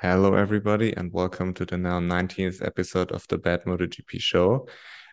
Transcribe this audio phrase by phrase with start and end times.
[0.00, 4.68] Hello, everybody, and welcome to the now 19th episode of the Bad MotoGP show.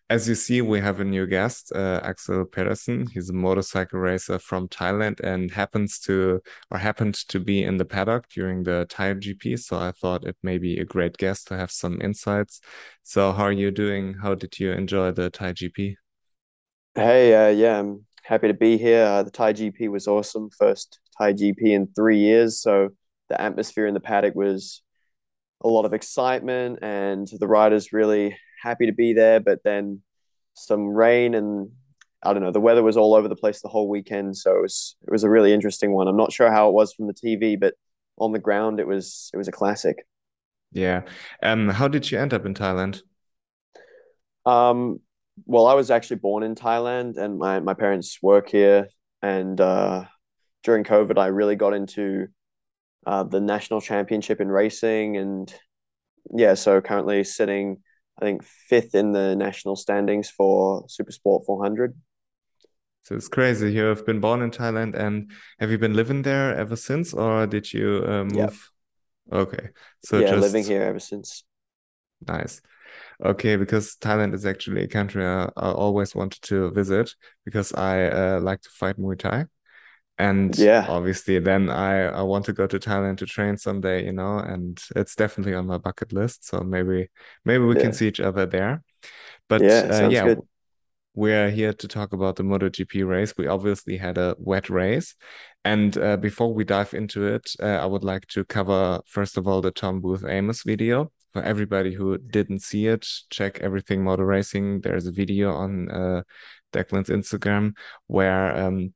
[0.09, 3.07] As you see, we have a new guest, uh, Axel Pedersen.
[3.07, 7.85] He's a motorcycle racer from Thailand and happens to or happened to be in the
[7.85, 9.57] paddock during the Thai GP.
[9.57, 12.59] So I thought it may be a great guest to have some insights.
[13.03, 14.15] So, how are you doing?
[14.21, 15.95] How did you enjoy the Thai GP?
[16.93, 19.05] Hey, uh, yeah, I'm happy to be here.
[19.05, 20.49] Uh, the Thai GP was awesome.
[20.49, 22.59] First Thai GP in three years.
[22.59, 22.89] So
[23.33, 24.81] the atmosphere in the paddock was
[25.61, 29.39] a lot of excitement, and the riders really happy to be there.
[29.39, 30.01] But then
[30.53, 31.71] some rain, and
[32.21, 34.37] I don't know, the weather was all over the place the whole weekend.
[34.37, 36.07] So it was it was a really interesting one.
[36.07, 37.73] I'm not sure how it was from the TV, but
[38.17, 40.05] on the ground, it was it was a classic.
[40.71, 41.01] Yeah.
[41.41, 43.01] Um, how did you end up in Thailand?
[44.45, 44.99] Um,
[45.45, 48.89] well, I was actually born in Thailand, and my my parents work here.
[49.23, 50.03] And uh,
[50.63, 52.27] during COVID, I really got into
[53.05, 55.53] uh, the national championship in racing, and
[56.33, 57.77] yeah, so currently sitting,
[58.21, 61.95] I think fifth in the national standings for Super Sport 400.
[63.03, 63.73] So it's crazy.
[63.73, 67.45] You have been born in Thailand, and have you been living there ever since, or
[67.47, 68.71] did you uh, move?
[69.29, 69.39] Yep.
[69.39, 69.69] Okay,
[70.03, 71.43] so yeah, just living here ever since.
[72.27, 72.61] nice.
[73.23, 78.05] Okay, because Thailand is actually a country I, I always wanted to visit because I
[78.05, 79.45] uh, like to fight Muay Thai.
[80.19, 84.13] And Yeah, obviously, then I, I want to go to Thailand to train someday, you
[84.13, 86.47] know, and it's definitely on my bucket list.
[86.47, 87.09] So maybe
[87.45, 88.83] maybe we can see each other there.
[89.49, 89.89] But yeah.
[89.91, 90.41] uh, yeah, good.
[91.15, 93.33] we're here to talk about the MotoGP race.
[93.37, 95.15] We obviously had a wet race.
[95.65, 99.47] And uh, before we dive into it, uh, I would like to cover, first of
[99.47, 101.11] all, the Tom Booth Amos video.
[101.31, 104.81] For everybody who didn't see it, check everything motor racing.
[104.81, 106.21] There's a video on uh,
[106.71, 107.71] Declan's Instagram
[108.05, 108.93] where um,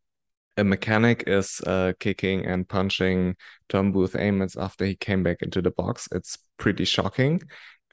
[0.58, 3.36] a mechanic is uh, kicking and punching
[3.70, 6.08] Tom Booth Amos after he came back into the box.
[6.12, 7.42] It's pretty shocking.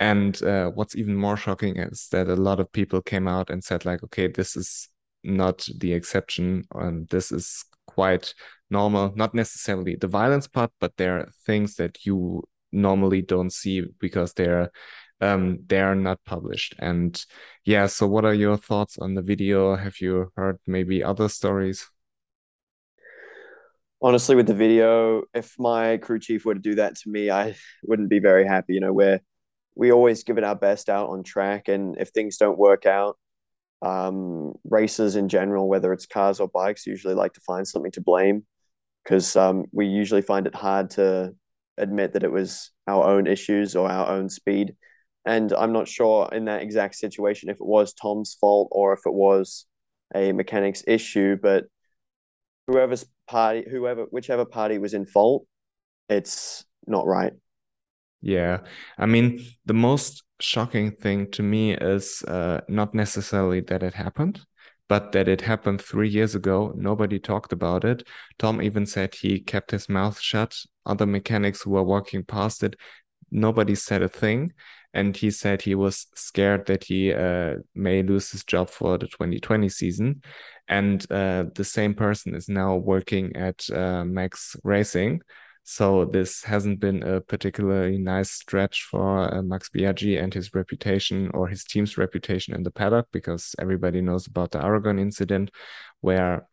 [0.00, 3.62] And uh, what's even more shocking is that a lot of people came out and
[3.62, 4.88] said, like, okay, this is
[5.22, 8.34] not the exception, and this is quite
[8.70, 9.12] normal.
[9.14, 12.42] Not necessarily the violence part, but there are things that you
[12.72, 14.70] normally don't see because they're
[15.20, 16.74] um they're not published.
[16.80, 17.24] And
[17.64, 19.76] yeah, so what are your thoughts on the video?
[19.76, 21.88] Have you heard maybe other stories?
[24.03, 27.56] Honestly, with the video, if my crew chief were to do that to me, I
[27.82, 28.75] wouldn't be very happy.
[28.75, 29.21] You know, where
[29.75, 33.16] we always give it our best out on track, and if things don't work out,
[33.83, 38.00] um, racers in general, whether it's cars or bikes, usually like to find something to
[38.00, 38.44] blame
[39.04, 41.34] because um, we usually find it hard to
[41.77, 44.75] admit that it was our own issues or our own speed.
[45.27, 49.00] And I'm not sure in that exact situation if it was Tom's fault or if
[49.06, 49.66] it was
[50.15, 51.65] a mechanic's issue, but
[52.66, 55.46] whoever's party, whoever, whichever party was in fault,
[56.08, 57.32] it's not right.
[58.20, 58.60] Yeah,
[58.96, 64.40] I mean, the most shocking thing to me is uh, not necessarily that it happened,
[64.88, 66.72] but that it happened three years ago.
[66.74, 68.06] Nobody talked about it.
[68.38, 70.56] Tom even said he kept his mouth shut.
[70.86, 72.76] Other mechanics who were walking past it,
[73.30, 74.52] nobody said a thing.
[74.92, 79.08] And he said he was scared that he uh, may lose his job for the
[79.08, 80.22] 2020 season.
[80.69, 85.20] And uh, the same person is now working at uh, Max Racing
[85.66, 91.30] so this hasn't been a particularly nice stretch for uh, Max Biaggi and his reputation
[91.32, 95.50] or his team's reputation in the paddock because everybody knows about the Aragon incident
[96.03, 96.47] where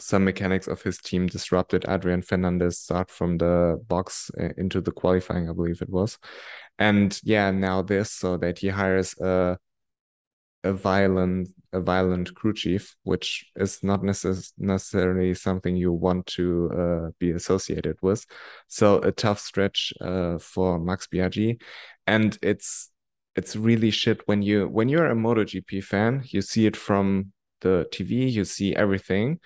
[0.00, 4.90] some mechanics of his team disrupted Adrian Fernandez start from the box uh, into the
[4.90, 6.18] qualifying, I believe it was.
[6.76, 9.58] And yeah, now this so that he hires a
[10.64, 16.70] a violent a violent crew chief, which is not necess- necessarily something you want to
[16.76, 18.26] uh, be associated with.
[18.66, 21.60] So a tough stretch uh, for Max Biaggi,
[22.06, 22.90] and it's
[23.36, 27.86] it's really shit when you when you're a MotoGP fan, you see it from the
[27.92, 29.38] TV, you see everything,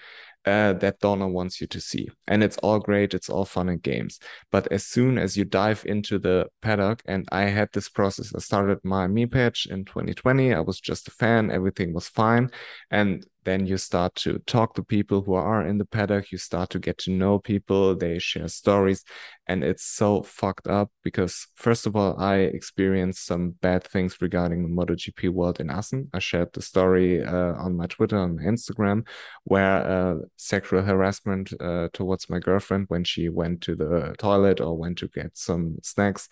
[0.44, 2.08] uh, that Dorna wants you to see.
[2.26, 4.18] And it's all great, it's all fun and games.
[4.50, 8.40] But as soon as you dive into the paddock, and I had this process, I
[8.40, 10.52] started my Me page in 2020.
[10.52, 12.50] I was just a fan, everything was fine.
[12.90, 16.32] And then you start to talk to people who are in the paddock.
[16.32, 17.94] You start to get to know people.
[17.94, 19.04] They share stories.
[19.46, 24.62] And it's so fucked up because, first of all, I experienced some bad things regarding
[24.62, 26.08] the MotoGP world in Assen.
[26.14, 29.06] I shared the story uh, on my Twitter, my Instagram,
[29.44, 34.78] where uh, sexual harassment uh, towards my girlfriend when she went to the toilet or
[34.78, 36.28] went to get some snacks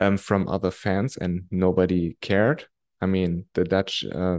[0.00, 2.66] um, from other fans, and nobody cared.
[3.00, 4.38] I mean, the Dutch uh,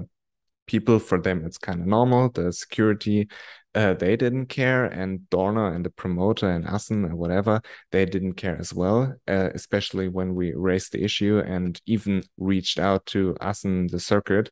[0.67, 2.29] people for them it's kind of normal.
[2.29, 3.27] The security
[3.75, 7.61] uh, they didn't care and dorna and the promoter and assen or whatever
[7.91, 12.79] they didn't care as well uh, especially when we raised the issue and even reached
[12.79, 14.49] out to assen the circuit.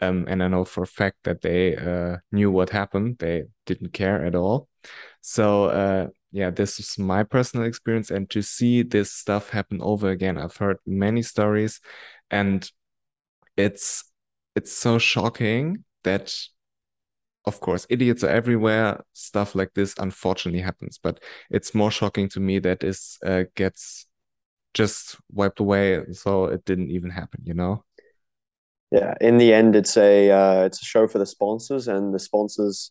[0.00, 3.18] Um, and i know for a fact that they uh, knew what happened.
[3.18, 4.68] They didn't care at all.
[5.20, 10.10] So uh, yeah this is my personal experience and to see this stuff happen over
[10.10, 11.80] again i've heard many stories
[12.30, 12.70] and
[13.56, 14.04] it's
[14.58, 16.34] it's so shocking that
[17.44, 21.20] of course idiots are everywhere stuff like this unfortunately happens but
[21.50, 22.82] it's more shocking to me that
[23.24, 24.06] uh, gets
[24.74, 27.84] just wiped away so it didn't even happen you know?
[28.90, 32.18] Yeah in the end it's a uh, it's a show for the sponsors and the
[32.18, 32.90] sponsors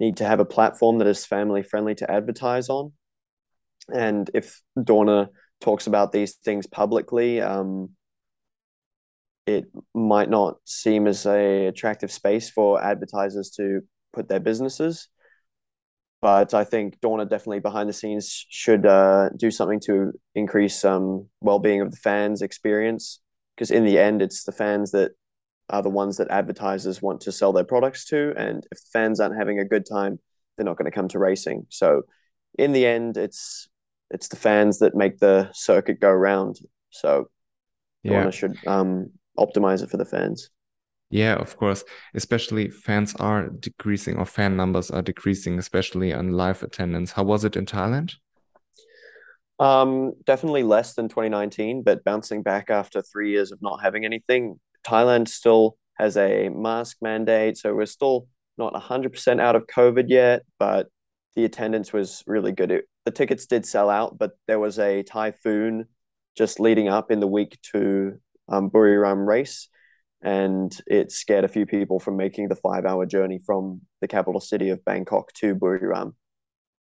[0.00, 2.92] need to have a platform that is family friendly to advertise on.
[3.94, 5.28] And if dorna
[5.60, 7.90] talks about these things publicly um,
[9.46, 13.80] it might not seem as a attractive space for advertisers to
[14.12, 15.08] put their businesses.
[16.22, 21.28] But I think Dorna definitely behind the scenes should uh, do something to increase um,
[21.40, 23.20] well-being of the fans' experience.
[23.56, 25.12] Because in the end, it's the fans that
[25.70, 29.36] are the ones that advertisers want to sell their products to, and if fans aren't
[29.36, 30.18] having a good time,
[30.56, 31.66] they're not going to come to racing.
[31.68, 32.02] So,
[32.58, 33.68] in the end, it's
[34.10, 36.58] it's the fans that make the circuit go round.
[36.90, 37.30] So,
[38.02, 38.24] yeah.
[38.24, 40.50] Dorna should um, optimize it for the fans.
[41.10, 41.82] Yeah, of course.
[42.14, 47.12] Especially fans are decreasing or fan numbers are decreasing, especially on live attendance.
[47.12, 48.14] How was it in Thailand?
[49.58, 54.58] Um, definitely less than 2019, but bouncing back after three years of not having anything.
[54.84, 58.26] Thailand still has a mask mandate, so we're still
[58.56, 60.88] not 100% out of COVID yet, but
[61.34, 62.70] the attendance was really good.
[62.70, 65.86] It, the tickets did sell out, but there was a typhoon
[66.36, 68.18] just leading up in the week to
[68.50, 69.68] um, Buriram race,
[70.22, 74.68] and it scared a few people from making the five-hour journey from the capital city
[74.70, 76.14] of Bangkok to Buriram.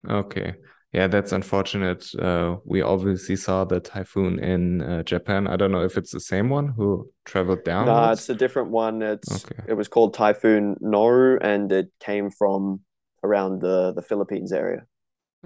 [0.08, 0.56] Okay,
[0.92, 2.08] yeah, that's unfortunate.
[2.16, 5.48] Uh, we obviously saw the typhoon in uh, Japan.
[5.48, 7.88] I don't know if it's the same one who traveled down.
[7.88, 9.02] No, it's a different one.
[9.02, 9.64] It's okay.
[9.68, 12.82] it was called Typhoon Noru, and it came from
[13.24, 14.86] around the the Philippines area.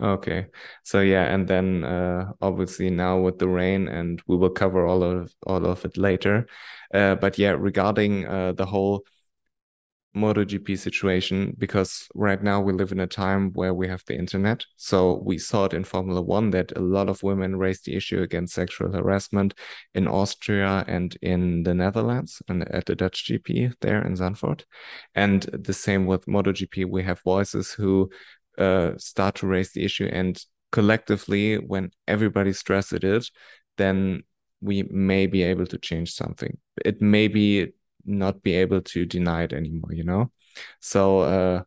[0.02, 0.48] Okay.
[0.84, 5.04] So yeah, and then uh, obviously now with the rain, and we will cover all
[5.04, 6.48] of all of it later.
[6.94, 9.04] Uh, but yeah, regarding uh, the whole
[10.16, 14.66] MotoGP situation, because right now we live in a time where we have the internet.
[14.78, 18.22] So we saw it in Formula One that a lot of women raised the issue
[18.22, 19.54] against sexual harassment
[19.94, 24.64] in Austria and in the Netherlands and at the Dutch GP there in Zandvoort.
[25.14, 28.10] And the same with MotoGP, we have voices who
[28.60, 30.10] uh, start to raise the issue.
[30.12, 33.30] And collectively when everybody stresses it
[33.78, 34.24] then
[34.62, 36.58] we may be able to change something.
[36.84, 37.74] It may be
[38.06, 40.32] not be able to deny it anymore you know?
[40.80, 41.64] So uh,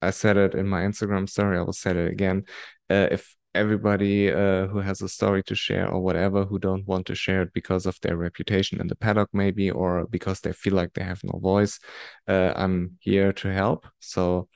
[0.00, 1.58] i said it in my instagram story.
[1.58, 2.44] I will say it again.
[2.88, 7.06] Uh, if everybody uh, who has a story to share or whatever who don't want
[7.06, 10.74] to share it because of their reputation in the paddock maybe or because they feel
[10.74, 11.80] like they have no voice
[12.28, 13.86] uh, i'm here to help.
[13.98, 14.48] So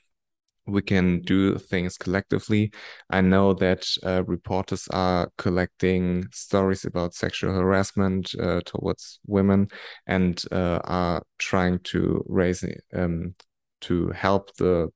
[0.67, 2.73] we can do things collectively.
[3.11, 9.69] I know that uh, reporters are collecting stories about sexual harassment uh, towards women
[10.07, 12.65] and uh, are trying to raise
[12.95, 13.35] um,
[13.83, 14.89] to help the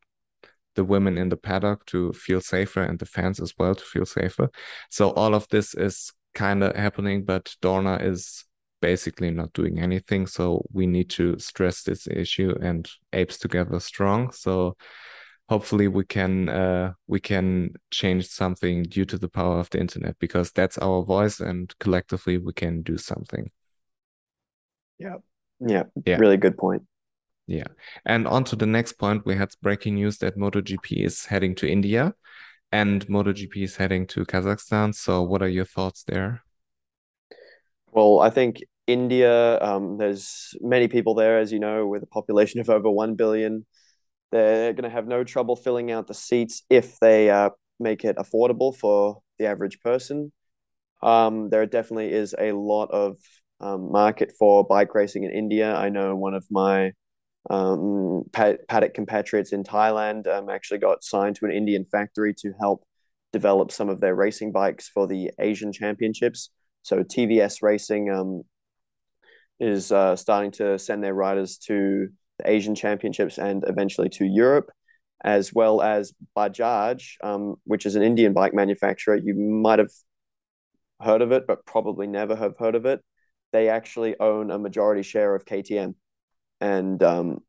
[0.76, 4.04] the women in the paddock to feel safer and the fans as well to feel
[4.04, 4.50] safer.
[4.90, 8.44] So all of this is kind of happening, but Dorna is
[8.82, 10.26] basically not doing anything.
[10.26, 14.32] So we need to stress this issue and apes together strong.
[14.32, 14.76] So
[15.48, 20.16] hopefully we can uh, we can change something due to the power of the internet
[20.18, 23.50] because that's our voice and collectively we can do something.
[24.98, 25.16] Yeah.
[25.60, 26.16] Yeah, yeah.
[26.18, 26.82] really good point.
[27.46, 27.68] Yeah.
[28.04, 31.70] And on to the next point we had breaking news that MotoGP is heading to
[31.70, 32.14] India
[32.72, 34.94] and MotoGP is heading to Kazakhstan.
[34.94, 36.42] So what are your thoughts there?
[37.92, 42.60] Well I think India um, there's many people there as you know with a population
[42.60, 43.64] of over 1 billion
[44.36, 47.50] they're going to have no trouble filling out the seats if they uh,
[47.80, 50.32] make it affordable for the average person.
[51.02, 53.16] Um, there definitely is a lot of
[53.60, 55.74] um, market for bike racing in India.
[55.74, 56.92] I know one of my
[57.48, 62.84] um, paddock compatriots in Thailand um, actually got signed to an Indian factory to help
[63.32, 66.50] develop some of their racing bikes for the Asian Championships.
[66.82, 68.42] So TVS Racing um,
[69.60, 74.70] is uh, starting to send their riders to the Asian Championships, and eventually to Europe,
[75.24, 79.16] as well as Bajaj, um, which is an Indian bike manufacturer.
[79.16, 79.90] You might have
[81.00, 83.02] heard of it, but probably never have heard of it.
[83.52, 85.94] They actually own a majority share of KTM,
[86.60, 87.40] and um,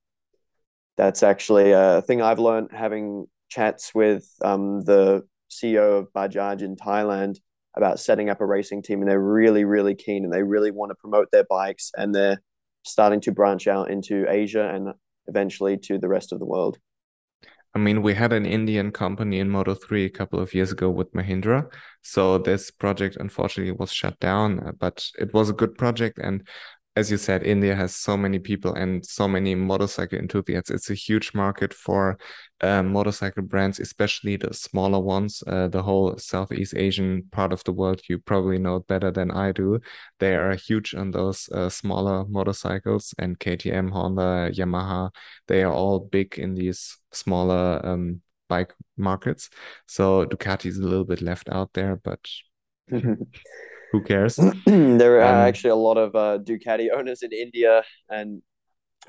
[0.97, 6.75] That's actually a thing I've learned having chats with um, the CEO of Bajaj in
[6.75, 7.37] Thailand
[7.75, 10.89] about setting up a racing team, and they're really, really keen, and they really want
[10.91, 12.41] to promote their bikes, and they're
[12.87, 14.93] starting to branch out into Asia and
[15.27, 16.77] eventually to the rest of the world.
[17.75, 20.89] I mean, we had an Indian company in Moto 3 a couple of years ago
[20.89, 21.71] with Mahindra.
[22.01, 26.17] So this project unfortunately was shut down, but it was a good project.
[26.17, 26.47] And
[26.97, 30.71] as you said, India has so many people and so many motorcycle enthusiasts.
[30.71, 32.17] It's a huge market for
[32.61, 35.43] uh, motorcycle brands, especially the smaller ones.
[35.45, 39.51] Uh, the whole Southeast Asian part of the world, you probably know better than I
[39.51, 39.79] do.
[40.17, 45.11] They are huge on those uh, smaller motorcycles, and KTM, Honda, Yamaha,
[45.47, 49.51] they are all big in these smaller um, bike markets.
[49.85, 52.19] So Ducati is a little bit left out there, but.
[53.91, 54.35] who cares?
[54.65, 58.41] there are um, actually a lot of uh, Ducati owners in India, and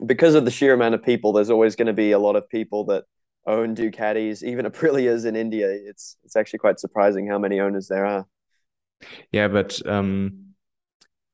[0.04, 2.48] because of the sheer amount of people, there's always going to be a lot of
[2.48, 3.04] people that
[3.46, 5.68] own Ducatis, even Aprilias in India.
[5.70, 8.26] It's it's actually quite surprising how many owners there are.
[9.32, 10.54] Yeah, but um,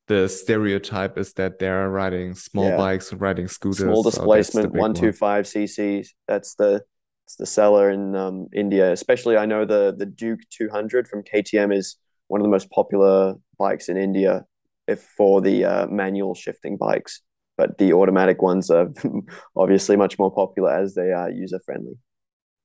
[0.06, 2.76] the stereotype is that they're riding small yeah.
[2.76, 6.06] bikes, riding scooters, small displacement, so one two five cc.
[6.28, 6.82] That's the
[7.26, 8.92] it's the seller in um, India.
[8.92, 11.96] Especially, I know the the Duke 200 from KTM is
[12.28, 14.44] one of the most popular bikes in India
[14.86, 17.20] if for the uh, manual shifting bikes.
[17.56, 18.92] But the automatic ones are
[19.56, 21.94] obviously much more popular as they are user friendly.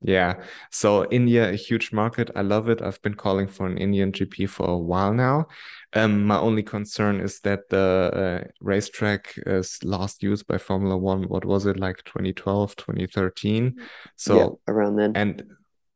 [0.02, 0.36] Yeah.
[0.72, 2.32] So India, a huge market.
[2.36, 2.82] I love it.
[2.82, 5.48] I've been calling for an Indian GP for a while now.
[5.94, 11.24] Um, my only concern is that the uh, racetrack is last used by Formula One.
[11.24, 13.76] What was it like 2012, 2013?
[14.16, 15.12] So yeah, around then.
[15.16, 15.44] And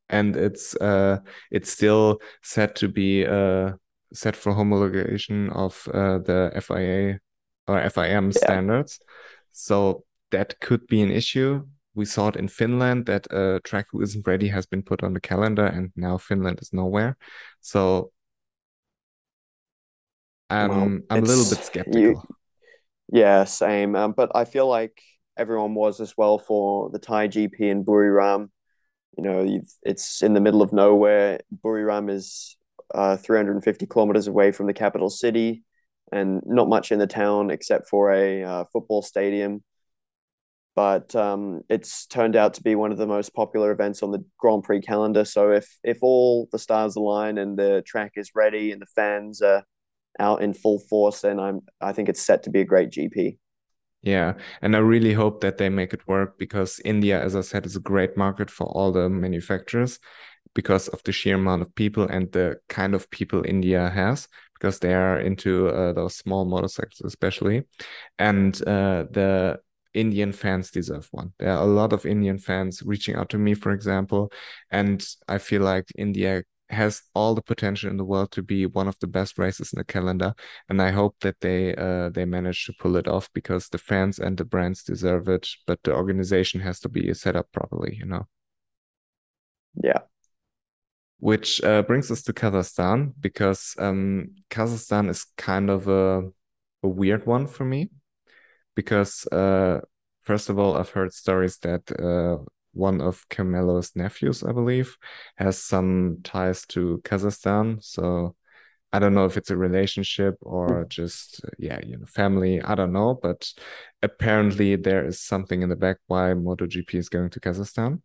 [0.10, 1.20] and it's uh,
[1.52, 3.72] it's still set to be uh,
[4.14, 7.20] set for homologation of uh, the FIA
[7.68, 8.40] or FIM yeah.
[8.40, 9.00] standards.
[9.52, 11.66] So that could be an issue.
[11.96, 15.14] We saw it in Finland that a track who isn't ready has been put on
[15.14, 17.18] the calendar, and now Finland is nowhere.
[17.62, 18.12] So
[20.50, 22.02] um, well, I'm a little bit skeptical.
[22.02, 22.22] You,
[23.12, 23.96] yeah, same.
[23.96, 25.02] Um, but I feel like
[25.38, 28.50] everyone was as well for the Thai GP in Buriram
[29.18, 31.40] you know, it's in the middle of nowhere.
[31.64, 32.58] Buriram is
[32.94, 35.64] uh, 350 kilometers away from the capital city,
[36.12, 39.64] and not much in the town except for a uh, football stadium.
[40.76, 44.26] But um, it's turned out to be one of the most popular events on the
[44.40, 45.24] Grand Prix calendar.
[45.26, 49.42] So if if all the stars align and the track is ready and the fans
[49.42, 49.64] are
[50.20, 53.38] out in full force, then I'm I think it's set to be a great GP.
[54.04, 57.66] Yeah, and I really hope that they make it work because India, as I said,
[57.66, 60.00] is a great market for all the manufacturers
[60.54, 64.80] because of the sheer amount of people and the kind of people India has because
[64.80, 67.64] they are into uh, those small motorcycles especially
[68.20, 69.60] and uh, the
[69.94, 71.34] Indian fans deserve one.
[71.40, 74.32] There are a lot of Indian fans reaching out to me, for example,
[74.72, 78.88] and I feel like India has all the potential in the world to be one
[78.88, 80.34] of the best races in the calendar
[80.70, 84.20] and i hope that they uh, they manage to pull it off because the fans
[84.20, 88.06] and the brands deserve it but the organization has to be set up properly you
[88.06, 88.28] know?
[89.82, 90.00] Yeah.
[91.20, 96.30] Which uh, brings us to kazakhstan because um, kazakhstan is kind of a,
[96.84, 97.90] a weird one for me
[98.76, 99.80] because uh,
[100.22, 102.44] first of all i've heard stories that uh,
[102.74, 104.98] one of Carmelo's nephews, I believe,
[105.38, 107.84] has some ties to Kazakhstan.
[107.84, 108.36] So
[108.92, 112.62] I don't know if it's a relationship or just yeah, you know, family.
[112.62, 113.52] I don't know, but
[114.04, 118.02] apparently there is something in the back why MotoGP is going to Kazakhstan.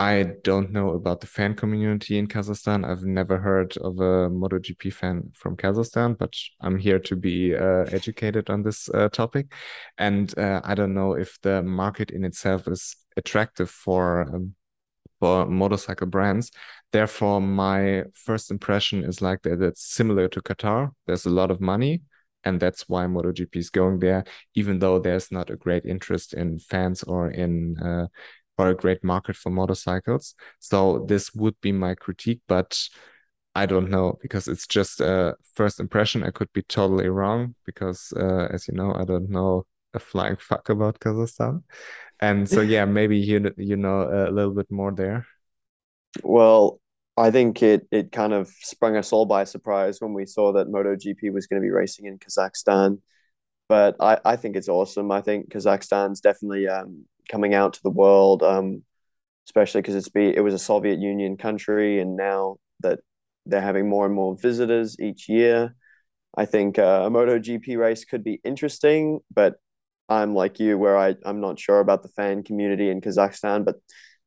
[0.00, 2.88] I don't know about the fan community in Kazakhstan.
[2.88, 7.84] I've never heard of a MotoGP fan from Kazakhstan, but I'm here to be uh,
[7.92, 9.52] educated on this uh, topic.
[9.98, 14.54] And uh, I don't know if the market in itself is attractive for um,
[15.20, 16.50] for motorcycle brands.
[16.92, 20.90] Therefore, my first impression is like that it's similar to Qatar.
[21.06, 22.02] There's a lot of money,
[22.42, 24.24] and that's why MotoGP is going there,
[24.54, 28.06] even though there's not a great interest in fans or in uh,
[28.58, 30.34] or a great market for motorcycles.
[30.58, 32.88] So this would be my critique, but
[33.54, 36.22] I don't know because it's just a first impression.
[36.22, 40.36] I could be totally wrong because, uh, as you know, I don't know a flying
[40.36, 41.62] fuck about Kazakhstan,
[42.20, 45.26] and so yeah, maybe you you know a little bit more there.
[46.22, 46.80] Well,
[47.16, 50.68] I think it it kind of sprung us all by surprise when we saw that
[50.68, 53.00] MotoGP was going to be racing in Kazakhstan.
[53.68, 55.12] But I, I think it's awesome.
[55.12, 58.82] I think Kazakhstan's definitely um, coming out to the world, um,
[59.46, 63.00] especially because it's be it was a Soviet Union country, and now that
[63.46, 65.74] they're having more and more visitors each year,
[66.36, 69.20] I think uh, a MotoGP race could be interesting.
[69.32, 69.56] But
[70.10, 73.76] I'm like you, where I, I'm not sure about the fan community in Kazakhstan, but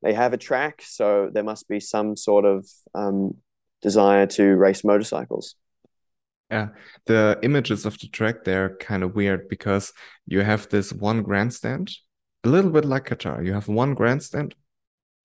[0.02, 3.36] they have a track, so there must be some sort of um,
[3.82, 5.56] desire to race motorcycles.
[6.50, 6.70] Yeah,
[7.06, 9.92] the images of the track they're kind of weird because
[10.26, 11.92] you have this one grandstand,
[12.44, 13.46] a little bit like Qatar.
[13.46, 14.56] You have one grandstand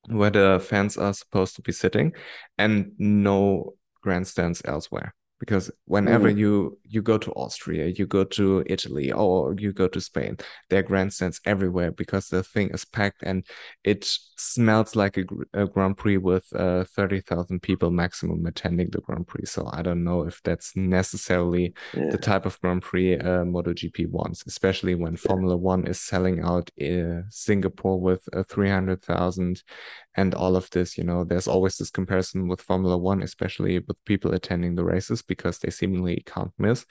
[0.08, 2.14] where the fans are supposed to be sitting,
[2.56, 6.36] and no grandstands elsewhere because whenever mm.
[6.36, 10.36] you you go to Austria, you go to Italy, or you go to Spain,
[10.68, 13.46] there are grandstands everywhere because the thing is packed and
[13.84, 14.04] it
[14.36, 19.26] smells like a, a Grand Prix with uh, thirty thousand people maximum attending the Grand
[19.26, 19.46] Prix.
[19.46, 22.10] So I don't know if that's necessarily yeah.
[22.10, 26.70] the type of Grand Prix uh, MotoGP wants, especially when Formula One is selling out
[26.76, 29.62] in Singapore with uh, three hundred thousand
[30.18, 34.04] and all of this you know there's always this comparison with formula one especially with
[34.04, 36.86] people attending the races because they seemingly can't miss.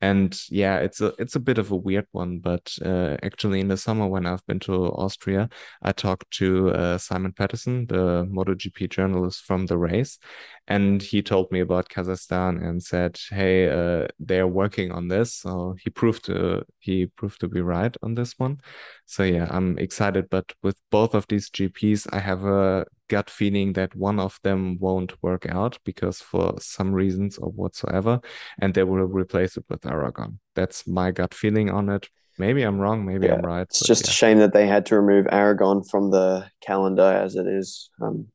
[0.00, 3.66] And yeah it's a it's a bit of a weird one but uh, actually in
[3.66, 5.48] the summer when i've been to austria
[5.82, 10.20] i talked to uh, simon patterson the MotoGP journalist from the race
[10.68, 15.34] and he told me about kazakhstan and said hey uh, they're working on this.
[15.34, 18.60] So he proved to he proved to be right on this one.
[19.06, 23.72] So yeah i'm excited but with both of these gps i have a gut feeling
[23.74, 28.20] that one of them won't work out because for some reasons or whatsoever,
[28.60, 30.40] and they will replace it with Aragon.
[30.54, 32.08] That's my gut feeling on it.
[32.38, 33.62] Maybe I'm wrong, maybe yeah, I'm right.
[33.62, 34.10] It's just yeah.
[34.10, 37.90] a shame that they had to remove Aragon from the calendar as it is.
[38.00, 38.28] Um,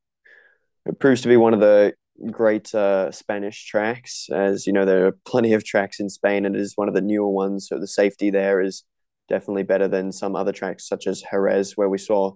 [0.85, 1.93] it proves to be one of the
[2.31, 4.27] great uh, Spanish tracks.
[4.31, 6.93] As you know, there are plenty of tracks in Spain, and it is one of
[6.93, 7.67] the newer ones.
[7.67, 8.83] So the safety there is
[9.29, 12.33] definitely better than some other tracks, such as Jerez, where we saw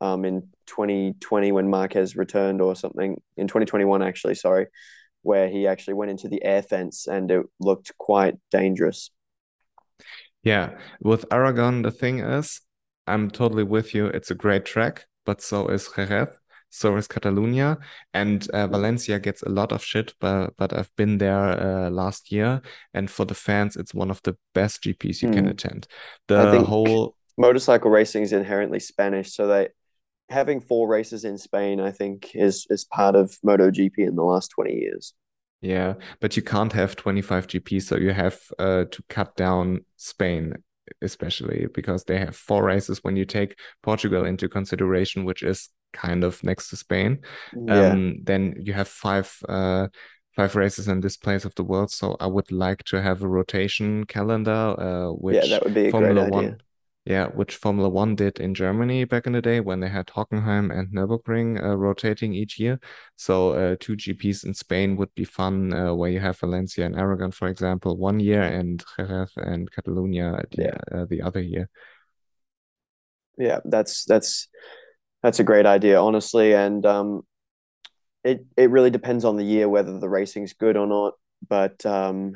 [0.00, 4.66] um, in 2020 when Marquez returned or something in 2021 actually sorry
[5.22, 9.10] where he actually went into the air fence and it looked quite dangerous
[10.42, 10.70] yeah
[11.00, 12.60] with Aragon the thing is
[13.06, 16.28] I'm totally with you it's a great track but so is Jerez
[16.70, 17.78] so is Catalonia
[18.12, 22.32] and uh, Valencia gets a lot of shit but but I've been there uh, last
[22.32, 25.34] year and for the fans it's one of the best GPs you mm.
[25.34, 25.50] can hmm.
[25.52, 25.86] attend
[26.26, 29.68] the whole motorcycle racing is inherently Spanish so they
[30.28, 34.48] having four races in Spain, I think, is is part of MotoGP in the last
[34.48, 35.14] twenty years.
[35.60, 39.84] Yeah, but you can't have twenty five GPs, so you have uh, to cut down
[39.96, 40.54] Spain,
[41.02, 43.02] especially because they have four races.
[43.02, 47.20] When you take Portugal into consideration, which is kind of next to Spain,
[47.54, 47.90] yeah.
[47.90, 49.36] um, then you have five.
[49.48, 49.88] Uh,
[50.36, 51.92] five races in this place of the world.
[51.92, 55.86] So I would like to have a rotation calendar, uh, which yeah, that would be
[55.86, 56.58] a Formula One, idea
[57.04, 60.76] yeah, which Formula One did in Germany back in the day when they had Hockenheim
[60.76, 62.80] and Nürburgring uh, rotating each year.
[63.16, 66.96] So uh, two GPs in Spain would be fun, uh, where you have Valencia and
[66.96, 70.98] Aragon, for example, one year, and Jerez and Catalonia the, yeah.
[70.98, 71.68] Uh, the other year.
[73.36, 74.48] Yeah, that's that's
[75.22, 77.26] that's a great idea, honestly, and um,
[78.22, 81.14] it it really depends on the year whether the racing's good or not.
[81.46, 82.32] But um,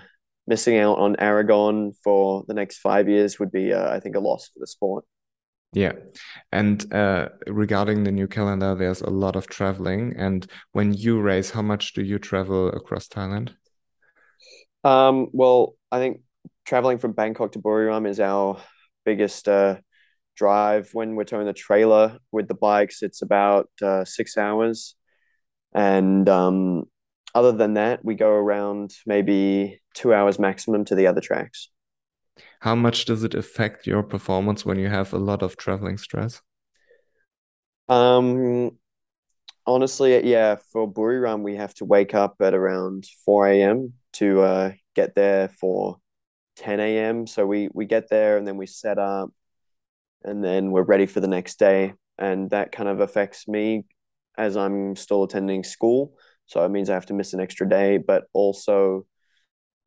[0.49, 4.21] missing out on Aragon for the next five years would be, uh, I think, a
[4.21, 5.05] loss for the sport.
[5.75, 5.93] Yeah.
[6.51, 10.15] And uh, regarding the new calendar, there's a lot of traveling.
[10.17, 13.51] And when you race, how much do you travel across Thailand?
[14.85, 16.23] Um, well, I think
[16.65, 18.59] traveling from Bangkok to Buriram is our
[19.05, 19.77] biggest uh,
[20.35, 20.89] drive.
[20.95, 24.97] When we're towing the trailer with the bikes, it's about uh, six hours.
[25.75, 26.85] And um,
[27.35, 31.71] other than that, we go around maybe two hours maximum to the other tracks.
[32.61, 36.41] How much does it affect your performance when you have a lot of traveling stress?
[37.89, 38.79] Um,
[39.67, 43.95] honestly, yeah, for Buriram, we have to wake up at around 4 a.m.
[44.15, 45.99] to uh, get there for
[46.57, 47.27] 10 a.m.
[47.27, 49.31] So we, we get there and then we set up
[50.23, 51.95] and then we're ready for the next day.
[52.19, 53.85] And that kind of affects me
[54.37, 56.15] as I'm still attending school.
[56.47, 59.07] So it means I have to miss an extra day, but also,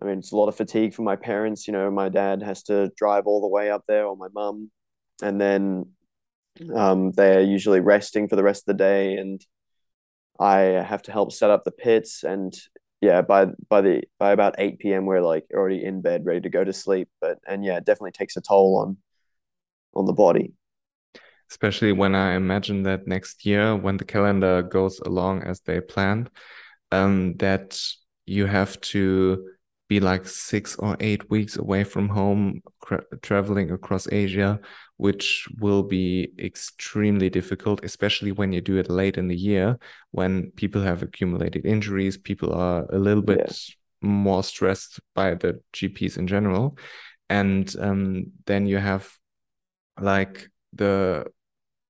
[0.02, 1.68] I mean, it's a lot of fatigue for my parents.
[1.68, 4.72] You know, my dad has to drive all the way up there, or my mum,
[5.22, 5.88] and then
[6.74, 9.46] um, they're usually resting for the rest of the day, and
[10.40, 12.24] I have to help set up the pits.
[12.24, 12.54] And
[13.00, 16.50] yeah, by by the by about eight p.m., we're like already in bed, ready to
[16.50, 17.10] go to sleep.
[17.20, 18.98] But and yeah, it definitely takes a toll on
[19.94, 20.54] on the body
[21.52, 26.30] especially when I imagine that next year, when the calendar goes along as they planned,
[26.94, 27.78] um, that
[28.26, 29.51] you have to
[29.92, 32.62] be like six or eight weeks away from home,
[33.22, 34.58] traveling across Asia,
[34.96, 39.78] which will be extremely difficult, especially when you do it late in the year
[40.12, 43.54] when people have accumulated injuries, people are a little bit
[44.02, 46.78] more stressed by the GPs in general.
[47.30, 49.12] And um, then you have
[50.00, 51.26] like the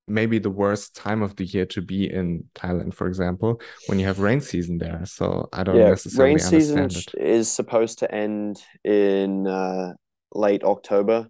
[0.08, 4.06] maybe the worst time of the year to be in Thailand, for example, when you
[4.06, 5.02] have rain season there.
[5.06, 9.94] So I don't yeah, necessarily rain season is supposed to end in uh,
[10.34, 11.30] late October.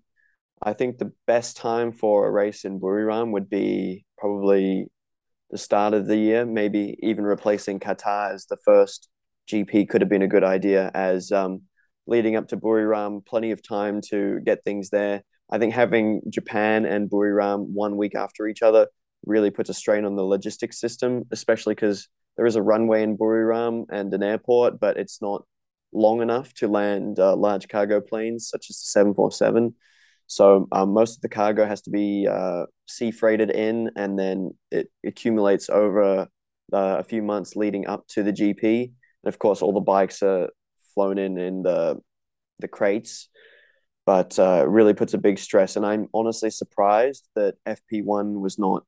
[0.63, 4.87] I think the best time for a race in Buriram would be probably
[5.49, 9.09] the start of the year, maybe even replacing Qatar as the first
[9.49, 11.63] GP could have been a good idea as um,
[12.07, 15.23] leading up to Buriram, plenty of time to get things there.
[15.51, 18.87] I think having Japan and Buriram one week after each other
[19.25, 23.17] really puts a strain on the logistics system, especially because there is a runway in
[23.17, 25.43] Buriram and an airport, but it's not
[25.93, 29.75] long enough to land uh, large cargo planes such as the 747.
[30.27, 34.51] So um, most of the cargo has to be uh, sea freighted in, and then
[34.71, 36.25] it accumulates over uh,
[36.71, 38.83] a few months leading up to the GP.
[38.83, 40.49] And of course, all the bikes are
[40.95, 41.99] flown in in the
[42.59, 43.27] the crates,
[44.05, 45.75] but uh, really puts a big stress.
[45.75, 48.83] And I'm honestly surprised that FP1 was not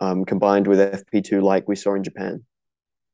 [0.00, 2.44] um, combined with FP2 like we saw in Japan.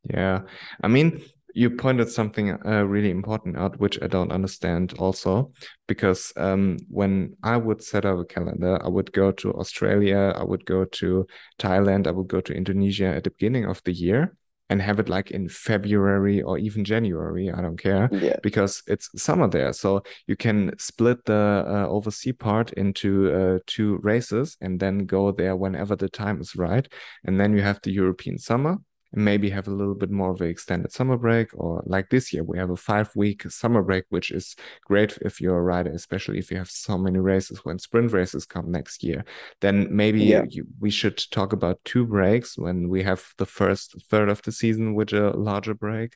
[0.05, 0.43] Yeah,
[0.83, 1.23] I mean,
[1.55, 5.53] you pointed something uh, really important out, which I don't understand also,
[5.87, 10.43] because um, when I would set up a calendar, I would go to Australia, I
[10.43, 11.27] would go to
[11.59, 14.37] Thailand, I would go to Indonesia at the beginning of the year
[14.71, 17.51] and have it like in February or even January.
[17.51, 18.37] I don't care yeah.
[18.43, 19.73] because it's summer there.
[19.73, 25.33] So you can split the uh, overseas part into uh, two races and then go
[25.33, 26.87] there whenever the time is right.
[27.25, 28.79] And then you have the European summer
[29.15, 32.33] and maybe have a little bit more of an extended summer break or like this
[32.33, 35.91] year we have a five week summer break which is great if you're a rider
[35.91, 39.25] especially if you have so many races when sprint races come next year
[39.61, 40.43] then maybe yeah.
[40.49, 44.53] you, we should talk about two breaks when we have the first third of the
[44.53, 46.15] season with a larger break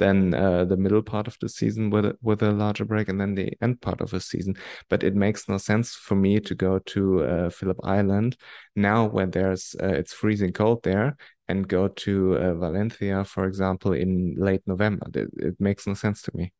[0.00, 3.20] then uh, the middle part of the season with a, with a larger break, and
[3.20, 4.56] then the end part of the season.
[4.88, 8.36] But it makes no sense for me to go to uh, Phillip Island
[8.74, 11.16] now when there's uh, it's freezing cold there,
[11.50, 15.06] and go to uh, Valencia, for example, in late November.
[15.14, 16.52] It, it makes no sense to me.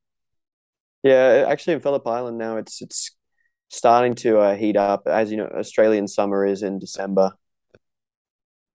[1.03, 3.17] Yeah, actually, in Phillip Island now, it's it's
[3.69, 5.03] starting to uh, heat up.
[5.07, 7.33] As you know, Australian summer is in December,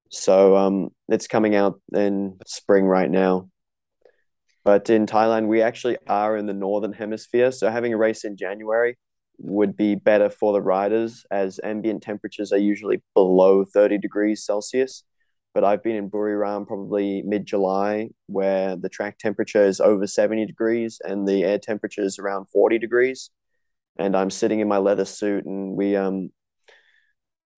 [0.10, 3.50] so um, it's coming out in spring right now.
[4.64, 8.38] But in Thailand, we actually are in the northern hemisphere, so having a race in
[8.38, 8.98] January
[9.38, 15.04] would be better for the riders as ambient temperatures are usually below 30 degrees Celsius.
[15.56, 20.46] But I've been in Buriram probably mid July where the track temperature is over 70
[20.46, 23.32] degrees and the air temperature is around 40 degrees.
[23.98, 26.30] And I'm sitting in my leather suit and we um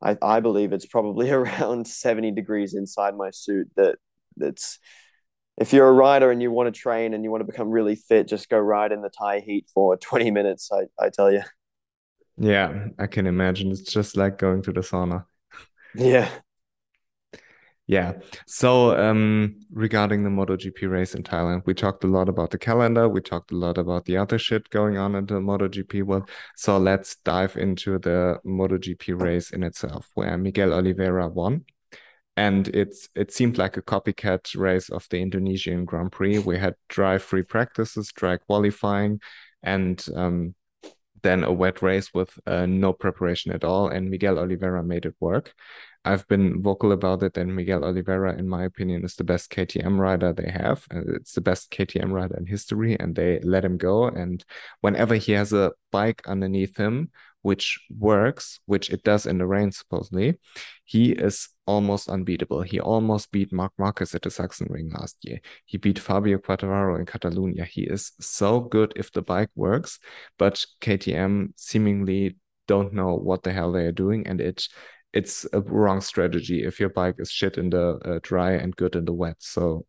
[0.02, 3.98] I, I believe it's probably around 70 degrees inside my suit that
[4.38, 4.80] that's
[5.58, 7.96] if you're a rider and you want to train and you want to become really
[7.96, 10.70] fit, just go ride in the Thai heat for 20 minutes.
[10.72, 11.42] I, I tell you.
[12.38, 13.72] Yeah, I can imagine.
[13.72, 15.26] It's just like going to the sauna.
[15.96, 16.30] Yeah.
[17.89, 18.13] Yeah.
[18.45, 23.08] So, um, regarding the MotoGP race in Thailand, we talked a lot about the calendar.
[23.08, 26.30] We talked a lot about the other shit going on in the MotoGP world.
[26.58, 31.63] So let's dive into the MotoGP race in itself, where Miguel Oliveira won
[32.38, 36.38] and it's it seemed like a copycat race of the Indonesian Grand Prix.
[36.38, 39.19] We had dry free practices, dry qualifying,
[39.63, 40.54] and um,
[41.23, 43.88] then a wet race with uh, no preparation at all.
[43.88, 45.54] And Miguel Oliveira made it work.
[46.08, 50.00] I've been vocal about it, and Miguel Oliveira, in my opinion, is the best KTM
[50.00, 50.86] rider they have.
[50.89, 54.06] Uh, it's the best KTM rider in history, and they let him go.
[54.08, 54.43] And
[54.80, 59.74] whenever he has a bike underneath him, which works, which it does in the rain,
[59.74, 60.39] supposedly,
[60.86, 62.62] he is almost unbeatable.
[62.62, 65.41] He almost beat Marc Marquez at the Sachsenring last year.
[65.65, 67.65] He beat Fabio Quartararo in Catalonia.
[67.65, 70.00] He is so good if the bike works,
[70.38, 74.67] but KTM seemingly don't know what the hell they are doing, and it
[75.13, 78.96] it's a wrong strategy if your bike is shit in the uh, dry and good
[78.96, 79.38] in the wet.
[79.39, 79.86] So,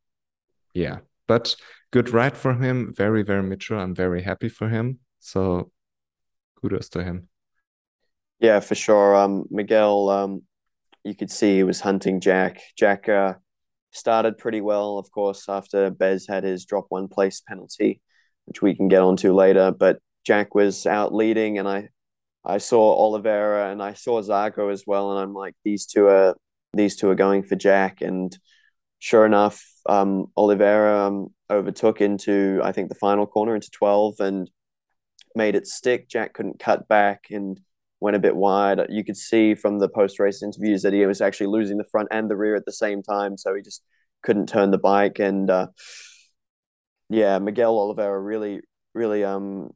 [0.74, 1.57] yeah, but
[1.90, 2.94] good ride for him.
[2.96, 3.78] Very very mature.
[3.78, 5.00] I'm very happy for him.
[5.18, 5.70] So,
[6.61, 7.28] kudos to him.
[8.40, 9.16] Yeah, for sure.
[9.16, 10.42] Um, Miguel, um,
[11.04, 12.61] you could see he was hunting Jack.
[12.76, 13.35] Jack uh,
[13.90, 18.00] started pretty well, of course, after Bez had his drop one place penalty,
[18.44, 19.72] which we can get onto later.
[19.72, 21.88] But Jack was out leading, and I,
[22.44, 26.37] I saw Oliveira and I saw Zarco as well, and I'm like, these two are
[26.72, 28.37] these two are going for Jack, and
[28.98, 34.51] sure enough, um, Oliveira um, overtook into I think the final corner into twelve and
[35.35, 36.09] made it stick.
[36.09, 37.61] Jack couldn't cut back and
[38.01, 38.81] went a bit wide.
[38.88, 42.09] You could see from the post race interviews that he was actually losing the front
[42.11, 43.83] and the rear at the same time, so he just
[44.22, 45.18] couldn't turn the bike.
[45.18, 45.68] And uh,
[47.11, 48.61] yeah, Miguel Oliveira really,
[48.94, 49.70] really um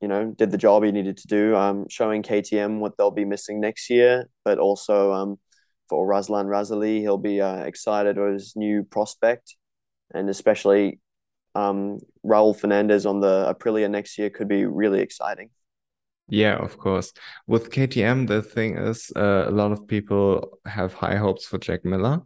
[0.00, 3.24] you know, did the job he needed to do, um, showing KTM what they'll be
[3.24, 5.38] missing next year, but also um,
[5.88, 9.56] for Razlan Razali, he'll be uh, excited with his new prospect,
[10.12, 11.00] and especially
[11.54, 15.50] um, Raul Fernandez on the Aprilia next year could be really exciting.
[16.28, 17.12] Yeah, of course.
[17.46, 21.84] With KTM, the thing is, uh, a lot of people have high hopes for Jack
[21.84, 22.20] Miller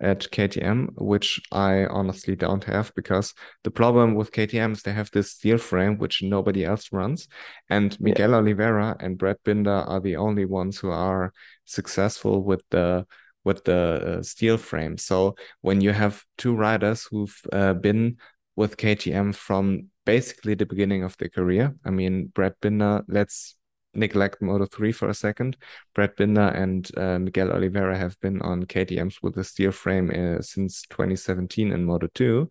[0.00, 5.10] at KTM, which I honestly don't have because the problem with KTM is they have
[5.10, 7.28] this steel frame which nobody else runs,
[7.68, 8.36] and Miguel yeah.
[8.36, 11.32] Oliveira and Brad Binder are the only ones who are
[11.64, 13.06] successful with the
[13.44, 14.98] with the uh, steel frame.
[14.98, 18.16] So when you have two riders who've uh, been
[18.56, 23.55] with KTM from basically the beginning of their career, I mean Brad Binder, let's
[23.96, 25.56] neglect Moto 3 for a second.
[25.94, 30.42] Brad Binder and uh, Miguel Oliveira have been on KTMs with a steel frame uh,
[30.42, 32.48] since 2017 in Moto 2.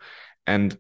[0.48, 0.78] And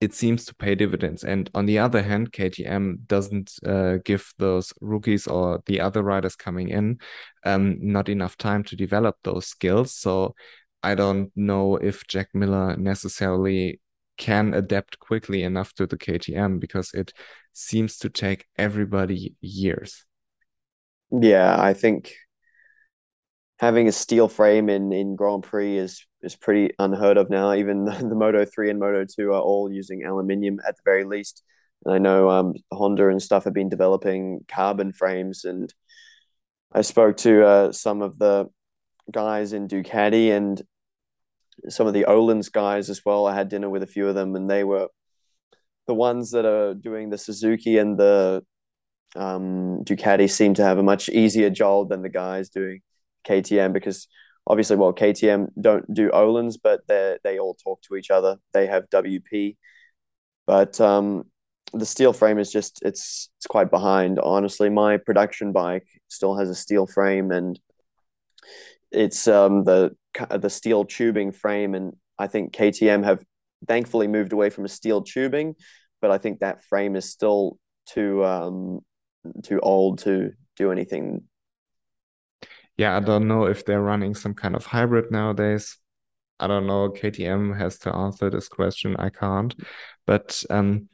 [0.00, 1.24] it seems to pay dividends.
[1.24, 6.36] And on the other hand, KTM doesn't uh, give those rookies or the other riders
[6.36, 6.98] coming in
[7.44, 9.92] um, not enough time to develop those skills.
[9.94, 10.34] So
[10.82, 13.80] I don't know if Jack Miller necessarily
[14.18, 17.12] can adapt quickly enough to the KTM because it
[17.52, 20.04] seems to take everybody years.
[21.10, 22.12] Yeah, I think
[23.58, 27.54] having a steel frame in in Grand Prix is is pretty unheard of now.
[27.54, 31.42] Even the, Moto three and Moto two are all using aluminium at the very least.
[31.84, 35.72] And I know um, Honda and stuff have been developing carbon frames, and
[36.72, 38.46] I spoke to uh, some of the
[39.10, 40.60] guys in Ducati and
[41.68, 43.26] some of the Öhlins guys as well.
[43.26, 44.88] I had dinner with a few of them, and they were
[45.86, 48.44] the ones that are doing the Suzuki and the
[49.16, 52.82] um, Ducati seem to have a much easier job than the guys doing
[53.26, 54.06] KTM because
[54.46, 58.36] obviously, well, KTM don't do Öhlins, but they they all talk to each other.
[58.52, 59.56] They have WP,
[60.46, 61.24] but um,
[61.72, 64.18] the steel frame is just it's it's quite behind.
[64.18, 67.58] Honestly, my production bike still has a steel frame and
[68.90, 69.94] it's um, the
[70.30, 73.22] the steel tubing frame, and I think KTM have
[73.66, 75.54] thankfully moved away from a steel tubing,
[76.00, 78.80] but I think that frame is still too um,
[79.42, 81.22] too old to do anything.
[82.76, 85.78] Yeah, I don't know if they're running some kind of hybrid nowadays.
[86.38, 86.90] I don't know.
[86.90, 88.94] KTM has to answer this question.
[88.96, 89.54] I can't.
[90.06, 90.88] But um,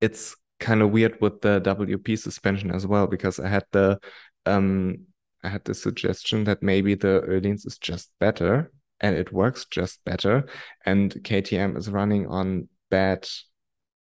[0.00, 3.98] it's kind of weird with the WP suspension as well because I had the
[4.46, 5.06] um
[5.42, 10.04] I had the suggestion that maybe the Öhlins is just better and it works just
[10.04, 10.46] better.
[10.84, 13.26] And KTM is running on bad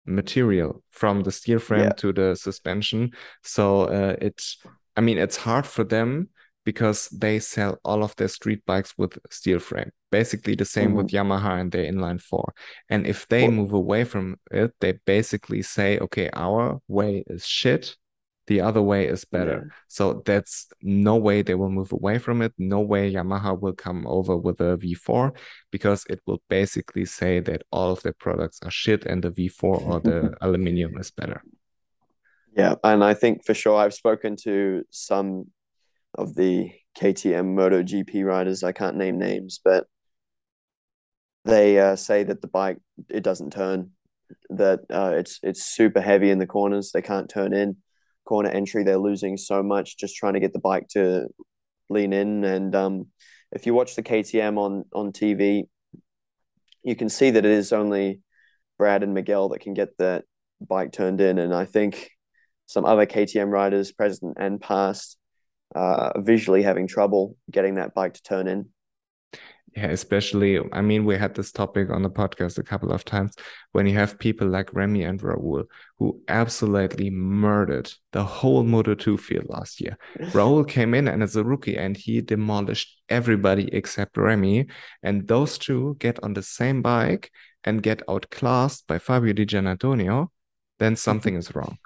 [0.05, 1.93] material from the steel frame yeah.
[1.97, 3.11] to the suspension.
[3.43, 4.57] So uh, it's,
[4.95, 6.29] I mean, it's hard for them
[6.63, 9.91] because they sell all of their street bikes with steel frame.
[10.11, 10.97] Basically the same mm-hmm.
[10.97, 12.53] with Yamaha and their inline four.
[12.89, 17.45] And if they well, move away from it, they basically say, okay, our way is
[17.45, 17.95] shit
[18.47, 19.63] the other way is better.
[19.65, 19.75] Yeah.
[19.87, 22.53] So that's no way they will move away from it.
[22.57, 25.35] No way Yamaha will come over with a V4
[25.71, 29.63] because it will basically say that all of their products are shit and the V4
[29.63, 31.41] or the aluminium is better.
[32.55, 35.47] Yeah, and I think for sure I've spoken to some
[36.13, 38.63] of the KTM Moto GP riders.
[38.63, 39.87] I can't name names, but
[41.43, 42.77] they uh, say that the bike
[43.09, 43.91] it doesn't turn.
[44.49, 46.91] That uh, it's it's super heavy in the corners.
[46.93, 47.77] They can't turn in
[48.25, 48.83] corner entry.
[48.83, 51.27] They're losing so much just trying to get the bike to
[51.89, 52.43] lean in.
[52.43, 53.07] And um,
[53.51, 55.63] if you watch the KTM on on TV,
[56.83, 58.21] you can see that it is only
[58.77, 60.25] Brad and Miguel that can get that
[60.61, 61.39] bike turned in.
[61.39, 62.09] And I think
[62.65, 65.17] some other KTM riders, present and past,
[65.75, 68.69] uh, visually having trouble getting that bike to turn in
[69.75, 73.35] yeah, especially, I mean, we had this topic on the podcast a couple of times
[73.73, 75.65] when you have people like Remy and Raul
[75.99, 79.97] who absolutely murdered the whole Moto2 field last year.
[80.31, 84.67] Raul came in and as a rookie and he demolished everybody except Remy.
[85.03, 87.29] And those two get on the same bike
[87.65, 90.29] and get outclassed by Fabio Di Giannantonio,
[90.79, 91.77] then something is wrong.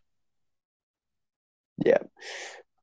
[1.83, 2.03] Yeah.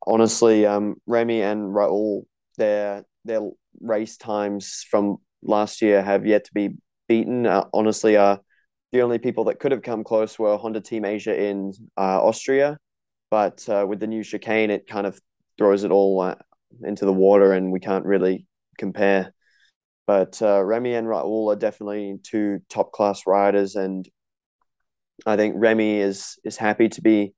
[0.04, 2.24] Honestly, um, Remy and Raul,
[2.56, 3.40] they're their
[3.80, 6.70] race times from last year have yet to be
[7.08, 7.46] beaten.
[7.46, 8.38] Uh, honestly, uh,
[8.92, 12.78] the only people that could have come close were Honda Team Asia in uh, Austria,
[13.30, 15.20] but uh, with the new chicane, it kind of
[15.58, 16.34] throws it all uh,
[16.82, 18.46] into the water, and we can't really
[18.78, 19.32] compare.
[20.06, 24.08] But uh, Remy and Raul are definitely two top class riders, and
[25.26, 27.34] I think Remy is is happy to be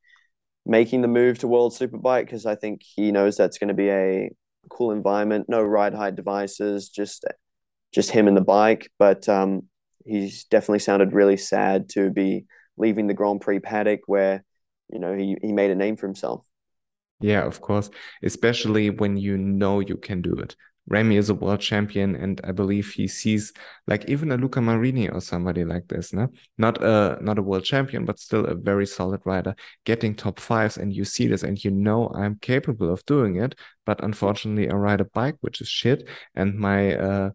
[0.66, 3.88] making the move to World Superbike because I think he knows that's going to be
[3.88, 4.30] a
[4.68, 7.24] cool environment, no ride height devices, just
[7.92, 8.90] just him and the bike.
[8.98, 9.64] But um,
[10.04, 14.44] he's definitely sounded really sad to be leaving the Grand Prix paddock where
[14.92, 16.46] you know he he made a name for himself.
[17.20, 17.90] Yeah, of course,
[18.22, 20.54] especially when you know you can do it.
[20.88, 23.52] Remy is a world champion, and I believe he sees
[23.86, 26.28] like even a Luca Marini or somebody like this, no?
[26.56, 30.78] Not a not a world champion, but still a very solid rider, getting top fives,
[30.78, 33.54] and you see this, and you know I'm capable of doing it.
[33.84, 37.30] But unfortunately, I ride a bike which is shit, and my uh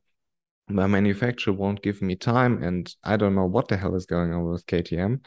[0.68, 4.34] my manufacturer won't give me time, and I don't know what the hell is going
[4.34, 5.22] on with KTM.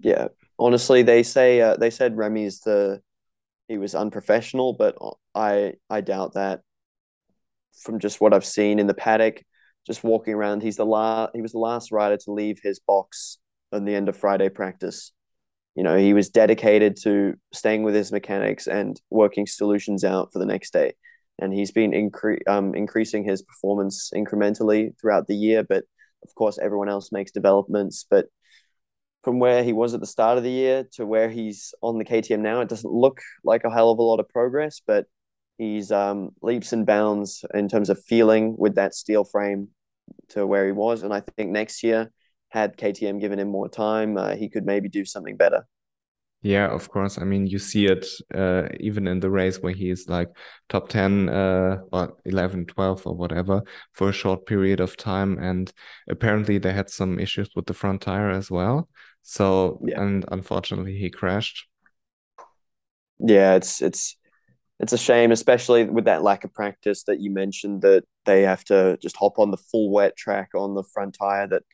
[0.00, 3.02] Yeah, honestly, they say uh, they said Remy's the
[3.68, 4.96] he was unprofessional, but
[5.34, 6.60] I I doubt that
[7.78, 9.42] from just what I've seen in the paddock,
[9.86, 10.62] just walking around.
[10.62, 11.30] He's the last.
[11.34, 13.38] He was the last rider to leave his box
[13.72, 15.12] on the end of Friday practice.
[15.74, 20.38] You know, he was dedicated to staying with his mechanics and working solutions out for
[20.38, 20.94] the next day.
[21.38, 25.62] And he's been incre- um, increasing his performance incrementally throughout the year.
[25.62, 25.84] But
[26.22, 28.04] of course, everyone else makes developments.
[28.08, 28.26] But
[29.22, 32.04] from where he was at the start of the year to where he's on the
[32.04, 34.82] KTM now, it doesn't look like a hell of a lot of progress.
[34.86, 35.06] But
[35.60, 39.68] He's um, leaps and bounds in terms of feeling with that steel frame
[40.30, 41.02] to where he was.
[41.02, 42.10] And I think next year,
[42.48, 45.66] had KTM given him more time, uh, he could maybe do something better.
[46.40, 47.18] Yeah, of course.
[47.18, 50.28] I mean, you see it uh, even in the race where he is like
[50.70, 55.38] top 10 uh, or 11, 12 or whatever for a short period of time.
[55.38, 55.70] And
[56.08, 58.88] apparently they had some issues with the front tire as well.
[59.20, 60.00] So, yeah.
[60.00, 61.66] and unfortunately he crashed.
[63.18, 64.16] Yeah, it's, it's,
[64.80, 68.64] it's a shame, especially with that lack of practice that you mentioned, that they have
[68.64, 71.46] to just hop on the full wet track on the front tire.
[71.46, 71.64] That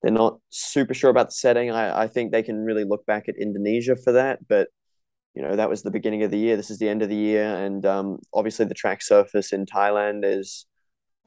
[0.00, 1.72] they're not super sure about the setting.
[1.72, 4.68] I, I think they can really look back at Indonesia for that, but
[5.34, 6.56] you know that was the beginning of the year.
[6.56, 10.20] This is the end of the year, and um, obviously the track surface in Thailand
[10.24, 10.66] is,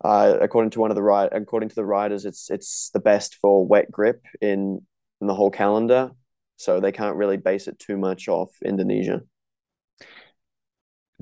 [0.05, 3.36] uh, according to one of the ride, according to the riders, it's it's the best
[3.41, 4.82] for wet grip in
[5.19, 6.12] in the whole calendar.
[6.55, 9.21] So they can't really base it too much off Indonesia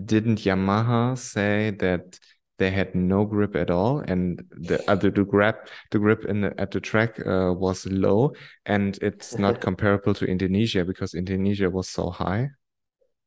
[0.03, 2.19] didn't Yamaha say that
[2.57, 6.59] they had no grip at all and the uh, the, grip the grip in the,
[6.59, 8.33] at the track uh, was low
[8.65, 12.49] and it's not comparable to Indonesia because Indonesia was so high.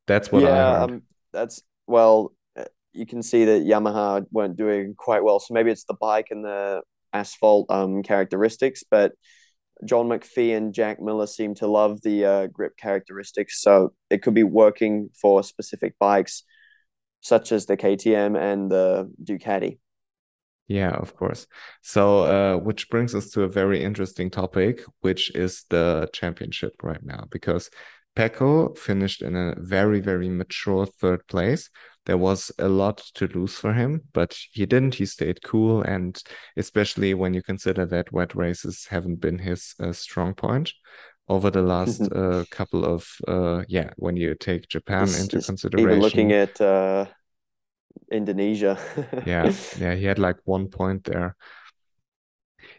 [0.06, 0.90] That's what yeah, I heard.
[0.90, 1.02] Um,
[1.33, 5.38] that's well, uh, you can see that Yamaha weren't doing quite well.
[5.38, 9.12] So maybe it's the bike and the asphalt um characteristics, but
[9.85, 14.35] John McPhee and Jack Miller seem to love the uh, grip characteristics, so it could
[14.35, 16.42] be working for specific bikes
[17.20, 19.78] such as the KTM and the Ducati.
[20.68, 21.48] Yeah, of course.
[21.83, 27.02] So, uh, which brings us to a very interesting topic, which is the championship right
[27.02, 27.70] now, because
[28.14, 31.70] Pecco finished in a very, very mature third place.
[32.06, 34.94] There was a lot to lose for him, but he didn't.
[34.94, 36.20] He stayed cool, and
[36.56, 40.72] especially when you consider that wet races haven't been his uh, strong point
[41.31, 45.47] over the last uh, couple of uh, yeah when you take Japan it's, into it's
[45.47, 45.90] consideration.
[45.90, 47.07] Even looking at uh,
[48.11, 48.77] Indonesia.
[49.25, 51.37] yeah, yeah, he had like one point there.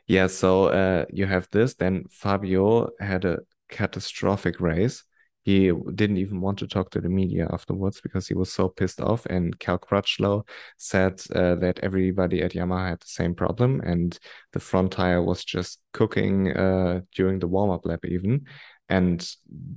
[0.05, 1.75] Yeah, so uh, you have this.
[1.75, 5.03] Then Fabio had a catastrophic race.
[5.43, 9.01] He didn't even want to talk to the media afterwards because he was so pissed
[9.01, 9.25] off.
[9.25, 14.17] And Cal Crutchlow said uh, that everybody at Yamaha had the same problem, and
[14.53, 18.45] the front tire was just cooking uh, during the warm up lap, even
[18.91, 19.25] and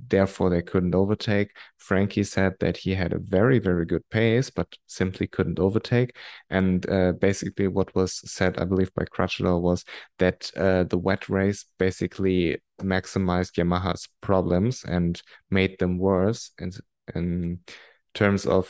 [0.09, 1.55] therefore they couldn't overtake.
[1.77, 6.13] Frankie said that he had a very, very good pace, but simply couldn't overtake.
[6.49, 9.85] And uh, basically, what was said, I believe, by Crutchlow was
[10.19, 16.73] that uh, the wet race basically maximized Yamaha's problems and made them worse in,
[17.15, 17.59] in
[18.13, 18.69] terms of,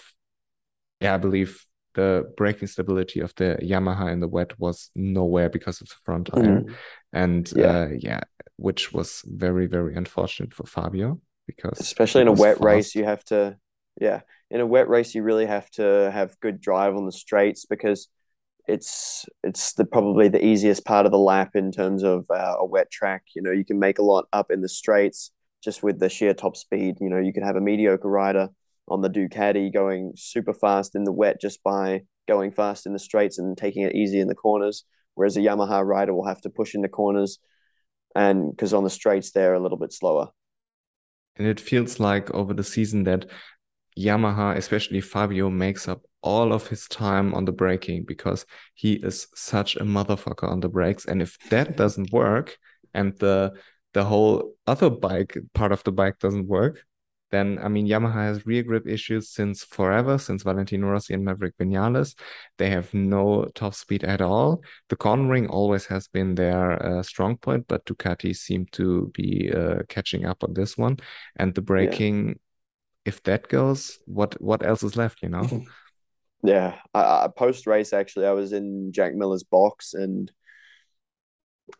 [1.02, 5.82] yeah, I believe the braking stability of the Yamaha in the wet was nowhere because
[5.82, 6.62] of the front tire.
[6.62, 6.76] Mm.
[7.14, 7.66] And yeah.
[7.66, 8.22] Uh, yeah,
[8.58, 12.64] which was very, very unfortunate for Fabio because especially in a wet fast.
[12.64, 13.58] race, you have to,
[14.00, 17.66] yeah, in a wet race, you really have to have good drive on the straights
[17.66, 18.08] because
[18.68, 22.66] it's it's the probably the easiest part of the lap in terms of uh, a
[22.66, 23.24] wet track.
[23.36, 25.32] You know, you can make a lot up in the straights
[25.64, 26.98] just with the sheer top speed.
[27.00, 28.50] You know, you could have a mediocre rider
[28.88, 33.00] on the Ducati going super fast in the wet just by going fast in the
[33.00, 34.86] straights and taking it easy in the corners.
[35.16, 37.40] Whereas a Yamaha rider will have to push in the corners
[38.16, 40.30] and because on the straights they're a little bit slower.
[41.38, 43.26] And it feels like over the season that
[43.98, 49.28] Yamaha, especially Fabio, makes up all of his time on the braking because he is
[49.36, 51.06] such a motherfucker on the brakes.
[51.06, 52.58] And if that doesn't work
[52.94, 53.54] and the
[53.94, 56.84] the whole other bike part of the bike doesn't work,
[57.32, 61.58] then I mean Yamaha has rear grip issues since forever, since Valentino Rossi and Maverick
[61.58, 62.16] Vinales.
[62.58, 64.62] They have no top speed at all.
[64.90, 69.84] The cornering always has been their uh, strong point, but Ducati seem to be uh,
[69.90, 70.98] catching up on this one.
[71.36, 72.34] And the braking, yeah.
[73.06, 75.22] if that goes, what what else is left?
[75.22, 75.64] You know.
[76.44, 80.32] Yeah, I, I post race actually, I was in Jack Miller's box and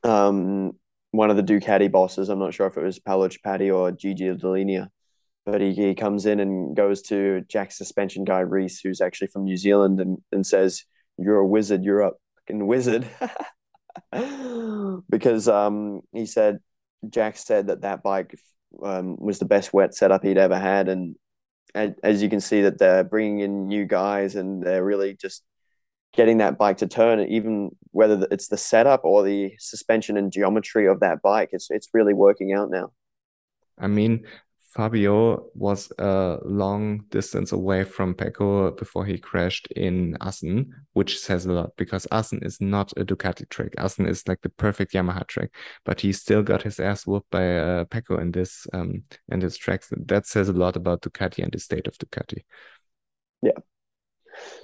[0.04, 0.72] um
[1.12, 2.30] one of the Ducati bosses.
[2.30, 4.90] I'm not sure if it was Paolo Ciabatti or Gigi Dall'Igna
[5.46, 9.44] but he, he comes in and goes to Jack's suspension guy Reese, who's actually from
[9.44, 10.84] New Zealand, and, and says,
[11.18, 11.84] "You're a wizard.
[11.84, 13.08] You're a fucking wizard,"
[15.10, 16.60] because um, he said
[17.10, 18.36] Jack said that that bike
[18.84, 21.16] um, was the best wet setup he'd ever had, and,
[21.76, 25.44] and as you can see that they're bringing in new guys and they're really just
[26.16, 30.88] getting that bike to turn, even whether it's the setup or the suspension and geometry
[30.88, 32.92] of that bike, it's it's really working out now.
[33.78, 34.26] I mean,
[34.76, 41.46] Fabio was a long distance away from Pecco before he crashed in Assen, which says
[41.46, 43.70] a lot because Assen is not a Ducati track.
[43.78, 45.52] Assen is like the perfect Yamaha track,
[45.86, 49.56] but he still got his ass whooped by uh, Pecco in this um in this
[49.56, 49.94] tracks.
[49.96, 52.44] That says a lot about Ducati and the state of Ducati.
[53.42, 53.60] Yeah,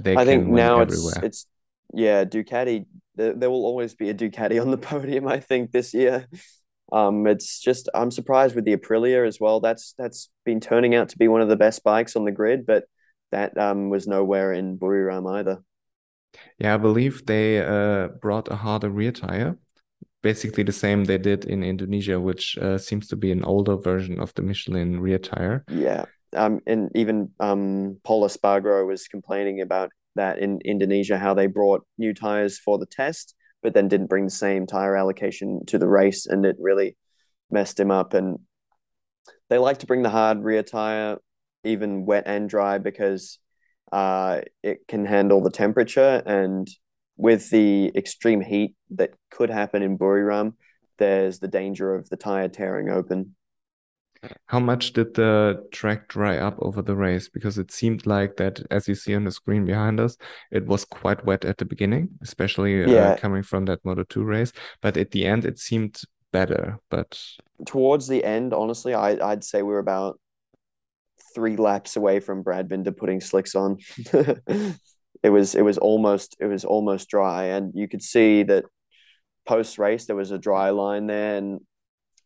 [0.02, 1.14] they I think now everywhere.
[1.24, 1.46] it's it's
[1.94, 2.86] yeah Ducati.
[3.16, 5.26] There, there will always be a Ducati on the podium.
[5.26, 6.28] I think this year.
[6.92, 9.60] Um, it's just I'm surprised with the Aprilia as well.
[9.60, 12.66] That's that's been turning out to be one of the best bikes on the grid,
[12.66, 12.86] but
[13.32, 15.64] that um, was nowhere in Buriram either.
[16.58, 19.58] Yeah, I believe they uh, brought a harder rear tire,
[20.22, 24.20] basically the same they did in Indonesia, which uh, seems to be an older version
[24.20, 25.64] of the Michelin rear tire.
[25.70, 31.48] Yeah, um, and even um, Pol Espargaro was complaining about that in Indonesia, how they
[31.48, 35.78] brought new tires for the test, but then didn't bring the same tire allocation to
[35.78, 36.98] the race, and it really
[37.50, 38.14] messed him up.
[38.14, 38.40] And
[39.50, 41.18] they like to bring the hard rear tire,
[41.64, 43.40] even wet and dry, because
[43.92, 46.24] uh, it can handle the temperature.
[46.26, 46.68] And
[47.18, 50.54] with the extreme heat that could happen in Buriram,
[50.98, 53.36] there's the danger of the tire tearing open.
[54.46, 57.28] How much did the track dry up over the race?
[57.30, 60.18] Because it seemed like that, as you see on the screen behind us,
[60.52, 63.10] it was quite wet at the beginning, especially uh, yeah.
[63.10, 64.52] uh, coming from that Moto 2 race.
[64.82, 66.02] But at the end, it seemed
[66.32, 66.78] better.
[66.90, 67.20] But
[67.66, 70.20] towards the end, honestly, I, I'd say we were about
[71.34, 73.78] three laps away from Brad Binder putting slicks on.
[75.24, 78.66] it was it was almost it was almost dry, and you could see that
[79.46, 81.62] post race there was a dry line there, and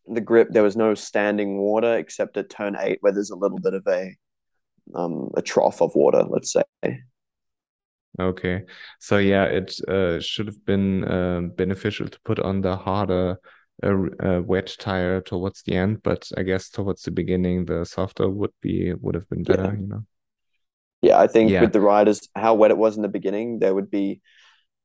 [0.08, 3.58] the grip there was no standing water except at turn eight where there's a little
[3.58, 4.14] bit of a
[4.94, 6.62] um a trough of water let's say
[8.20, 8.62] okay
[9.00, 13.38] so yeah it uh, should have been uh, beneficial to put on the harder
[13.82, 13.88] uh,
[14.24, 18.52] uh, wet tire towards the end but i guess towards the beginning the softer would
[18.62, 19.72] be would have been better yeah.
[19.72, 20.04] you know
[21.02, 21.60] yeah i think yeah.
[21.60, 24.20] with the riders how wet it was in the beginning there would be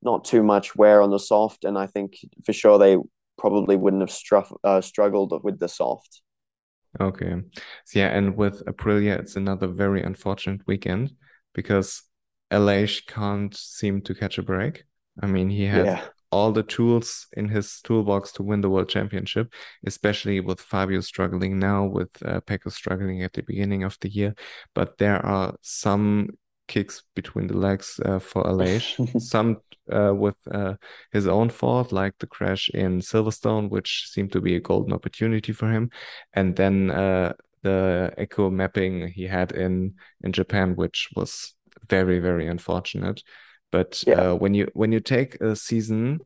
[0.01, 2.97] not too much wear on the soft and i think for sure they
[3.37, 6.21] probably wouldn't have struff, uh, struggled with the soft.
[6.99, 7.35] Okay.
[7.85, 11.13] So yeah, and with Aprilia, it's another very unfortunate weekend
[11.53, 12.03] because
[12.51, 14.83] Aleix can't seem to catch a break.
[15.21, 16.01] I mean, he had yeah.
[16.31, 19.53] all the tools in his toolbox to win the world championship,
[19.85, 24.35] especially with Fabio struggling now, with uh, Pecco struggling at the beginning of the year.
[24.75, 26.29] But there are some
[26.71, 28.81] kicks between the legs uh, for Aleix.
[29.21, 29.57] Some
[29.91, 30.75] uh, with uh,
[31.11, 35.51] his own fault, like the crash in Silverstone, which seemed to be a golden opportunity
[35.51, 35.89] for him,
[36.33, 41.53] and then uh, the eco mapping he had in in Japan, which was
[41.89, 43.21] very very unfortunate.
[43.71, 44.31] But yeah.
[44.31, 46.19] Uh, when you when you take a season,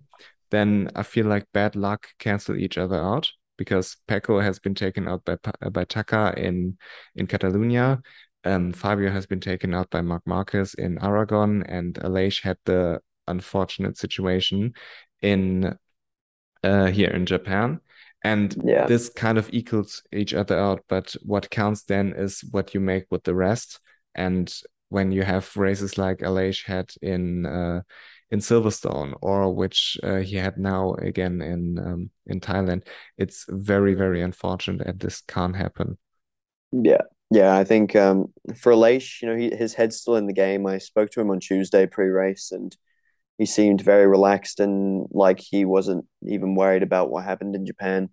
[0.52, 5.08] then I feel like bad luck cancel each other out because Pecco has been taken
[5.08, 5.38] out by
[5.72, 6.78] by Taka in
[7.16, 8.02] in Catalonia.
[8.46, 13.02] Um, Fabio has been taken out by Marc Marquez in Aragon, and Aleix had the
[13.28, 14.74] unfortunate situation
[15.22, 15.78] in
[16.64, 17.82] uh, here in Japan.
[18.24, 18.88] And yeah.
[18.88, 20.84] this kind of equals each other out.
[20.88, 23.80] But what counts then is what you make with the rest.
[24.16, 24.52] And
[24.89, 27.82] when you have races like Aleix had in uh,
[28.32, 32.88] in Silverstone, or which uh, he had now again in um, in Thailand,
[33.18, 35.98] it's very very unfortunate, and this can't happen.
[36.72, 40.34] Yeah, yeah, I think um, for Aleix, you know, he, his head's still in the
[40.34, 40.67] game.
[40.67, 42.76] I spoke to him on Tuesday pre-race, and
[43.38, 48.09] he seemed very relaxed and like he wasn't even worried about what happened in Japan.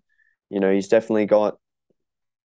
[0.49, 1.57] You know, he's definitely got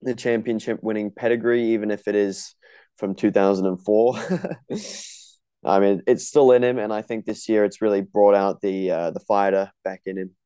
[0.03, 2.55] the championship winning pedigree, even if it is
[2.99, 4.15] from 2004.
[5.65, 8.61] I mean, it's still in him, and I think this year it's really brought out
[8.61, 10.37] the uh, the fighter back in him.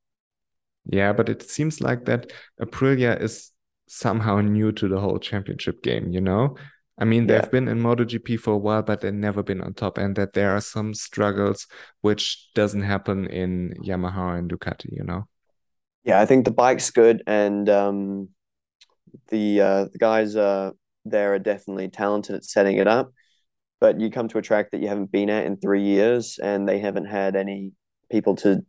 [0.86, 3.50] Yeah, but it seems like that Aprilia is
[3.92, 6.56] somehow new to the whole championship game, you know?
[6.98, 9.98] I mean, they've been in MotoGP for a while, but they've never been on top,
[9.98, 11.66] and that there are some struggles
[12.00, 15.26] which doesn't happen in Yamaha and Ducati, you know?
[16.04, 18.28] Yeah, I think the bike's good, and um,
[19.28, 20.70] the uh, the guys uh,
[21.04, 23.12] there are definitely talented at setting it up.
[23.80, 26.68] But you come to a track that you haven't been at in three years, and
[26.68, 27.72] they haven't had any
[28.10, 28.64] people to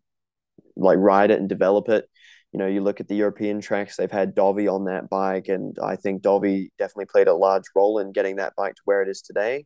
[0.75, 2.09] like ride it and develop it.
[2.53, 5.77] You know, you look at the European tracks; they've had Dovi on that bike, and
[5.83, 9.09] I think Dovi definitely played a large role in getting that bike to where it
[9.09, 9.65] is today.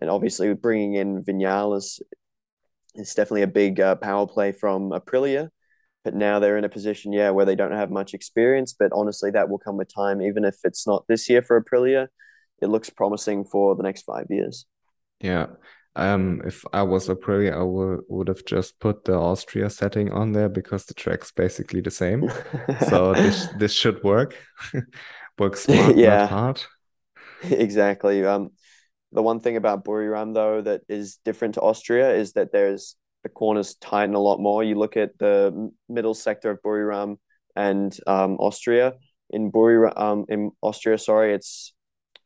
[0.00, 2.00] And obviously, bringing in Vinales
[2.94, 5.50] is definitely a big uh, power play from Aprilia
[6.04, 8.74] but now they're in a position, yeah, where they don't have much experience.
[8.76, 10.20] But honestly, that will come with time.
[10.20, 12.08] Even if it's not this year for Aprilia,
[12.60, 14.66] it looks promising for the next five years.
[15.20, 15.46] Yeah.
[15.94, 20.32] Um, if I was Aprilia, I would would have just put the Austria setting on
[20.32, 22.30] there because the track's basically the same.
[22.88, 24.36] so this this should work.
[25.38, 26.20] work smart, yeah.
[26.20, 26.62] not hard.
[27.42, 28.24] exactly.
[28.24, 28.50] Um,
[29.12, 33.28] the one thing about Buriram though that is different to Austria is that there's the
[33.28, 34.64] corners tighten a lot more.
[34.64, 37.18] You look at the middle sector of Buriram
[37.54, 38.94] and um, Austria.
[39.30, 41.72] In Buriram, um, in Austria, sorry, it's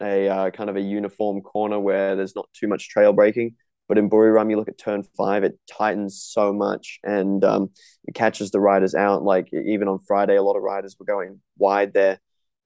[0.00, 3.56] a uh, kind of a uniform corner where there's not too much trail braking.
[3.88, 7.70] But in Buriram, you look at turn five, it tightens so much and um,
[8.04, 9.22] it catches the riders out.
[9.22, 12.20] Like even on Friday, a lot of riders were going wide there,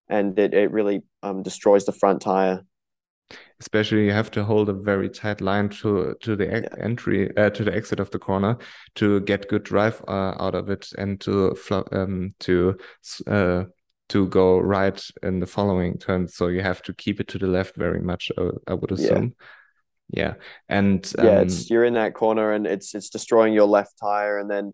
[0.09, 2.65] and it it really um, destroys the front tire
[3.61, 6.85] especially you have to hold a very tight line to to the yeah.
[6.85, 8.57] entry uh, to the exit of the corner
[8.95, 11.57] to get good drive uh, out of it and to
[11.93, 12.77] um, to
[13.27, 13.65] uh,
[14.11, 17.47] to go right in the following turn so you have to keep it to the
[17.47, 19.35] left very much uh, i would assume
[20.11, 20.35] yeah, yeah.
[20.69, 24.39] and um, yeah it's you're in that corner and it's it's destroying your left tire
[24.39, 24.73] and then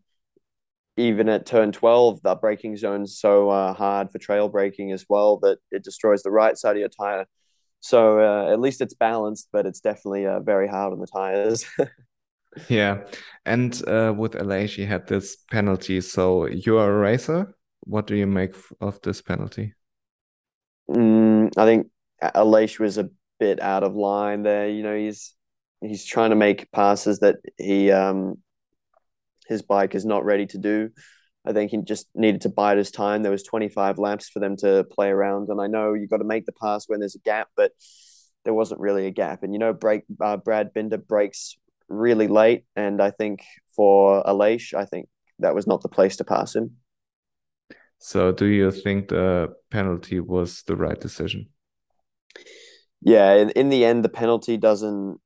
[0.99, 5.37] even at turn 12 the braking zone's so uh, hard for trail braking as well
[5.39, 7.27] that it destroys the right side of your tire
[7.81, 11.65] so uh, at least it's balanced, but it's definitely uh, very hard on the tires.
[12.69, 13.05] yeah,
[13.45, 16.01] and uh, with Aleix, she had this penalty.
[16.01, 17.55] So you are a racer.
[17.87, 19.75] What do you make of this penalty?
[20.91, 21.89] Mm, I think
[22.23, 24.69] Aleix was a bit out of line there.
[24.69, 25.35] You know, he's
[25.81, 28.39] he's trying to make passes that he um
[29.49, 30.91] his bike is not ready to do.
[31.45, 33.23] I think he just needed to bide his time.
[33.23, 36.25] There was 25 laps for them to play around, and I know you got to
[36.25, 37.71] make the pass when there's a gap, but
[38.45, 39.45] there wasn't really a gap.
[39.45, 41.57] And you know, break uh, Brad Binder brakes
[41.89, 43.45] really late, and I think
[43.77, 45.09] for Aleix, I think
[45.39, 46.79] that was not the place to pass him.
[47.99, 51.49] So, do you think the penalty was the right decision?
[53.03, 55.19] Yeah, in, in the end, the penalty doesn't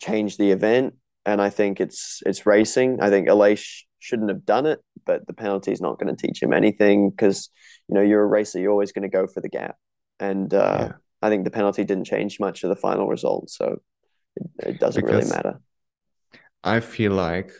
[0.00, 3.00] change the event, and I think it's it's racing.
[3.00, 6.42] I think Aleix shouldn't have done it, but the penalty is not going to teach
[6.42, 7.50] him anything because
[7.88, 9.76] you know you're a racer, you're always going to go for the gap,
[10.20, 10.92] and uh, yeah.
[11.22, 13.80] I think the penalty didn't change much of the final result, so
[14.36, 15.60] it, it doesn't because really matter.
[16.62, 17.52] I feel like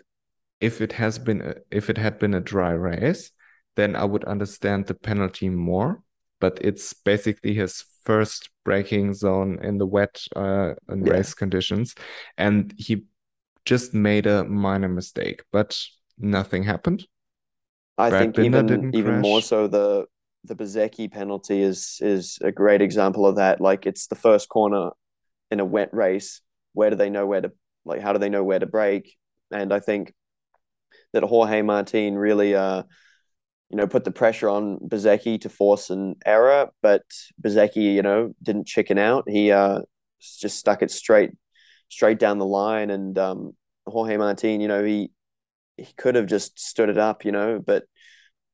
[0.61, 3.31] if it has been a, if it had been a dry race,
[3.79, 6.03] then I would understand the penalty more.
[6.41, 11.13] But it's basically his first braking zone in the wet uh, in yeah.
[11.13, 11.95] race conditions,
[12.37, 13.05] and he
[13.65, 15.43] just made a minor mistake.
[15.53, 15.79] But
[16.19, 17.07] nothing happened.
[17.97, 19.23] I Brad think Binder even even crash.
[19.23, 20.07] more so the
[20.45, 23.61] the Bezzecchi penalty is is a great example of that.
[23.61, 24.91] Like it's the first corner
[25.51, 26.41] in a wet race.
[26.73, 27.53] Where do they know where to
[27.85, 28.01] like?
[28.01, 29.17] How do they know where to brake?
[29.51, 30.13] And I think
[31.13, 32.83] that Jorge Martin really, uh,
[33.71, 37.03] you know, put the pressure on Bezzecchi to force an error, but
[37.43, 39.29] Bezzecchi, you know, didn't chicken out.
[39.29, 39.81] He uh,
[40.21, 41.33] just stuck it straight
[41.91, 43.53] straight down the line, and um,
[43.87, 45.11] Jorge Martin, you know, he
[45.77, 47.85] he could have just stood it up, you know, but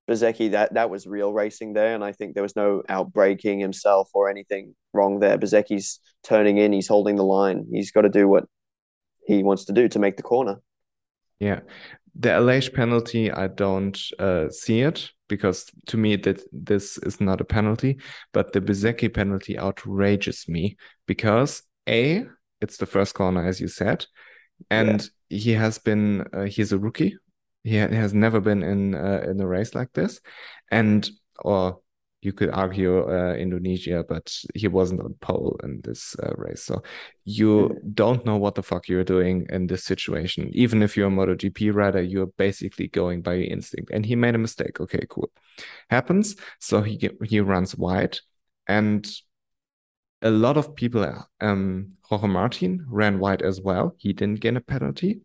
[0.08, 4.10] Bezzecchi, that that was real racing there, and I think there was no outbreaking himself
[4.14, 5.38] or anything wrong there.
[5.38, 7.66] Bezzecchi's turning in, he's holding the line.
[7.70, 8.44] He's got to do what
[9.26, 10.60] he wants to do to make the corner.
[11.38, 11.60] Yeah,
[12.14, 17.40] the Aleix penalty, I don't uh, see it because to me that this is not
[17.40, 17.98] a penalty,
[18.32, 22.24] but the Bezzecchi penalty outrages me because a
[22.60, 24.06] it's the first corner as you said,
[24.70, 25.38] and yeah.
[25.38, 27.16] he has been uh, he's a rookie.
[27.64, 30.20] He, ha- has never been in uh, in a race like this,
[30.70, 31.08] and
[31.38, 31.80] or
[32.24, 36.62] you could argue uh, Indonesia, but he wasn't on pole in this uh, race.
[36.62, 36.82] So
[37.24, 40.50] you don't know what the fuck you're doing in this situation.
[40.52, 43.90] Even if you're a MotoGP rider, you're basically going by your instinct.
[43.92, 44.80] And he made a mistake.
[44.80, 45.30] Okay, cool.
[45.90, 46.36] Happens.
[46.60, 48.18] So he he runs wide,
[48.66, 49.06] and
[50.22, 53.94] a lot of people, um, Jorge Martin ran wide as well.
[53.98, 55.20] He didn't get a penalty,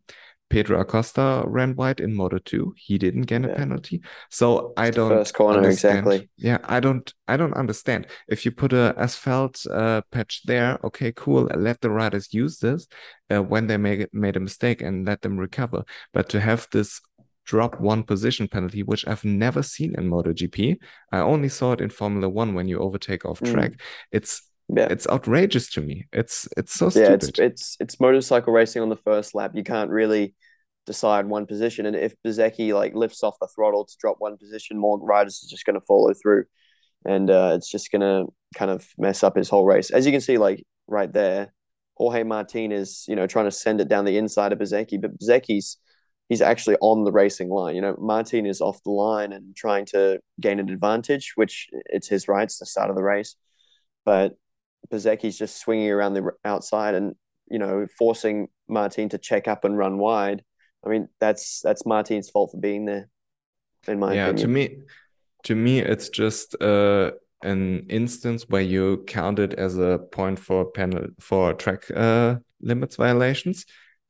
[0.50, 2.74] Pedro Acosta ran wide in Moto 2.
[2.76, 3.56] He didn't get a Yeah.
[3.56, 4.02] penalty.
[4.30, 6.00] So I don't first corner, understand.
[6.00, 6.30] exactly.
[6.38, 8.08] Yeah, I don't I don't understand.
[8.28, 11.50] If you put a asphalt uh, patch there, okay, cool.
[11.56, 12.88] Let the riders use this
[13.32, 15.84] uh, when they make it, made a mistake and let them recover.
[16.14, 17.00] But to have this
[17.46, 20.78] drop one position penalty, which I've never seen in MotoGP,
[21.12, 23.52] I only saw it in Formula One when you overtake off Mm.
[23.52, 23.82] track.
[24.12, 24.88] It's Yeah.
[24.90, 26.06] it's outrageous to me.
[26.14, 27.10] It's it's so stupid.
[27.10, 29.52] Yeah, it's it's it's motorcycle racing on the first lap.
[29.56, 30.36] You can't really
[30.86, 34.78] decide one position, and if Bezzecchi like lifts off the throttle to drop one position,
[34.78, 36.46] more riders are just going to follow through,
[37.06, 39.90] and uh, it's just going to kind of mess up his whole race.
[39.90, 41.54] As you can see, like right there,
[41.96, 45.18] Jorge Martin is you know trying to send it down the inside of Bezzecchi, but
[45.18, 45.78] Bezzecchi's
[46.28, 47.74] he's actually on the racing line.
[47.74, 52.08] You know, Martin is off the line and trying to gain an advantage, which it's
[52.08, 52.44] his right.
[52.44, 53.36] It's the start of the race,
[54.06, 54.34] but
[54.92, 57.16] Bezzecchi's just swinging around the outside and
[57.50, 60.44] you know forcing Martin to check up and run wide.
[60.86, 63.10] I mean, that's that's Martin's fault for being there,
[63.88, 64.78] in my Yeah, to me,
[65.44, 67.12] to me, it's just uh,
[67.44, 72.96] an instance where you count it as a point for panel for track uh, limits
[72.96, 73.66] violations.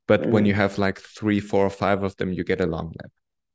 [0.08, 0.48] But when Mm.
[0.48, 3.12] you have like three, four, or five of them, you get a long lap.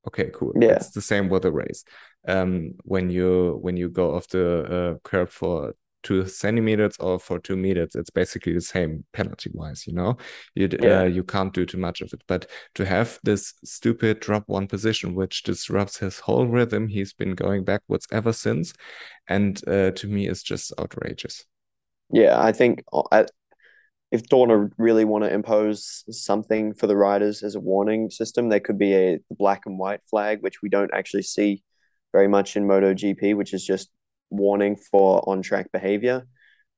[0.07, 0.53] Okay, cool.
[0.61, 0.71] Yeah.
[0.71, 1.85] It's the same with the race.
[2.29, 5.75] Um, when you when you go off the uh, curb for
[6.05, 9.87] two centimeters or for two meters, it's basically the same penalty wise.
[9.87, 10.17] You know,
[10.55, 11.01] you Yeah.
[11.01, 12.23] uh, you can't do too much of it.
[12.29, 12.47] But
[12.77, 17.65] to have this stupid drop one position, which disrupts his whole rhythm, he's been going
[17.65, 18.73] backwards ever since,
[19.27, 21.45] and uh, to me, is just outrageous.
[22.11, 23.27] Yeah, I think uh, I,
[24.13, 28.61] if Dorna really want to impose something for the riders as a warning system, there
[28.61, 31.65] could be a black and white flag, which we don't actually see
[32.13, 33.91] very much in MotoGP, which is just
[34.37, 36.27] warning for on-track behavior.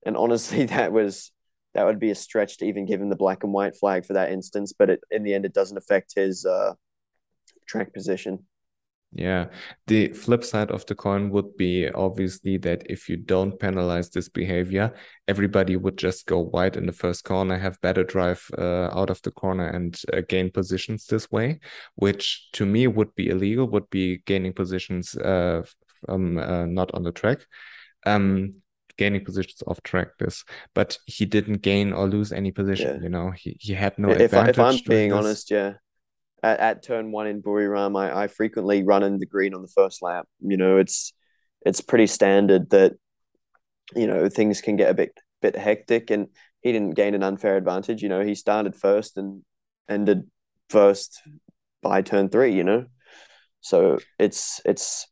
[0.05, 1.31] And honestly, that was
[1.73, 4.13] that would be a stretch to even give him the black and white flag for
[4.13, 4.73] that instance.
[4.77, 6.73] But it, in the end, it doesn't affect his uh,
[7.67, 8.45] track position.
[9.13, 9.47] Yeah,
[9.87, 14.27] the flip side of the coin would be obviously that if you don't penalize this
[14.27, 14.93] behavior,
[15.27, 19.21] everybody would just go wide in the first corner, have better drive uh, out of
[19.21, 21.59] the corner, and uh, gain positions this way,
[21.95, 25.63] which to me would be illegal, would be gaining positions uh,
[26.05, 27.39] from uh, not on the track.
[28.05, 28.61] Um,
[28.97, 30.43] gaining positions off track this
[30.73, 32.97] but he didn't gain or lose any position Yeah.
[32.99, 35.17] you know he, he had no if, advantage if I'm being this.
[35.17, 35.73] honest, yeah,
[36.43, 39.67] at, at turn one in Buriram, I, I frequently run in the green on the
[39.67, 40.27] first lap.
[40.39, 41.13] You know, it's
[41.65, 42.93] it's pretty standard that
[43.95, 46.27] you know things can get a bit bit hectic, and
[46.61, 48.01] he didn't gain an unfair advantage.
[48.01, 49.43] You know, he started first and
[49.89, 50.29] ended
[50.69, 51.21] first
[51.81, 52.53] by turn three.
[52.53, 52.85] You know,
[53.61, 55.07] so it's it's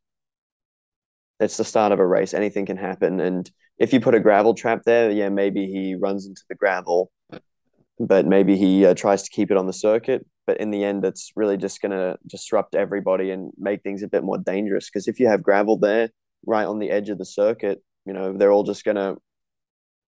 [1.40, 2.34] it's the start of a race.
[2.34, 6.26] Anything can happen, and if you put a gravel trap there, yeah, maybe he runs
[6.26, 7.12] into the gravel
[8.00, 10.26] but maybe he uh, tries to keep it on the circuit.
[10.46, 14.08] But in the end, it's really just going to disrupt everybody and make things a
[14.08, 14.90] bit more dangerous.
[14.90, 16.10] Because if you have gravel there,
[16.46, 19.16] right on the edge of the circuit, you know, they're all just going to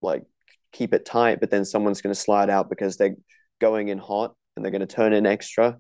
[0.02, 0.24] like
[0.72, 3.16] keep it tight, but then someone's going to slide out because they're
[3.60, 5.78] going in hot and they're going to turn in extra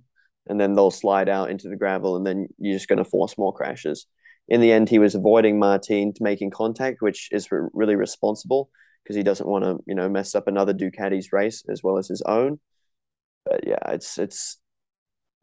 [0.47, 3.37] and then they'll slide out into the gravel and then you're just going to force
[3.37, 4.07] more crashes.
[4.47, 8.69] In the end, he was avoiding Martin to making contact, which is re- really responsible
[9.03, 12.07] because he doesn't want to, you know, mess up another Ducati's race as well as
[12.07, 12.59] his own.
[13.45, 14.59] But yeah, it's it's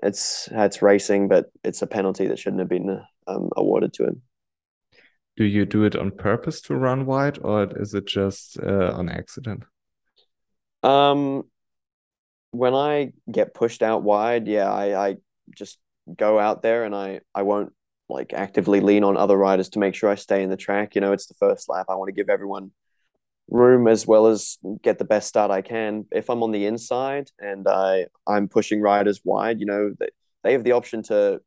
[0.02, 4.22] it's it's racing, but it's a penalty that shouldn't have been um, awarded to him.
[5.36, 9.08] Do you do it on purpose to run wide, or is it just uh, on
[9.08, 9.64] accident?
[10.82, 11.44] Um,
[12.52, 15.16] when I get pushed out wide, yeah, I, I
[15.56, 15.78] just
[16.16, 17.72] go out there and I I won't
[18.08, 20.94] like actively lean on other riders to make sure I stay in the track.
[20.94, 21.86] You know, it's the first lap.
[21.88, 22.72] I want to give everyone
[23.48, 26.06] room as well as get the best start I can.
[26.12, 30.08] If I'm on the inside and I I'm pushing riders wide, you know, they,
[30.42, 31.40] they have the option to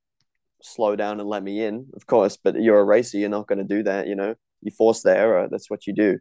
[0.62, 3.60] slow down and let me in, of course, but you're a racer, you're not going
[3.60, 4.36] to do that, you know.
[4.62, 6.20] You force the error, that's what you do.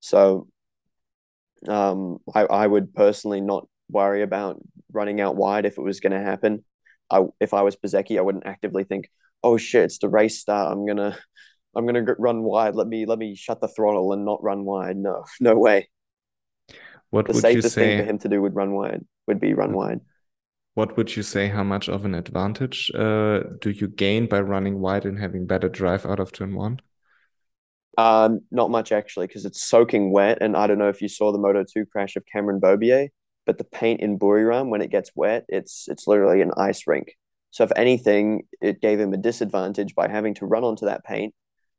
[0.00, 0.48] So
[1.68, 4.60] um I I would personally not worry about
[4.92, 6.64] running out wide if it was going to happen.
[7.10, 9.08] I if I was Bezzecchi, I wouldn't actively think,
[9.46, 10.72] "Oh shit, it's the race start.
[10.72, 11.16] I'm to
[11.76, 12.74] I'm gonna run wide.
[12.74, 14.96] Let me let me shut the throttle and not run wide.
[14.96, 15.88] No, no way.
[17.10, 19.04] What The would you safest thing for him to do would run wide.
[19.26, 20.00] Would be run wide.
[20.74, 21.48] What would you say?
[21.48, 25.68] How much of an advantage uh, do you gain by running wide and having better
[25.68, 26.80] drive out of turn one?
[27.98, 30.38] Um, not much actually, because it's soaking wet.
[30.40, 33.08] And I don't know if you saw the Moto Two crash of Cameron Beaubier,
[33.46, 37.16] but the paint in Buriram when it gets wet, it's it's literally an ice rink.
[37.50, 41.34] So if anything, it gave him a disadvantage by having to run onto that paint,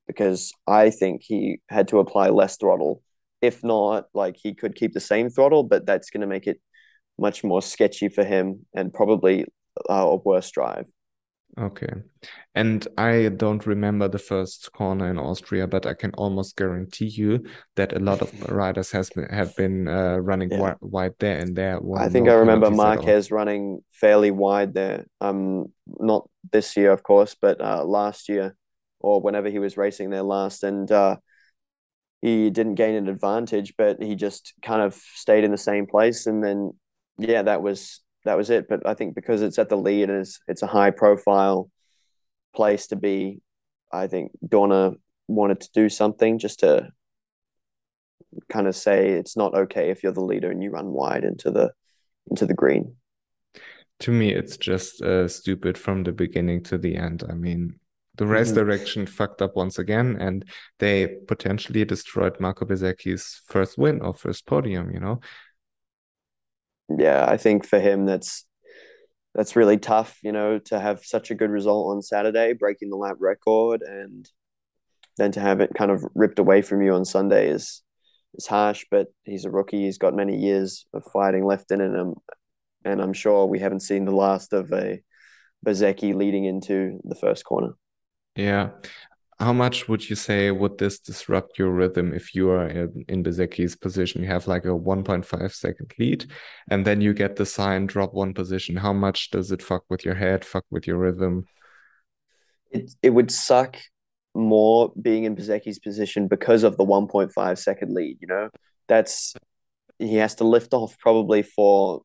[0.07, 3.03] because I think he had to apply less throttle.
[3.41, 6.59] If not, like he could keep the same throttle, but that's going to make it
[7.19, 9.45] much more sketchy for him and probably
[9.89, 10.85] uh, a worse drive.
[11.59, 11.91] Okay.
[12.53, 17.45] And I don't remember the first corner in Austria, but I can almost guarantee you
[17.75, 20.59] that a lot of riders has been have been uh, running yeah.
[20.59, 21.79] wide, wide, there and there.
[21.97, 25.05] I think no I remember Marquez running fairly wide there.
[25.19, 28.55] Um, not this year, of course, but uh, last year
[28.99, 31.17] or whenever he was racing there last, and uh,
[32.21, 36.27] he didn't gain an advantage, but he just kind of stayed in the same place,
[36.27, 36.73] and then
[37.17, 38.67] yeah, that was that was it.
[38.67, 41.69] But I think because it's at the lead and it's it's a high profile
[42.53, 43.41] place to be,
[43.91, 44.95] I think Dorna
[45.27, 46.89] wanted to do something just to
[48.49, 51.51] kind of say it's not okay if you're the leader and you run wide into
[51.51, 51.71] the
[52.29, 52.95] into the green.
[54.01, 57.23] To me, it's just uh, stupid from the beginning to the end.
[57.27, 57.79] I mean,
[58.17, 58.59] the race mm-hmm.
[58.59, 60.43] direction fucked up once again, and
[60.79, 64.91] they potentially destroyed Marco Bezzecchi's first win or first podium.
[64.91, 65.21] You know,
[66.89, 68.45] yeah, I think for him that's
[69.35, 72.95] that's really tough, you know, to have such a good result on Saturday, breaking the
[72.95, 74.27] lap record, and
[75.17, 77.83] then to have it kind of ripped away from you on Sunday is
[78.35, 78.85] is harsh.
[78.89, 82.15] But he's a rookie; he's got many years of fighting left in him, um,
[82.83, 85.01] and I'm sure we haven't seen the last of a
[85.65, 87.73] Bezzecchi leading into the first corner.
[88.35, 88.69] Yeah,
[89.39, 93.23] how much would you say would this disrupt your rhythm if you are in, in
[93.23, 94.23] position?
[94.23, 96.31] You have like a 1.5 second lead,
[96.69, 98.75] and then you get the sign drop one position.
[98.75, 101.45] How much does it fuck with your head, fuck with your rhythm?
[102.71, 103.77] It, it would suck
[104.33, 108.17] more being in Bezzecchi's position because of the 1.5 second lead.
[108.19, 108.49] You know,
[108.87, 109.35] that's
[109.99, 112.01] he has to lift off probably for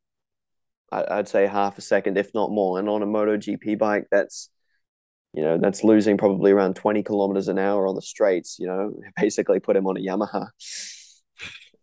[0.93, 2.79] I'd say half a second, if not more.
[2.79, 4.51] And on a MotoGP bike, that's
[5.33, 8.95] you know, that's losing probably around 20 kilometers an hour on the straights, you know,
[9.21, 10.49] basically put him on a Yamaha.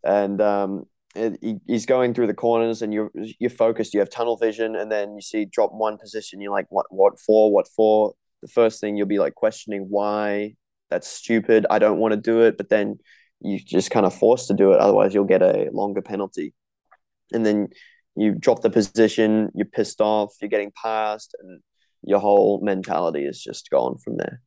[0.04, 0.84] And um,
[1.16, 4.92] it, he's going through the corners and you're, you're focused, you have tunnel vision, and
[4.92, 8.14] then you see drop one position, you're like, what, what for, what for?
[8.42, 10.56] The first thing you'll be like questioning why
[10.90, 11.66] that's stupid.
[11.70, 12.58] I don't want to do it.
[12.58, 13.00] But then
[13.42, 14.80] you just kind of forced to do it.
[14.80, 16.54] Otherwise, you'll get a longer penalty.
[17.32, 17.70] And then
[18.16, 21.62] you drop the position, you're pissed off, you're getting passed, and
[22.04, 24.42] your whole mentality is just gone from there.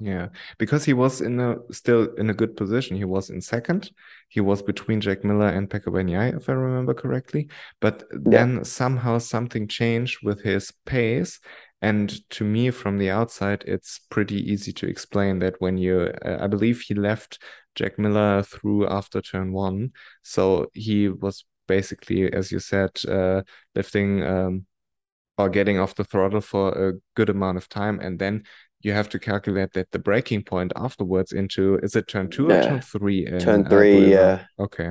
[0.00, 0.28] Yeah,
[0.58, 2.96] because he was in a still in a good position.
[2.96, 3.92] He was in second.
[4.28, 7.48] He was between Jack Miller and Pecco Bagnaia, if I remember correctly.
[7.80, 8.62] But then yeah.
[8.64, 11.38] somehow something changed with his pace.
[11.80, 16.38] And to me, from the outside, it's pretty easy to explain that when you, uh,
[16.40, 17.38] I believe he left
[17.74, 19.92] Jack Miller through after turn one.
[20.22, 23.42] So he was basically, as you said, uh,
[23.74, 24.66] lifting um,
[25.38, 28.42] or getting off the throttle for a good amount of time and then
[28.84, 32.58] you have to calculate that the braking point afterwards into is it turn two yeah.
[32.58, 34.44] or turn three in, turn uh, three uh, yeah.
[34.58, 34.90] Okay.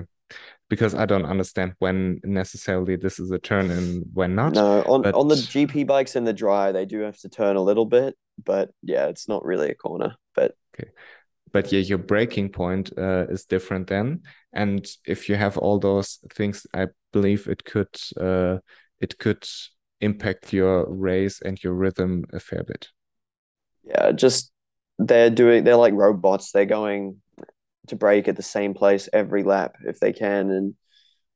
[0.69, 5.03] Because i don't understand when necessarily this is a turn and when not no on,
[5.03, 5.13] but...
[5.13, 8.15] on the gp bikes in the dry they do have to turn a little bit
[8.43, 10.89] but yeah it's not really a corner but okay.
[11.51, 14.23] But yeah your braking point uh, is different then.
[14.53, 18.57] And if you have all those things i believe it could uh,
[18.99, 19.45] it could
[20.03, 22.89] impact your race and your rhythm a fair bit.
[23.83, 24.51] Yeah, just
[24.99, 26.51] they're doing they're like robots.
[26.51, 27.21] They're going
[27.87, 30.75] to brake at the same place every lap if they can and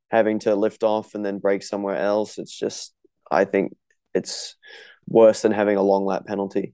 [0.09, 2.37] having to lift off and then brake somewhere else.
[2.37, 2.93] It's just
[3.31, 3.75] I think
[4.13, 4.55] it's
[5.07, 6.73] worse than having a long lap penalty.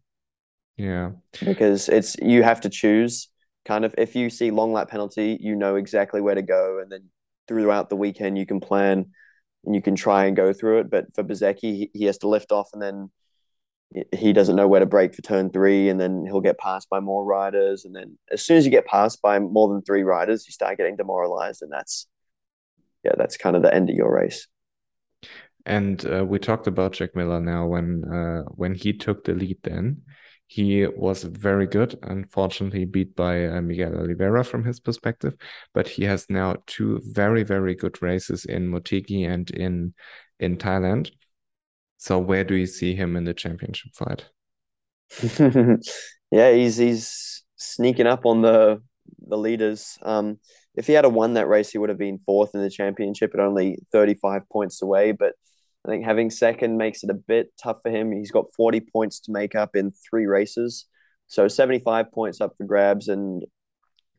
[0.77, 1.11] Yeah.
[1.43, 3.29] Because it's you have to choose
[3.65, 6.91] kind of if you see long lap penalty, you know exactly where to go and
[6.91, 7.09] then
[7.47, 9.07] throughout the weekend you can plan
[9.65, 10.89] and you can try and go through it.
[10.89, 13.11] But for Bezzecchi, he, he has to lift off and then
[14.11, 16.99] he doesn't know where to brake for turn three, and then he'll get passed by
[16.99, 17.85] more riders.
[17.85, 20.77] And then as soon as you get passed by more than three riders, you start
[20.77, 22.07] getting demoralized, and that's
[23.03, 24.47] yeah, that's kind of the end of your race.
[25.65, 29.57] And uh, we talked about Jack Miller now when uh, when he took the lead.
[29.63, 30.01] Then
[30.53, 35.33] he was very good, unfortunately beat by uh, Miguel Oliveira from his perspective,
[35.73, 39.95] but he has now two very very good races in Motegi and in
[40.39, 41.09] in Thailand.
[41.97, 44.29] So where do you see him in the championship fight?
[46.31, 48.79] yeah, he's he's sneaking up on the
[49.27, 49.97] the leaders.
[50.03, 50.37] Um,
[50.75, 53.39] if he had won that race, he would have been fourth in the championship at
[53.39, 55.13] only 35 points away.
[55.13, 55.33] But
[55.85, 58.11] I think having second makes it a bit tough for him.
[58.11, 60.85] He's got 40 points to make up in three races.
[61.27, 63.43] So 75 points up for grabs and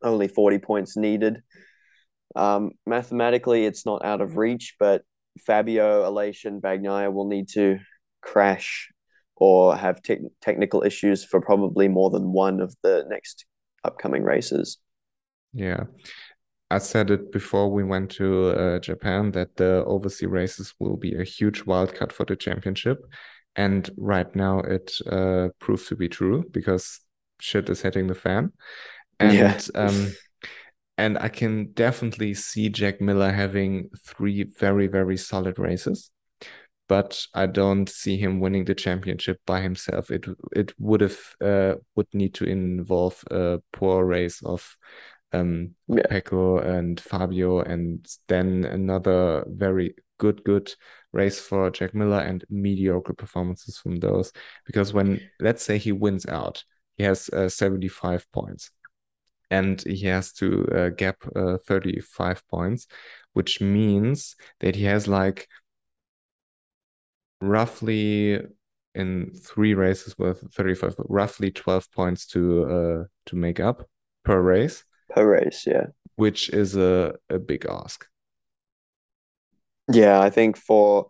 [0.03, 1.43] only 40 points needed.
[2.37, 5.03] Um, mathematically, it's not out of reach, but
[5.47, 7.79] Fabio, and Bagnaia will need to
[8.21, 8.91] crash
[9.37, 13.47] or have te- technical issues for probably more than one of the next
[13.85, 14.79] upcoming races.
[15.53, 15.85] Yeah.
[16.75, 21.15] I said it before we went to uh, Japan that the overseas races will be
[21.15, 22.99] a huge wildcard for the championship.
[23.55, 27.01] And right now it uh, proves to be true because
[27.39, 28.53] shit is hitting the fan.
[29.21, 29.61] And yeah.
[29.77, 30.13] um,
[30.99, 36.11] and I can definitely see Jack Miller having three very, very solid races.
[36.89, 40.11] But I don't see him winning the championship by himself.
[40.11, 44.77] It it would have uh, would need to involve a poor race of
[45.35, 46.03] um yeah.
[46.11, 50.73] Pecco and Fabio, and then another very good good
[51.13, 54.33] race for Jack Miller and mediocre performances from those.
[54.67, 56.65] Because when let's say he wins out,
[56.97, 58.71] he has uh, 75 points
[59.51, 62.87] and he has to uh, gap uh, 35 points,
[63.33, 65.49] which means that he has like
[67.41, 68.41] roughly
[68.95, 73.89] in three races with 35 roughly 12 points to uh to make up
[74.25, 74.85] per race
[75.15, 75.87] per race yeah
[76.17, 78.07] which is a, a big ask
[79.93, 81.07] yeah i think for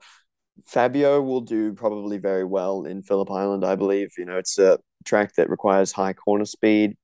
[0.67, 4.79] fabio will do probably very well in phillip island i believe you know it's a
[5.05, 6.97] track that requires high corner speed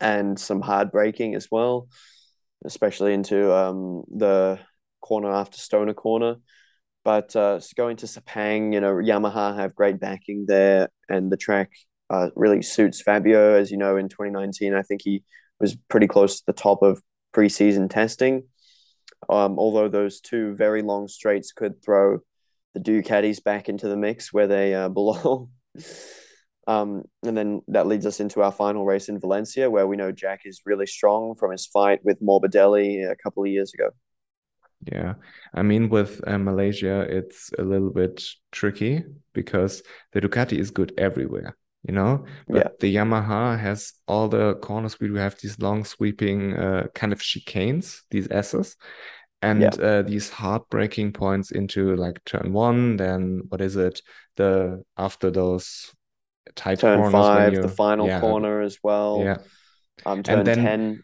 [0.00, 1.88] and some hard braking as well,
[2.64, 4.58] especially into um, the
[5.00, 6.36] corner after Stoner corner.
[7.02, 11.70] But uh, going to Sepang, you know, Yamaha have great backing there, and the track
[12.10, 13.54] uh, really suits Fabio.
[13.54, 15.22] As you know, in 2019, I think he
[15.60, 17.02] was pretty close to the top of
[17.34, 18.44] preseason testing.
[19.28, 22.20] Um, although those two very long straights could throw
[22.74, 25.50] the Ducatis back into the mix where they uh, belong.
[26.66, 30.12] Um, and then that leads us into our final race in Valencia, where we know
[30.12, 33.90] Jack is really strong from his fight with Morbidelli a couple of years ago.
[34.90, 35.14] Yeah,
[35.52, 39.04] I mean, with uh, Malaysia, it's a little bit tricky
[39.34, 39.82] because
[40.12, 41.56] the Ducati is good everywhere,
[41.86, 42.24] you know.
[42.48, 42.68] But yeah.
[42.80, 44.98] the Yamaha has all the corners.
[45.00, 48.76] We do have these long sweeping uh, kind of chicanes, these S's,
[49.42, 49.68] and yeah.
[49.68, 52.96] uh, these heartbreaking points into like turn one.
[52.96, 54.02] Then what is it?
[54.36, 55.92] The after those
[56.54, 59.22] tight turn five, the final yeah, corner as well.
[59.24, 59.38] Yeah.
[60.04, 61.02] Um, turn and then 10.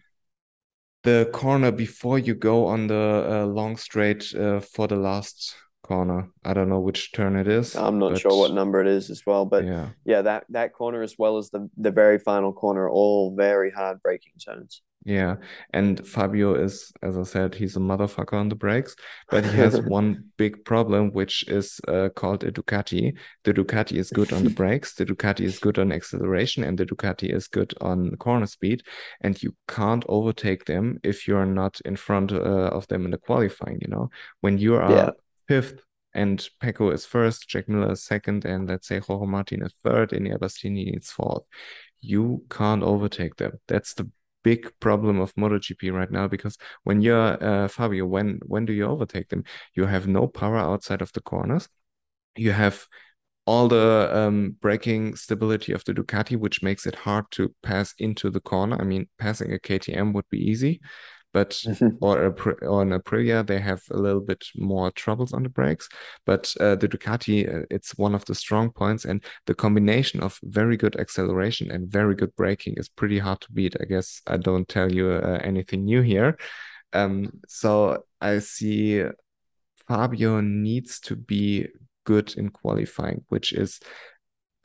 [1.03, 5.55] The corner before you go on the uh, long straight uh, for the last
[5.87, 6.29] corner.
[6.45, 7.77] I don't know which turn it is.
[7.77, 8.21] I'm not but...
[8.21, 11.39] sure what number it is as well, but yeah, yeah, that that corner as well
[11.39, 14.83] as the the very final corner, all very hard braking turns.
[15.07, 15.37] Yeah,
[15.73, 18.97] and Fabio is, as I said, he's a motherfucker on the brakes,
[19.31, 23.17] but he has one big problem, which is uh, called a Ducati.
[23.45, 26.85] The Ducati is good on the brakes, the Ducati is good on acceleration, and the
[26.85, 28.83] Ducati is good on corner speed.
[29.21, 33.19] And you can't overtake them if you're not in front uh, of them in the
[33.19, 33.79] qualifying.
[33.83, 34.11] You know,
[34.41, 35.11] when you are yeah.
[35.49, 35.81] Fifth
[36.15, 40.13] and Pecco is first, Jack Miller is second, and let's say Jorge Martin is third,
[40.13, 41.45] and Bastianini is fourth.
[42.01, 43.61] You can't overtake them.
[43.69, 44.11] That's the
[44.43, 48.87] big problem of MotoGP right now because when you're uh, Fabio, when when do you
[48.87, 49.45] overtake them?
[49.75, 51.69] You have no power outside of the corners.
[52.37, 52.87] You have
[53.45, 58.31] all the um, braking stability of the Ducati, which makes it hard to pass into
[58.31, 58.77] the corner.
[58.81, 60.81] I mean, passing a KTM would be easy,
[61.37, 61.89] but mm-hmm.
[62.01, 65.87] or a, or an Aprilia, they have a little bit more troubles on the brakes.
[66.25, 70.41] But uh, the Ducati, uh, it's one of the strong points, and the combination of
[70.45, 73.77] very good acceleration and very good braking is pretty hard to beat.
[73.79, 76.39] I guess I don't tell you uh, anything new here.
[76.95, 79.05] Um, so I see
[79.87, 81.69] Fabio needs to be
[82.05, 83.79] good in qualifying, which is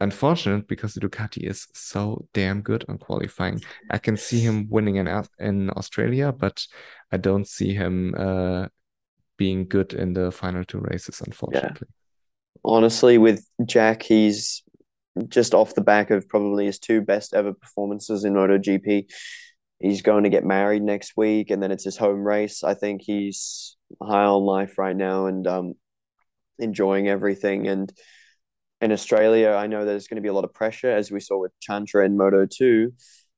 [0.01, 3.61] unfortunate because the Ducati is so damn good on qualifying.
[3.89, 5.07] I can see him winning in
[5.39, 6.65] in Australia, but
[7.11, 8.67] I don't see him uh,
[9.37, 11.87] being good in the final two races, unfortunately.
[11.89, 12.61] Yeah.
[12.63, 14.63] Honestly, with Jack, he's
[15.27, 19.09] just off the back of probably his two best ever performances in MotoGP.
[19.79, 22.63] He's going to get married next week, and then it's his home race.
[22.63, 25.73] I think he's high on life right now and um,
[26.59, 27.67] enjoying everything.
[27.67, 27.91] And
[28.81, 31.39] in Australia, I know there's going to be a lot of pressure, as we saw
[31.39, 32.91] with Chantra in Moto 2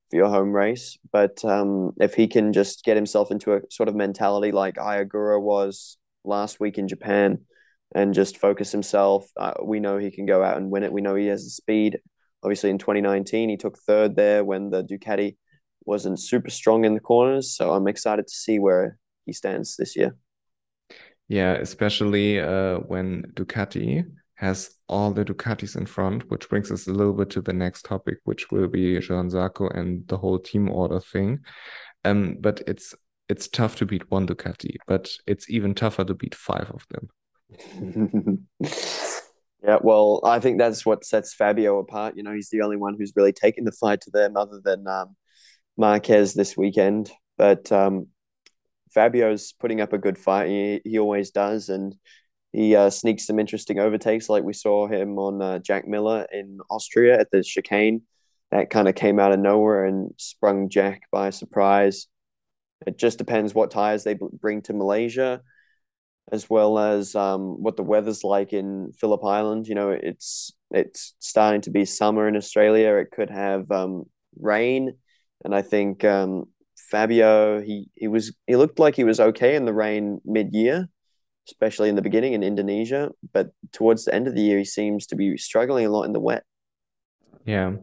[0.09, 0.97] for your home race.
[1.11, 5.03] But um, if he can just get himself into a sort of mentality like Ai
[5.03, 7.39] Ogura was last week in Japan
[7.93, 10.93] and just focus himself, uh, we know he can go out and win it.
[10.93, 11.99] We know he has the speed.
[12.41, 15.35] Obviously, in 2019, he took third there when the Ducati
[15.85, 17.51] wasn't super strong in the corners.
[17.55, 20.15] So I'm excited to see where he stands this year.
[21.27, 24.05] Yeah, especially uh, when Ducati
[24.43, 27.85] has all the Ducatis in front, which brings us a little bit to the next
[27.85, 31.39] topic, which will be Johann Zarco and the whole team order thing.
[32.03, 32.93] Um, but it's
[33.29, 38.47] it's tough to beat one Ducati, but it's even tougher to beat five of them.
[39.63, 42.17] yeah, well, I think that's what sets Fabio apart.
[42.17, 44.85] You know, he's the only one who's really taken the fight to them, other than
[44.87, 45.15] um,
[45.77, 47.11] Marquez this weekend.
[47.37, 48.07] But um,
[48.93, 50.49] Fabio's putting up a good fight.
[50.49, 51.95] He, he always does, and
[52.53, 56.59] he uh, sneaks some interesting overtakes, like we saw him on uh, Jack Miller in
[56.69, 58.03] Austria at the chicane.
[58.51, 62.05] That kind of came out of nowhere and sprung Jack by surprise.
[62.85, 65.41] It just depends what tires they bring to Malaysia,
[66.31, 69.67] as well as um, what the weather's like in Phillip Island.
[69.67, 72.93] You know, it's it's starting to be summer in Australia.
[72.97, 74.03] It could have um,
[74.39, 74.95] rain,
[75.43, 76.45] and I think um,
[76.91, 80.87] Fabio he he was he looked like he was okay in the rain mid year,
[81.47, 83.11] especially in the beginning in Indonesia.
[83.31, 86.13] But towards the end of the year, he seems to be struggling a lot in
[86.13, 86.43] the wet.
[87.45, 87.73] Yeah.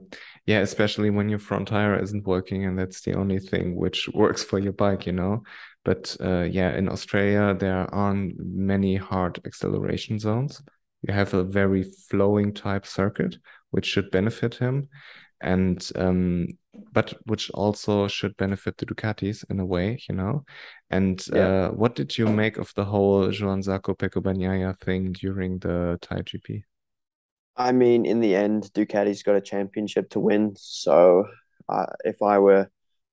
[0.47, 4.43] Yeah, especially when your front tire isn't working and that's the only thing which works
[4.43, 5.43] for your bike, you know.
[5.85, 10.63] But uh, yeah, in Australia, there aren't many hard acceleration zones.
[11.03, 13.37] You have a very flowing type circuit,
[13.71, 14.89] which should benefit him.
[15.41, 16.49] And um,
[16.93, 20.45] but which also should benefit the Ducatis in a way, you know.
[20.91, 21.41] And yeah.
[21.41, 25.99] uh, what did you make of the whole Johan Zarco Pecco Bagnaia thing during the
[26.03, 26.63] Thai GP?
[27.57, 30.55] I mean, in the end, Ducati's got a championship to win.
[30.57, 31.27] So
[31.69, 32.71] uh, if I were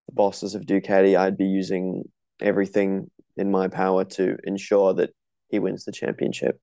[0.07, 2.03] the bosses of Ducati, I'd be using
[2.39, 5.11] everything in my power to ensure that
[5.49, 6.59] he wins the championship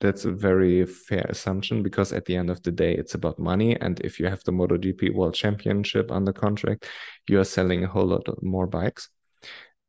[0.00, 3.80] that's a very fair assumption because at the end of the day it's about money.
[3.80, 6.86] And if you have the MotoGP World Championship under contract
[7.28, 9.08] you are selling a whole lot more bikes.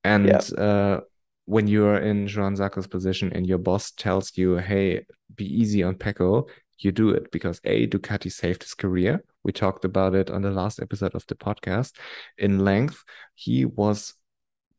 [0.03, 0.38] And yeah.
[0.58, 1.01] uh,
[1.45, 5.05] when you are in Johan Zarco's position and your boss tells you hey
[5.36, 6.47] be easy on Pecco
[6.80, 9.24] you do it because a Ducati saved his career.
[9.43, 11.93] We talked about it on the last episode of the podcast.
[12.38, 13.03] In length
[13.34, 14.14] he was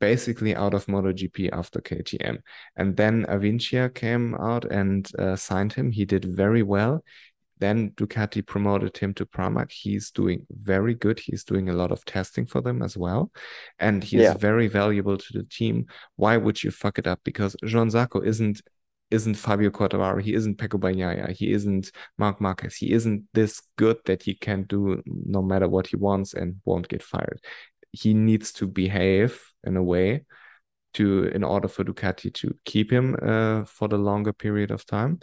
[0.01, 2.39] basically out of MotoGP after KTM.
[2.77, 5.93] And then Avintia came out and uh, signed him.
[5.93, 7.05] He did very well.
[7.61, 9.73] Then Ducati promoted him to Pramac.
[9.73, 11.19] He's doing very good.
[11.19, 13.33] He's doing a lot of testing for them as well.
[13.79, 14.35] And he's yeah.
[14.35, 15.87] very valuable to the team.
[16.17, 17.21] Why would you fuck it up?
[17.25, 18.63] Because Johan Zarco isn't
[19.11, 23.97] isn't Fabio Quartararo, he isn't Pecco Bagnaia, he isn't Marc Marquez, he isn't this good
[24.05, 27.41] that he can do no matter what he wants and won't get fired
[27.93, 30.25] he needs to behave in a way
[30.95, 35.21] to in order for Ducati to keep him uh, for the longer period of time.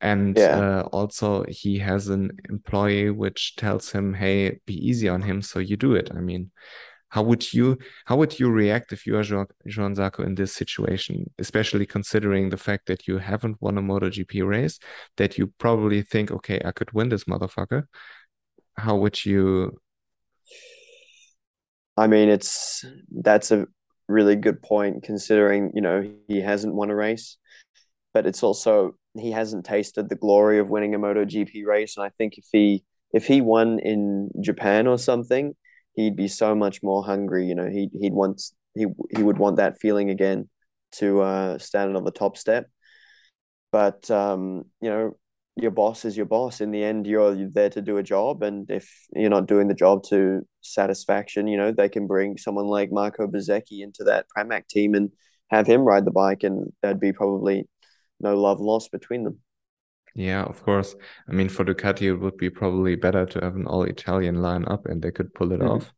[0.00, 0.58] And yeah.
[0.58, 5.58] uh, also he has an employee which tells him, "Hey, be easy on him." So
[5.58, 6.10] you do it.
[6.14, 6.50] I mean,
[7.10, 11.30] how would you how would you react if you are Johan Zarco in this situation,
[11.38, 14.78] especially considering the fact that you haven't won a MotoGP race,
[15.18, 17.84] that you probably think, "Okay, I could win this motherfucker."
[18.76, 19.76] How would you
[21.96, 23.66] I mean, it's that's a
[24.08, 27.36] really good point considering, you know, he hasn't won a race,
[28.14, 31.96] but it's also he hasn't tasted the glory of winning a MotoGP race.
[31.96, 35.54] And I think if he if he won in Japan or something,
[35.94, 37.46] he'd be so much more hungry.
[37.46, 38.42] You know, he he'd want
[38.74, 40.48] he he would want that feeling again
[40.92, 42.68] to uh, stand on the top step.
[43.70, 45.16] But um, you know,
[45.56, 46.60] your boss is your boss.
[46.60, 49.74] In the end, you're there to do a job, and if you're not doing the
[49.74, 54.66] job to satisfaction, you know they can bring someone like Marco Bezzecchi into that Pramac
[54.68, 55.10] team and
[55.50, 57.68] have him ride the bike, and there'd be probably
[58.20, 59.40] no love lost between them.
[60.14, 60.94] Yeah, of course.
[61.28, 64.86] I mean, for Ducati, it would be probably better to have an all Italian lineup,
[64.86, 65.68] and they could pull it mm-hmm.
[65.68, 65.92] off.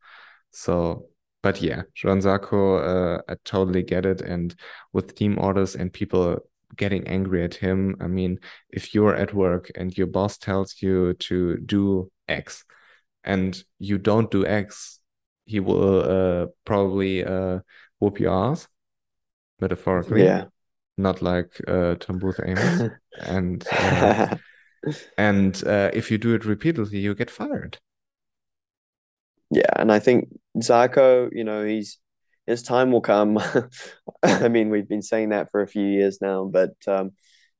[0.50, 1.08] So,
[1.42, 4.20] but yeah, Johan Zarco, uh, I totally get it.
[4.20, 4.54] And
[4.92, 6.38] with team orders and people
[6.76, 7.96] getting angry at him.
[8.00, 8.38] I mean,
[8.70, 12.64] if you're at work and your boss tells you to do X
[13.22, 15.00] and you don't do X,
[15.46, 17.60] he will uh, probably uh,
[17.98, 18.68] whoop your ass,
[19.60, 20.24] metaphorically.
[20.24, 20.46] Yeah.
[20.96, 22.90] Not like uh, Tom Booth Amos.
[23.20, 24.36] and uh,
[25.18, 27.78] and uh, if you do it repeatedly, you get fired.
[29.50, 31.98] Yeah, and I think Zarco, you know, he's
[32.46, 33.38] his time will come.
[34.22, 37.12] I mean, we've been saying that for a few years now, but um,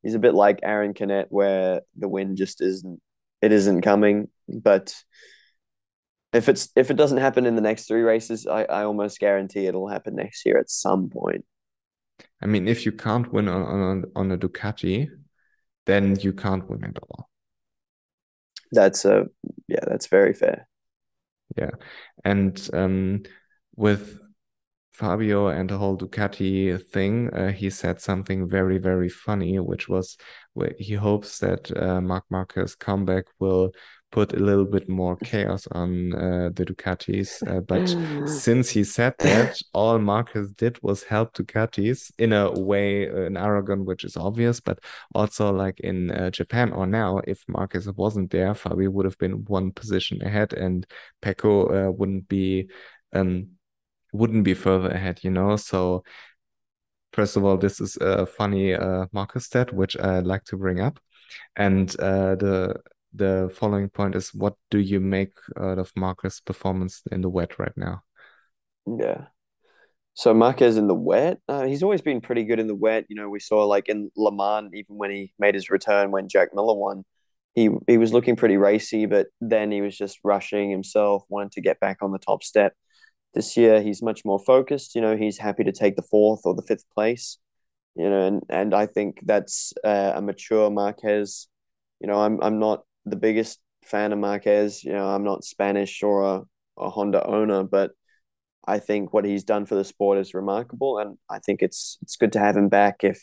[0.03, 3.01] he's a bit like Aaron Canet, where the win just isn't
[3.41, 4.29] it isn't coming.
[4.49, 4.95] But
[6.33, 9.67] if it's if it doesn't happen in the next three races, I, I almost guarantee
[9.67, 11.45] it'll happen next year at some point.
[12.43, 15.09] I mean, if you can't win on on, on a Ducati,
[15.87, 17.31] then you can't win at all.
[18.73, 19.27] That's a
[19.69, 20.69] yeah, that's very fair.
[21.57, 21.71] Yeah,
[22.25, 23.23] and um,
[23.77, 24.19] with
[24.95, 30.17] Fabio and the whole Ducati thing, uh, he said something very, very funny, which was
[30.79, 33.73] he hopes that uh, Marc Marquez comeback will
[34.13, 37.43] put a little bit more chaos on uh, the Ducatis.
[37.45, 37.89] Uh, but
[38.29, 43.37] since he said that, all Marquez did was help Ducatis in a way uh, in
[43.37, 44.79] Aragon, which is obvious, but
[45.13, 49.45] also like in uh, Japan or now, if Marquez wasn't there, Fabio would have been
[49.47, 50.87] one position ahead and
[51.21, 52.69] Pecco wouldn't be.
[53.13, 53.49] Um,
[54.15, 55.57] wouldn't be further ahead, you know.
[55.57, 56.05] So
[57.13, 60.81] first of all, this is a funny uh, Marquez stat which I'd like to bring
[60.81, 60.99] up,
[61.57, 62.81] and uh, the
[63.13, 67.59] the following point is what do you make out of Marquez' performance in the wet
[67.59, 68.03] right now?
[68.87, 69.27] Yeah.
[70.15, 73.07] So Marquez in the wet, uh, he's always been pretty good in the wet.
[73.09, 76.29] You know, we saw like in Le Mans, even when he made his return when
[76.29, 77.05] Jack Miller won,
[77.55, 81.61] he he was looking pretty racy, but then he was just rushing himself, wanted to
[81.61, 82.75] get back on the top step.
[83.35, 84.95] This year, he's much more focused.
[84.95, 87.39] You know, he's happy to take the fourth or the fifth place.
[87.97, 91.49] You know, and and I think that's uh, a mature Marquez.
[92.01, 94.85] You know, I'm I'm not the biggest fan of Marquez.
[94.85, 96.43] You know, I'm not Spanish or a,
[96.79, 97.93] a Honda owner, but
[98.67, 102.17] I think what he's done for the sport is remarkable, and I think it's it's
[102.17, 103.23] good to have him back if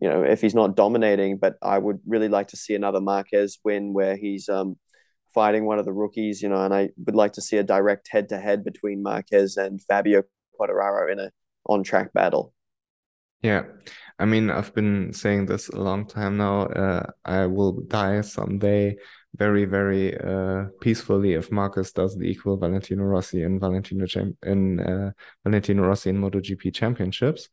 [0.00, 1.38] you know if he's not dominating.
[1.38, 4.76] But I would really like to see another Marquez win where he's um,
[5.34, 8.08] fighting one of the rookies, you know, and I would like to see a direct
[8.08, 10.22] head to head between Marquez and Fabio
[10.58, 11.30] Quartararo in a
[11.66, 12.54] on track battle.
[13.42, 13.64] Yeah,
[14.18, 16.62] I mean, I've been saying this a long time now.
[16.62, 18.96] Uh, I will die someday
[19.36, 24.80] very, very uh, peacefully if Marquez does the equal Valentino Rossi in Valentino Cham- in
[24.80, 25.10] uh,
[25.44, 27.48] Valentino Rossi in MotoGP championships.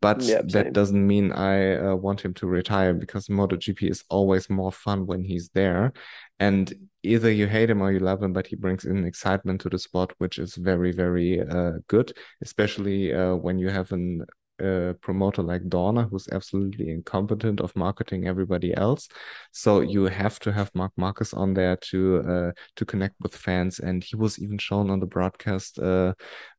[0.00, 4.72] But that doesn't mean I uh, want him to retire because MotoGP is always more
[4.72, 5.92] fun when he's there.
[6.38, 6.72] And
[7.02, 9.78] either you hate him or you love him, but he brings in excitement to the
[9.78, 12.12] sport, which is very, very uh, good,
[12.42, 14.24] especially uh, when you have an
[14.60, 19.08] a promoter like Dorna, who's absolutely incompetent of marketing everybody else.
[19.52, 23.78] So you have to have Marc Marquez on there to uh, to connect with fans,
[23.78, 26.14] and he was even shown on the broadcast uh,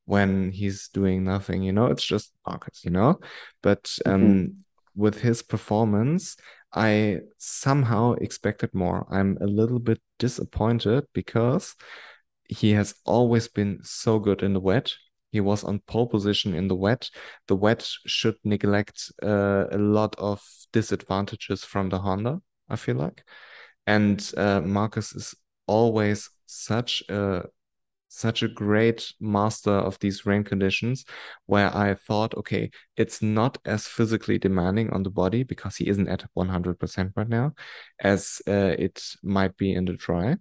[0.05, 1.63] when he's doing nothing.
[1.63, 2.81] You know, it's just Marquez.
[2.83, 3.19] You know,
[3.61, 4.51] but um, mm-hmm.
[4.95, 6.37] with his performance.
[6.73, 9.07] I somehow expected more.
[9.09, 11.75] I'm a little bit disappointed because
[12.49, 14.93] he has always been so good in the wet
[15.31, 17.09] he was on pole position in the wet.
[17.47, 23.23] The wet should neglect uh, a lot of disadvantages from the Honda, I feel like.
[23.85, 25.35] And uh, Marquez is
[25.67, 27.43] always such a
[28.09, 31.05] such a great master of these rain conditions
[31.45, 36.07] where I thought, okay, it's not as physically demanding on the body because he isn't
[36.07, 37.53] at 100% right now
[37.99, 40.37] as uh, it might be in the dry.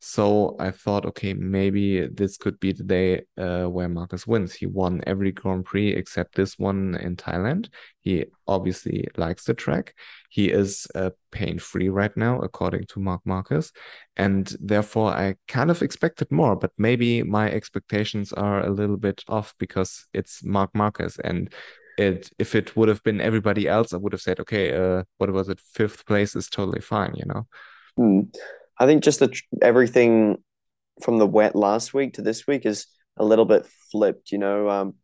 [0.00, 4.54] So I thought, okay, maybe this could be the day uh, where Marquez wins.
[4.54, 7.68] He won every Grand Prix except this one in Thailand.
[8.00, 9.94] He obviously likes the track.
[10.30, 13.72] He is uh, pain free right now, according to Marc Marquez.
[14.16, 19.24] And therefore, I kind of expected more, but maybe my expectations are a little bit
[19.28, 21.18] off because it's Marc Marquez.
[21.22, 21.52] And
[21.96, 25.30] it, if it would have been everybody else, I would have said, okay, uh, what
[25.32, 25.60] was it?
[25.60, 27.46] Fifth place is totally fine, you know?
[27.98, 28.34] Mm.
[28.78, 30.36] I think just the everything
[31.02, 34.30] from the wet last week to this week is a little bit flipped.
[34.32, 34.94] You know, um,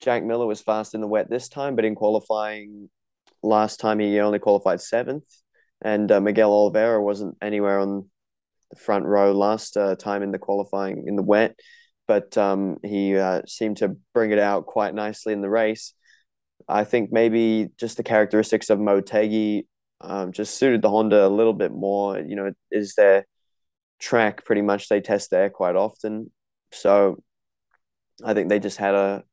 [0.00, 2.88] Jack Miller was fast in the wet this time, but in qualifying
[3.42, 5.24] last time he only qualified seventh,
[5.82, 8.08] and uh, Miguel Oliveira wasn't anywhere on
[8.70, 11.58] the front row last uh, time in the qualifying in the wet,
[12.06, 15.92] but um, he uh, seemed to bring it out quite nicely in the race.
[16.68, 19.66] I think maybe just the characteristics of Motegi
[20.00, 22.18] um, just suited the Honda a little bit more.
[22.18, 23.26] You know, is their
[23.98, 26.30] track pretty much they test there quite often.
[26.72, 27.22] So
[28.24, 29.24] I think they just had a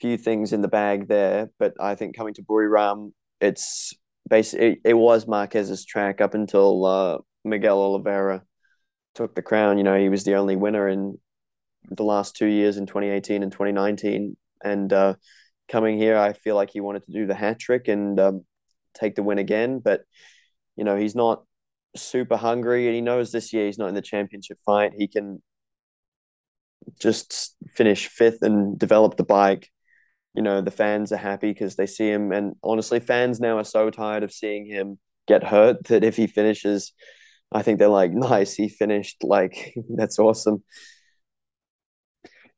[0.00, 1.50] few things in the bag there.
[1.58, 3.94] But I think coming to Buriram, it's
[4.28, 8.42] basically it, was Marquez's track up until uh, Miguel Oliveira
[9.14, 9.78] took the crown.
[9.78, 11.18] You know, he was the only winner in
[11.90, 14.36] the last two years in 2018 and 2019.
[14.62, 15.14] And uh,
[15.68, 18.44] coming here, I feel like he wanted to do the hat trick and um,
[18.94, 19.80] take the win again.
[19.80, 20.02] But
[20.76, 21.44] you know, he's not
[21.96, 24.92] super hungry, and he knows this year he's not in the championship fight.
[24.96, 25.42] He can
[27.00, 29.70] just finish fifth and develop the bike.
[30.34, 33.64] You know, the fans are happy because they see him, and honestly, fans now are
[33.64, 36.92] so tired of seeing him get hurt that if he finishes,
[37.52, 39.22] I think they're like, nice, he finished.
[39.22, 40.64] Like, that's awesome.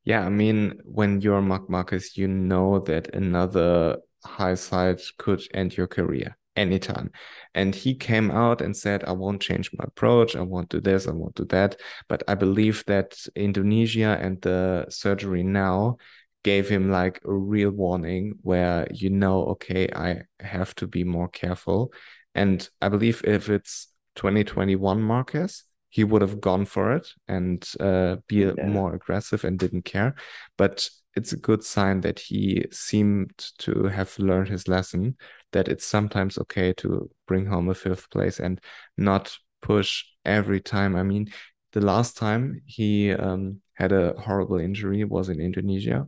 [0.05, 5.77] Yeah, I mean, when you're Marc Marquez, you know that another high side could end
[5.77, 7.11] your career anytime.
[7.55, 10.37] And he came out and said, I won't change my approach.
[10.37, 11.07] I won't do this.
[11.07, 11.81] I won't do that.
[12.09, 15.97] But I believe that Indonesia and the surgery now
[16.43, 21.29] gave him like a real warning where you know, okay, I have to be more
[21.29, 21.93] careful.
[22.35, 28.17] And I believe if it's 2021 Marquez, he would have gone for it and uh,
[28.29, 28.67] be yeah.
[28.67, 30.15] more aggressive and didn't care.
[30.57, 35.17] But it's a good sign that he seemed to have learned his lesson
[35.53, 38.61] that it's sometimes okay to bring home a fifth place and
[38.97, 40.95] not push every time.
[40.95, 41.33] I mean,
[41.73, 46.07] the last time he um, had a horrible injury, was in Indonesia.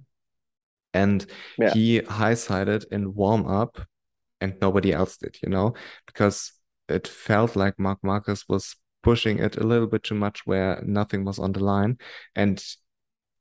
[0.94, 1.24] And
[1.58, 1.72] yeah.
[1.72, 3.80] he high sided in warm up
[4.40, 5.74] and nobody else did, you know,
[6.06, 6.52] because
[6.88, 11.24] it felt like Marc Marquez was pushing it a little bit too much where nothing
[11.24, 11.98] was on the line.
[12.36, 12.62] And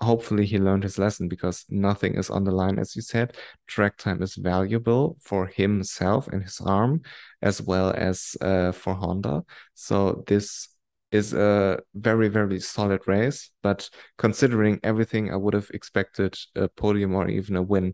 [0.01, 3.35] hopefully he learned his lesson because nothing is on the line, as you said.
[3.67, 7.01] Track time is valuable for himself and his arm,
[7.41, 9.43] as well as uh, for Honda.
[9.73, 10.69] So this
[11.11, 13.51] is a very, very solid race.
[13.61, 17.93] But considering everything, I would have expected a podium or even a win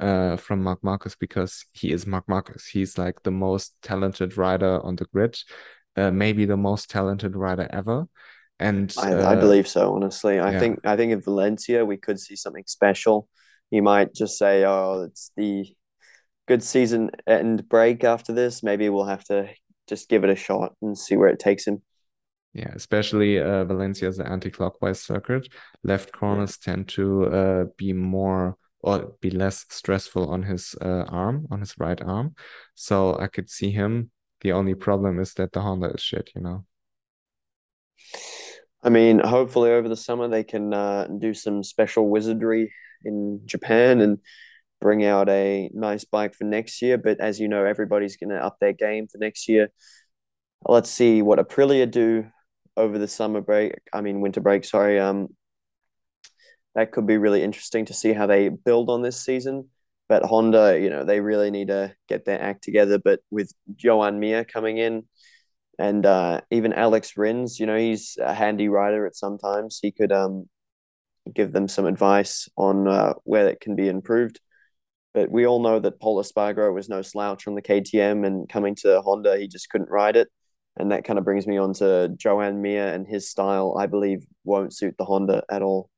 [0.00, 2.66] uh, from Marc Marquez because he is Marc Marquez.
[2.66, 5.36] He's like the most talented rider on the grid,
[5.96, 8.06] uh, maybe the most talented rider ever.
[8.60, 9.94] And I, uh, I believe so.
[9.94, 10.58] Honestly, I yeah.
[10.58, 13.28] think I think in Valencia we could see something special.
[13.70, 15.66] You might just say, "Oh, it's the
[16.46, 18.62] good season end break after this.
[18.62, 19.48] Maybe we'll have to
[19.88, 21.82] just give it a shot and see where it takes him."
[22.52, 25.48] Yeah, especially uh, Valencia is anti-clockwise circuit.
[25.84, 31.46] Left corners tend to uh, be more or be less stressful on his uh, arm,
[31.50, 32.34] on his right arm.
[32.74, 34.10] So I could see him.
[34.40, 36.64] The only problem is that the Honda is shit, you know.
[38.82, 42.72] I mean, hopefully over the summer they can uh, do some special wizardry
[43.04, 44.18] in Japan and
[44.80, 46.98] bring out a nice bike for next year.
[46.98, 49.70] But as you know, everybody's going to up their game for next year.
[50.64, 52.26] Let's see what Aprilia do
[52.76, 53.74] over the summer break.
[53.92, 54.64] I mean, winter break.
[54.64, 54.98] Sorry.
[54.98, 55.28] Um,
[56.74, 59.68] that could be really interesting to see how they build on this season.
[60.08, 62.98] But Honda, you know, they really need to get their act together.
[62.98, 65.04] But with Joan Mir coming in,
[65.78, 69.78] and uh, even Alex Rins, you know, he's a handy rider at sometimes.
[69.80, 70.48] He could um,
[71.32, 74.40] give them some advice on uh, where it can be improved.
[75.14, 78.74] But we all know that Pol Espargaro was no slouch on the KTM, and coming
[78.76, 80.28] to Honda, he just couldn't ride it.
[80.76, 84.24] And that kind of brings me on to Joan Mir and his style, I believe,
[84.44, 85.90] won't suit the Honda at all.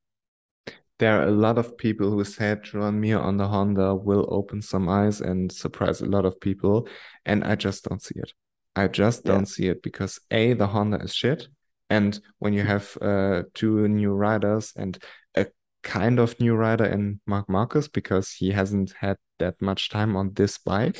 [0.98, 4.62] There are a lot of people who said Joan Mir on the Honda will open
[4.62, 6.88] some eyes and surprise a lot of people.
[7.24, 8.32] And I just don't see it.
[8.76, 9.44] I just don't yeah.
[9.44, 11.48] see it because A, the Honda is shit.
[11.88, 14.96] And when you have uh, two new riders and
[15.34, 15.46] a
[15.82, 20.32] kind of new rider in Marc Marquez because he hasn't had that much time on
[20.34, 20.96] this bike.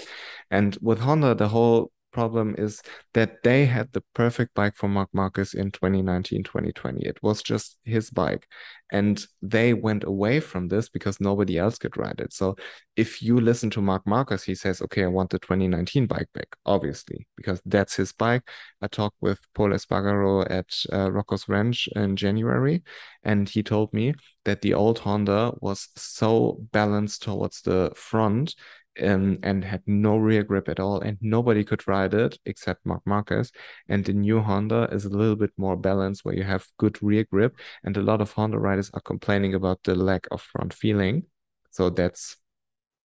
[0.51, 2.83] And with Honda, the whole problem is
[3.15, 7.07] that they had the perfect bike for Marc Marquez in 2019 2020.
[7.07, 8.47] It was just his bike.
[8.93, 12.33] And they went away from this because nobody else could ride it.
[12.33, 12.57] So
[12.97, 16.49] if you listen to Marc Marquez, he says, okay, I want the 2019 bike back,
[16.67, 18.43] obviously, because that's his bike.
[18.83, 22.83] I talked with Pol Espargaro at uh, Rocco's Ranch in January,
[23.23, 24.15] and he told me
[24.45, 28.55] that the old Honda was so balanced towards the front
[29.03, 33.03] um, and had no rear grip at all, and nobody could ride it except Marc
[33.07, 33.53] Marquez.
[33.89, 37.25] And the new Honda is a little bit more balanced, where you have good rear
[37.31, 41.25] grip, and a lot of Honda riders are complaining about the lack of front feeling.
[41.71, 42.37] So that's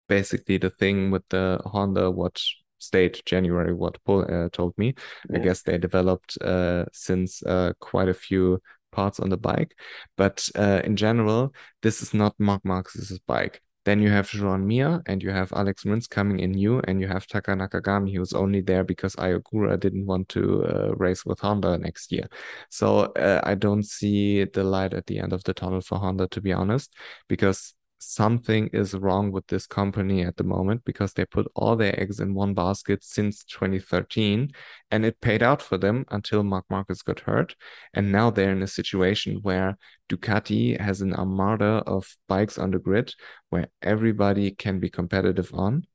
[0.07, 2.11] basically the thing with the Honda.
[2.11, 2.41] What
[2.79, 3.73] state January?
[3.73, 4.95] What Pol uh, told me.
[5.29, 5.37] Yeah.
[5.37, 8.61] I guess they developed uh, since uh, quite a few
[8.91, 9.75] parts on the bike,
[10.15, 13.61] but uh, in general, this is not Marc Marquez's bike.
[13.85, 17.07] Then you have Joan Mir and you have Alex Rins coming in new, and you
[17.07, 21.39] have Taka Nakagami, who's only there because Ai Ogura didn't want to uh, race with
[21.39, 22.27] Honda next year.
[22.69, 26.27] So uh, I don't see the light at the end of the tunnel for Honda,
[26.29, 26.93] to be honest,
[27.27, 31.99] because something is wrong with this company at the moment because they put all their
[31.99, 34.51] eggs in one basket since 2013
[34.91, 37.55] and it paid out for them until Marc Marquez got hurt.
[37.93, 39.77] And now they're in a situation where
[40.09, 43.13] Ducati has an armada of bikes on the grid
[43.49, 45.87] where everybody can be competitive on.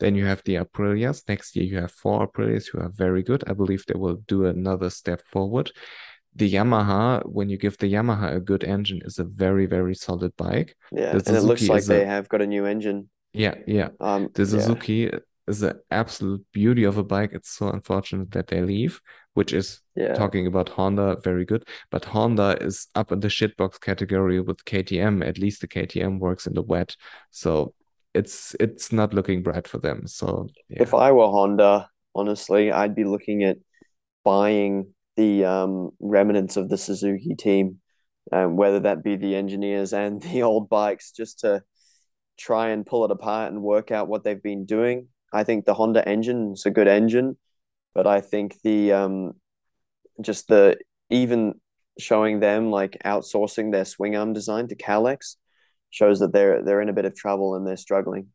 [0.00, 1.22] Then you have the Aprilias.
[1.28, 3.44] Next year, you have four Aprilias who are very good.
[3.46, 5.70] I believe they will do another step forward
[6.34, 10.36] the Yamaha, when you give the Yamaha a good engine, is a very, very solid
[10.36, 10.76] bike.
[10.92, 13.08] Yeah, and it looks like they a, have got a new engine.
[13.32, 13.88] Yeah, yeah.
[14.00, 15.18] Um, the Suzuki yeah.
[15.48, 17.30] is an absolute beauty of a bike.
[17.32, 19.00] It's so unfortunate that they leave,
[19.34, 20.14] which is yeah.
[20.14, 21.66] talking about Honda, very good.
[21.90, 25.26] But Honda is up in the shitbox category with KTM.
[25.26, 26.96] At least the KTM works in the wet,
[27.30, 27.74] so
[28.14, 30.06] it's it's not looking bright for them.
[30.06, 30.82] So yeah.
[30.82, 33.58] if I were Honda, honestly, I'd be looking at
[34.24, 37.80] buying the um, remnants of the Suzuki team,
[38.32, 41.62] um, whether that be the engineers and the old bikes, just to
[42.38, 45.08] try and pull it apart and work out what they've been doing.
[45.32, 47.36] I think the Honda engine is a good engine,
[47.94, 49.32] but I think the um,
[50.22, 50.78] just the
[51.10, 51.60] even
[51.98, 55.36] showing them like outsourcing their swing arm design to Kalex
[55.90, 58.28] shows that they're they're in a bit of trouble and they're struggling.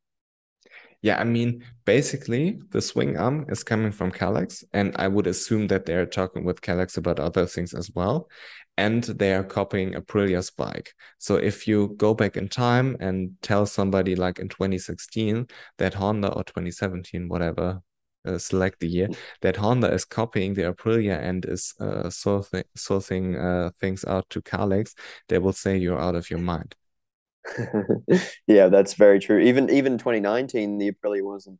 [1.05, 5.67] Yeah, I mean, basically, the swing arm is coming from Kalex, and I would assume
[5.67, 8.27] that they're talking with Kalex about other things as well.
[8.75, 10.95] And they are copying Aprilia's bike.
[11.19, 16.33] So if you go back in time and tell somebody like in 2016 that Honda
[16.33, 17.83] or 2017, whatever,
[18.25, 19.09] uh, select the year,
[19.41, 24.41] that Honda is copying the Aprilia and is uh, sourcing, sourcing uh, things out to
[24.41, 24.95] Kalex,
[25.29, 26.75] they will say you're out of your mind.
[28.47, 29.39] yeah, that's very true.
[29.39, 31.59] Even even 2019, the Aprilia wasn't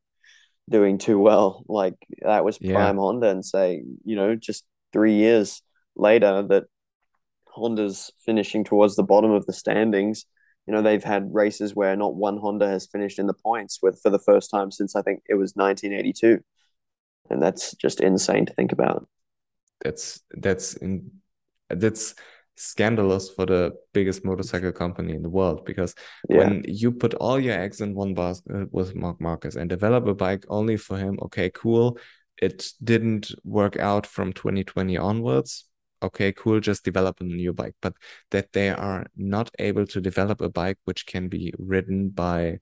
[0.70, 1.64] doing too well.
[1.68, 3.02] Like that was prime yeah.
[3.02, 5.62] Honda, and say you know just three years
[5.96, 6.66] later that
[7.48, 10.26] Honda's finishing towards the bottom of the standings.
[10.68, 14.00] You know they've had races where not one Honda has finished in the points with
[14.02, 16.44] for the first time since I think it was 1982,
[17.30, 19.08] and that's just insane to think about.
[19.84, 21.12] That's that's in
[21.70, 22.16] that's
[22.56, 25.94] scandalous for the biggest motorcycle company in the world because
[26.30, 26.38] yeah.
[26.38, 30.14] when you put all your eggs in one basket with Marc Marquez and develop a
[30.14, 31.98] bike only for him, okay, cool.
[32.42, 35.66] It didn't work out from 2020 onwards.
[36.04, 37.76] Okay, cool, just develop a new bike.
[37.82, 37.94] But
[38.32, 42.60] that they are not able to develop a bike which can be ridden by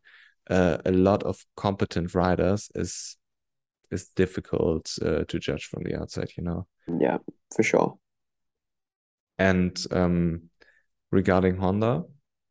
[0.49, 3.17] uh, a lot of competent riders is
[3.91, 6.67] is difficult uh, to judge from the outside, you know.
[6.99, 7.17] Yeah,
[7.55, 7.97] for sure.
[9.43, 10.43] And um,
[11.11, 12.03] regarding Honda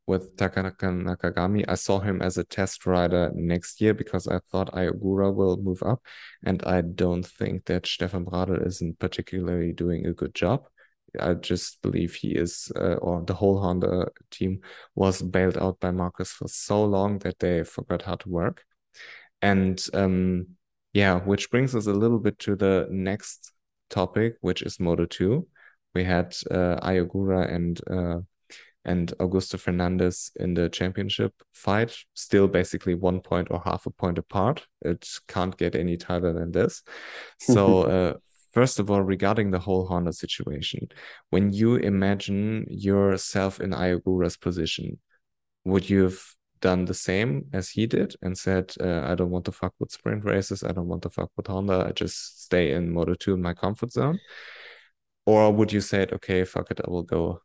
[0.07, 4.75] with Takanaka Nakagami, I saw him as a test rider next year because I thought
[4.75, 6.03] Ai Ogura will move up.
[6.45, 10.67] And I don't think that Stefan Bradl isn't particularly doing a good job.
[11.19, 14.61] I just believe he is, uh, or the whole Honda team
[14.95, 18.67] was bailed out by Marquez for so long that they forgot how to work.
[19.41, 20.49] And um,
[20.93, 23.53] yeah, which brings us a little bit to the next
[23.89, 25.47] topic, which is Moto 2
[25.95, 28.21] we had uh, Ai Ogura and uh,
[28.85, 34.19] and Augusto Fernandez in the championship fight, still basically one point or half a point
[34.19, 34.67] apart.
[34.81, 36.83] It can't get any tighter than this.
[37.39, 38.15] So, uh,
[38.53, 40.89] first of all, regarding the whole Honda situation,
[41.31, 44.99] when you imagine yourself in Ai Ogura's position,
[45.65, 46.21] would you have
[46.61, 49.91] done the same as he did and said, uh, I don't want to fuck with
[49.91, 50.65] sprint races.
[50.65, 51.87] I don't want to fuck with Honda.
[51.89, 54.19] I just stay in Moto 2 in my comfort zone?
[55.27, 57.41] Or would you say, it, okay, fuck it, I will go?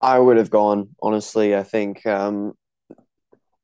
[0.00, 1.56] I would have gone, honestly.
[1.56, 2.54] I think um,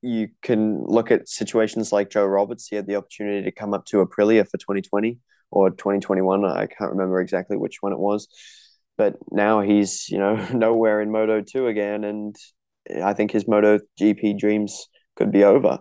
[0.02, 2.68] you can look at situations like Joe Roberts.
[2.68, 5.18] He had the opportunity to come up to Aprilia for 2020
[5.50, 6.44] or 2021.
[6.44, 8.28] I can't remember exactly which one it was.
[8.96, 12.04] But now he's, you know, nowhere in Moto 2 again.
[12.04, 12.36] And
[13.02, 15.78] I think his Moto GP dreams could be over.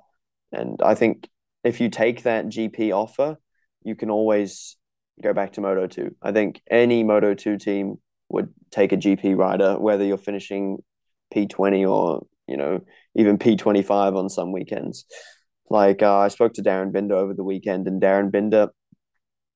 [0.52, 1.28] And I think
[1.64, 3.38] if you take that GP offer,
[3.84, 4.78] you can always
[5.22, 6.16] go back to Moto 2.
[6.22, 7.98] I think any Moto 2 team
[8.30, 10.80] would take a GP rider, whether you're finishing
[11.34, 12.82] P20 or, you know,
[13.16, 15.06] even P25 on some weekends.
[15.70, 18.70] Like uh, I spoke to Darryn Binder over the weekend, and Darryn Binder,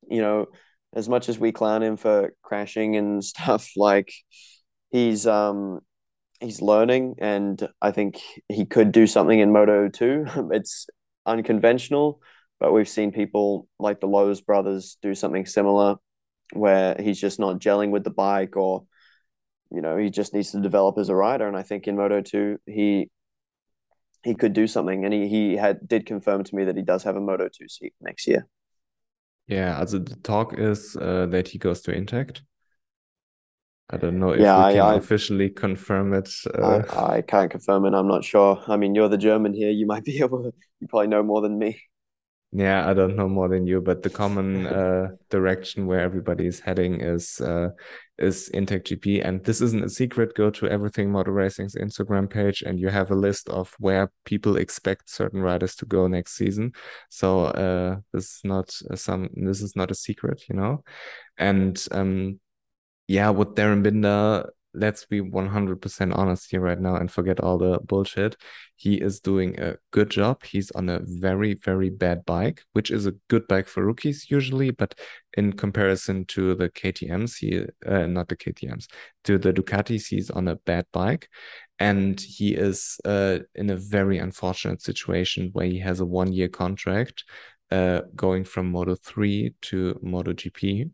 [0.09, 0.47] you know,
[0.93, 4.11] as much as we clown him for crashing and stuff, like
[4.89, 5.79] he's um
[6.39, 10.49] he's learning, and I think he could do something in Moto 2.
[10.51, 10.87] it's
[11.25, 12.21] unconventional,
[12.59, 15.95] but we've seen people like the Lowes brothers do something similar
[16.53, 18.85] where he's just not gelling with the bike or
[19.71, 22.21] you know he just needs to develop as a rider and I think in Moto
[22.21, 23.09] 2 he
[24.23, 27.03] he could do something and he, he had did confirm to me that he does
[27.03, 28.47] have a Moto 2 seat next year.
[29.47, 32.41] Yeah, also the talk is uh, that he goes to Intact.
[33.89, 36.29] I don't know if yeah, we can I, officially confirm it.
[36.53, 36.83] Uh...
[36.89, 37.93] I, I can't confirm it.
[37.93, 38.61] I'm not sure.
[38.67, 39.69] I mean, you're the German here.
[39.69, 41.79] You might be able to, you probably know more than me.
[42.53, 46.61] Yeah, I don't know more than you, but the common uh, direction where everybody is
[46.61, 47.69] heading is uh,
[48.17, 50.33] is Intact GP, and this isn't a secret.
[50.33, 54.55] Go to Everything Motor Racing's Instagram page, and you have a list of where people
[54.55, 56.71] expect certain riders to go next season.
[57.09, 59.27] So uh, this is not some.
[59.35, 60.85] This is not a secret, you know.
[61.37, 62.39] And um,
[63.09, 67.79] yeah, what Darryn Binder let's be 100% honest here right now and forget all the
[67.83, 68.35] bullshit.
[68.75, 70.43] He is doing a good job.
[70.43, 74.69] He's on a very, very bad bike, which is a good bike for rookies usually,
[74.71, 74.93] but
[75.35, 78.87] in comparison to the KTMs, he uh, not the KTMs,
[79.23, 81.29] to the Ducatis, he's on a bad bike.
[81.79, 86.47] And he is uh, in a very unfortunate situation where he has a one year
[86.47, 87.23] contract
[87.69, 90.89] uh, going from Moto 3 to MotoGP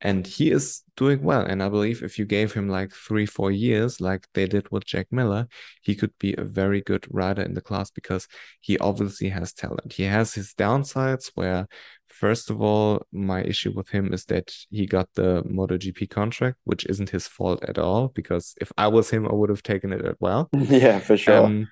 [0.00, 1.40] and he is doing well.
[1.42, 4.84] And I believe if you gave him like three, four years, like they did with
[4.84, 5.48] Jack Miller,
[5.82, 8.28] he could be a very good rider in the class because
[8.60, 9.94] he obviously has talent.
[9.94, 11.66] He has his downsides where,
[12.08, 16.84] first of all, my issue with him is that he got the MotoGP contract, which
[16.86, 18.08] isn't his fault at all.
[18.08, 20.50] Because if I was him, I would have taken it as well.
[20.56, 21.46] Yeah, for sure.
[21.46, 21.68] Um,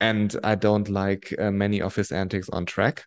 [0.00, 3.04] and I don't like uh, many of his antics on track.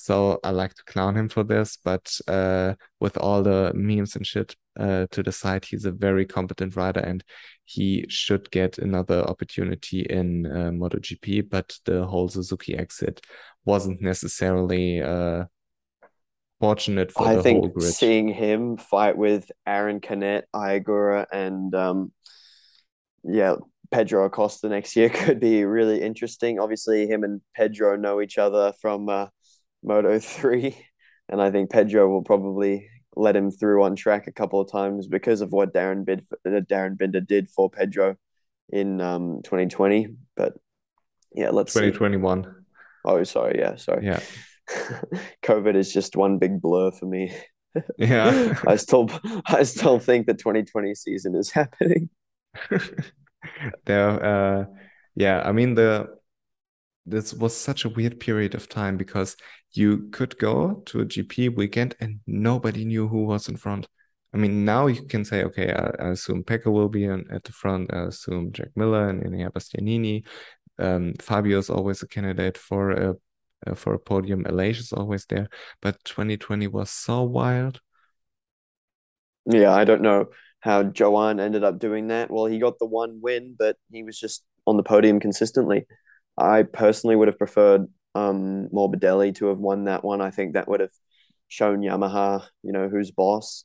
[0.00, 4.24] So I like to clown him for this, but uh, with all the memes and
[4.24, 7.24] shit uh, to the side, he's a very competent rider and
[7.64, 11.50] he should get another opportunity in uh, MotoGP.
[11.50, 13.20] But the whole Suzuki exit
[13.64, 15.46] wasn't necessarily uh,
[16.60, 17.82] fortunate for I the think whole grid.
[17.82, 22.12] I think seeing him fight with Aaron Canet, Ai Ogura, and um,
[23.24, 23.56] yeah,
[23.90, 26.60] Pedro Acosta next year could be really interesting.
[26.60, 29.26] Obviously, him and Pedro know each other from uh,
[29.82, 30.76] Moto 3.
[31.28, 35.06] And I think Pedro will probably let him through on track a couple of times
[35.06, 38.16] because of what Darryn, Bid- Darryn Binder did for Pedro
[38.70, 40.08] in um, 2020.
[40.36, 40.54] But
[41.34, 42.44] yeah, let's 2021.
[42.44, 42.50] See.
[43.04, 43.58] Oh, sorry.
[43.58, 44.06] Yeah, sorry.
[44.06, 44.20] Yeah.
[45.42, 47.32] COVID is just one big blur for me.
[47.96, 48.58] Yeah.
[48.66, 49.08] I still
[49.46, 52.08] I still think the 2020 season is happening.
[53.84, 54.64] there uh
[55.14, 56.08] yeah, I mean the
[57.10, 59.36] this was such a weird period of time because
[59.72, 63.86] you could go to a GP weekend and nobody knew who was in front.
[64.34, 67.44] I mean, now you can say, okay, I, I assume Pecco will be in, at
[67.44, 67.92] the front.
[67.92, 70.26] I assume Jack Miller and Enea Bastianini.
[70.78, 73.14] Um, Fabio is always a candidate for a
[73.66, 74.44] uh, for a podium.
[74.44, 75.48] Aleix is always there,
[75.82, 77.80] but 2020 was so wild.
[79.46, 80.26] Yeah, I don't know
[80.60, 82.30] how Joan ended up doing that.
[82.30, 85.86] Well, he got the one win, but he was just on the podium consistently.
[86.38, 90.20] I personally would have preferred um, Morbidelli to have won that one.
[90.20, 90.92] I think that would have
[91.48, 93.64] shown Yamaha, you know, who's boss.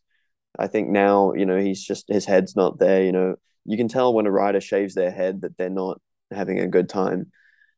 [0.58, 3.04] I think now, you know, he's just his head's not there.
[3.04, 3.36] You know,
[3.66, 6.02] you can tell when a rider shaves their head that they're not
[6.32, 7.32] having a good time.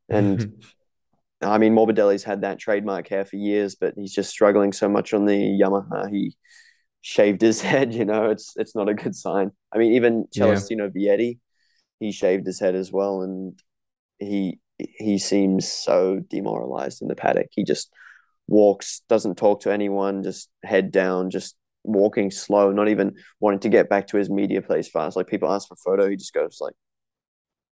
[0.09, 0.63] And
[1.41, 5.13] I mean, Morbidelli's had that trademark hair for years, but he's just struggling so much
[5.13, 6.09] on the Yamaha.
[6.09, 6.35] He
[7.01, 7.93] shaved his head.
[7.93, 9.51] You know, it's it's not a good sign.
[9.73, 11.15] I mean, even Celestino yeah.
[11.15, 11.39] Vietti,
[11.99, 13.59] he shaved his head as well, and
[14.19, 17.47] he he seems so demoralized in the paddock.
[17.52, 17.91] He just
[18.47, 23.69] walks, doesn't talk to anyone, just head down, just walking slow, not even wanting to
[23.69, 25.15] get back to his media place fast.
[25.15, 26.73] Like people ask for a photo, he just goes like,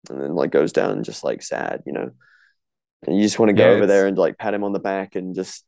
[0.09, 2.11] and then like goes down just like sad, you know.
[3.07, 4.79] And you just want to go yeah, over there and like pat him on the
[4.79, 5.65] back and just,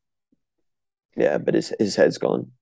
[1.17, 2.53] yeah, but his his head's gone.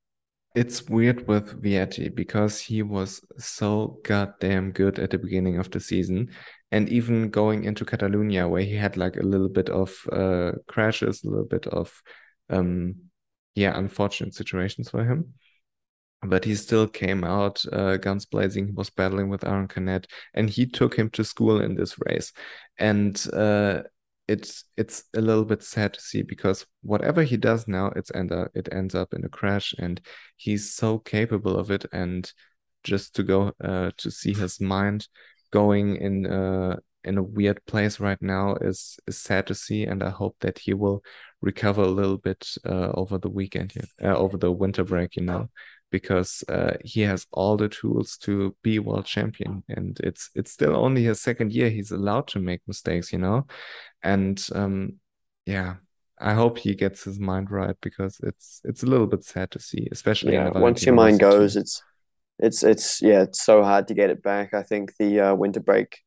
[0.55, 5.81] It's weird with Vietti because he was so goddamn good at the beginning of the
[5.81, 6.31] season.
[6.73, 11.23] And even going into Catalonia, where he had like a little bit of uh, crashes,
[11.23, 12.03] a little bit of,
[12.51, 12.97] um,
[13.55, 15.35] yeah, unfortunate situations for him.
[16.23, 18.67] But he still came out uh, guns blazing.
[18.67, 22.33] He was battling with Aaron Canet, and he took him to school in this race.
[22.79, 23.83] And uh,
[24.27, 28.33] it's it's a little bit sad to see because whatever he does now, it's end
[28.33, 30.01] up, it ends up in a crash, and
[30.37, 31.85] he's so capable of it.
[31.93, 32.31] And
[32.83, 35.07] just to go uh, to see his mind
[35.51, 40.03] going in uh, in a weird place right now is is sad to see, and
[40.03, 41.03] I hope that he will
[41.41, 45.49] recover a little bit uh, over the weekend, uh, over the winter break, you know,
[45.91, 50.77] because uh, he has all the tools to be world champion, and it's it's still
[50.77, 51.71] only his second year.
[51.71, 53.47] He's allowed to make mistakes, you know,
[54.03, 54.95] and um,
[55.47, 55.77] yeah.
[56.19, 59.61] I hope he gets his mind right because it's it's a little bit sad to
[59.61, 60.49] see, especially yeah.
[60.49, 61.83] Once your mind goes, it's
[62.39, 64.55] it's it's yeah, it's so hard to get it back.
[64.55, 65.99] I think the uh, winter break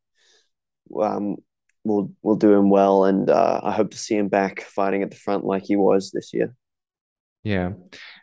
[1.00, 1.38] um,
[1.84, 5.12] will will do him well, and uh, I hope to see him back fighting at
[5.12, 6.54] the front like he was this year.
[7.44, 7.72] Yeah,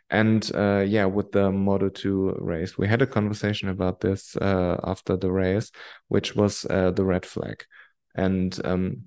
[0.09, 4.79] and uh, yeah, with the Moto Two race, we had a conversation about this uh,
[4.83, 5.71] after the race,
[6.07, 7.65] which was uh, the red flag,
[8.15, 9.03] and um,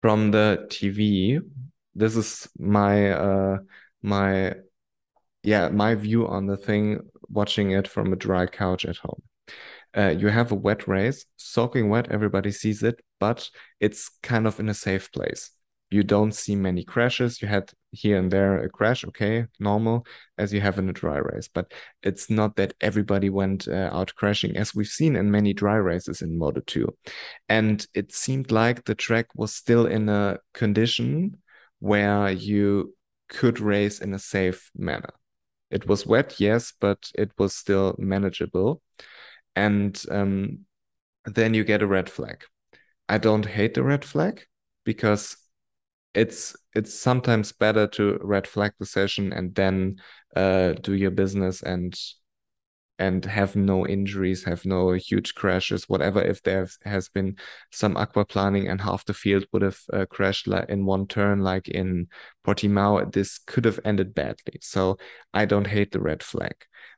[0.00, 1.40] from the TV.
[1.94, 3.58] This is my uh
[4.02, 4.54] my
[5.42, 7.00] yeah my view on the thing
[7.32, 9.22] watching it from a dry couch at home.
[9.96, 13.48] Uh, you have a wet race, soaking wet, everybody sees it, but
[13.80, 15.50] it's kind of in a safe place.
[15.90, 17.42] You don't see many crashes.
[17.42, 20.06] You had here and there a crash, okay, normal,
[20.38, 21.48] as you have in a dry race.
[21.52, 21.70] But
[22.02, 26.22] it's not that everybody went uh, out crashing, as we've seen in many dry races
[26.22, 26.88] in Moto 2.
[27.50, 31.36] And it seemed like the track was still in a condition
[31.80, 32.94] where you
[33.28, 35.10] could race in a safe manner.
[35.72, 38.82] It was wet, yes, but it was still manageable.
[39.56, 40.60] And um,
[41.24, 42.44] then you get a red flag.
[43.08, 44.46] I don't hate the red flag
[44.84, 45.36] because
[46.14, 49.96] it's it's sometimes better to red flag the session and then
[50.36, 51.94] uh, do your business and
[52.98, 56.20] and have no injuries, have no huge crashes, whatever.
[56.20, 57.36] If there has been
[57.70, 62.08] some aquaplaning and half the field would have uh, crashed in one turn, like in
[62.46, 64.58] Portimao, this could have ended badly.
[64.60, 64.98] So
[65.32, 66.54] I don't hate the red flag.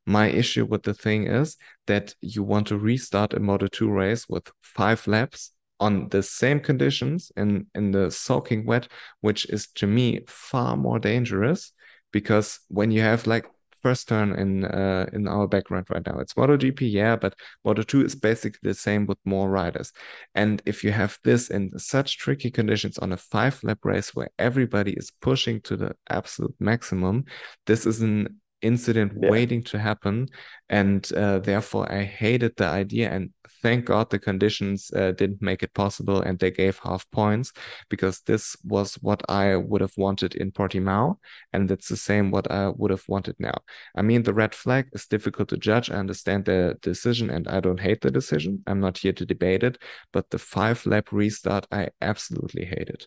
[0.06, 1.56] My issue with the thing is
[1.86, 6.60] that you want to restart a Moto 2 race with five laps on the same
[6.60, 8.88] conditions in in the soaking wet,
[9.20, 11.72] which is to me far more dangerous
[12.12, 13.46] because when you have like
[13.84, 16.18] first turn in uh, in our background right now.
[16.18, 17.34] It's MotoGP, yeah, but
[17.66, 19.92] Moto2 is basically the same with more riders.
[20.34, 24.30] And if you have this in such tricky conditions on a five lap race where
[24.38, 27.24] everybody is pushing to the absolute maximum,
[27.66, 29.30] this is an incident yeah.
[29.30, 30.26] waiting to happen
[30.68, 33.30] and uh, therefore i hated the idea and
[33.62, 37.52] thank god the conditions uh, didn't make it possible and they gave half points
[37.88, 41.16] because this was what i would have wanted in portimao
[41.52, 43.58] and it's the same what i would have wanted now.
[43.94, 45.90] I mean the red flag is difficult to judge.
[45.90, 48.62] I understand the decision and i don't hate the decision.
[48.66, 49.78] I'm not here to debate it
[50.12, 53.06] but the five lap restart i absolutely hate it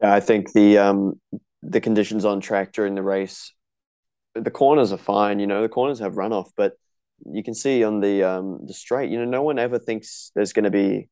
[0.00, 1.20] yeah, I think the um
[1.62, 3.52] the conditions on track during the race
[4.40, 5.38] the corners are fine.
[5.40, 6.74] You know, the corners have runoff, but
[7.26, 10.52] you can see on the um the straight, you know, no one ever thinks there's
[10.52, 11.08] going to be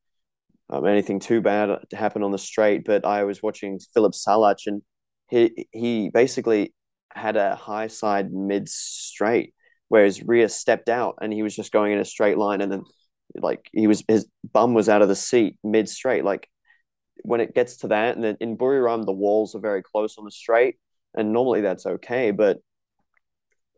[0.69, 2.85] um, anything too bad to happen on the straight.
[2.85, 4.81] But I was watching Filip Salač, and
[5.29, 6.73] he he basically
[7.13, 9.53] had a high side mid straight,
[9.89, 12.71] where his rear stepped out, and he was just going in a straight line, and
[12.71, 12.83] then
[13.35, 16.23] like he was his bum was out of the seat mid straight.
[16.23, 16.49] Like
[17.23, 20.25] when it gets to that, and then in Buriram the walls are very close on
[20.25, 20.77] the straight,
[21.15, 22.59] and normally that's okay, but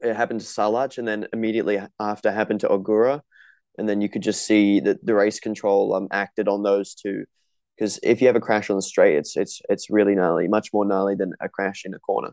[0.01, 3.21] it happened to Salač, and then immediately after happened to Ogura,
[3.77, 7.25] and then you could just see that the race control um acted on those two,
[7.75, 10.69] because if you have a crash on the straight, it's it's it's really gnarly, much
[10.73, 12.31] more gnarly than a crash in a corner.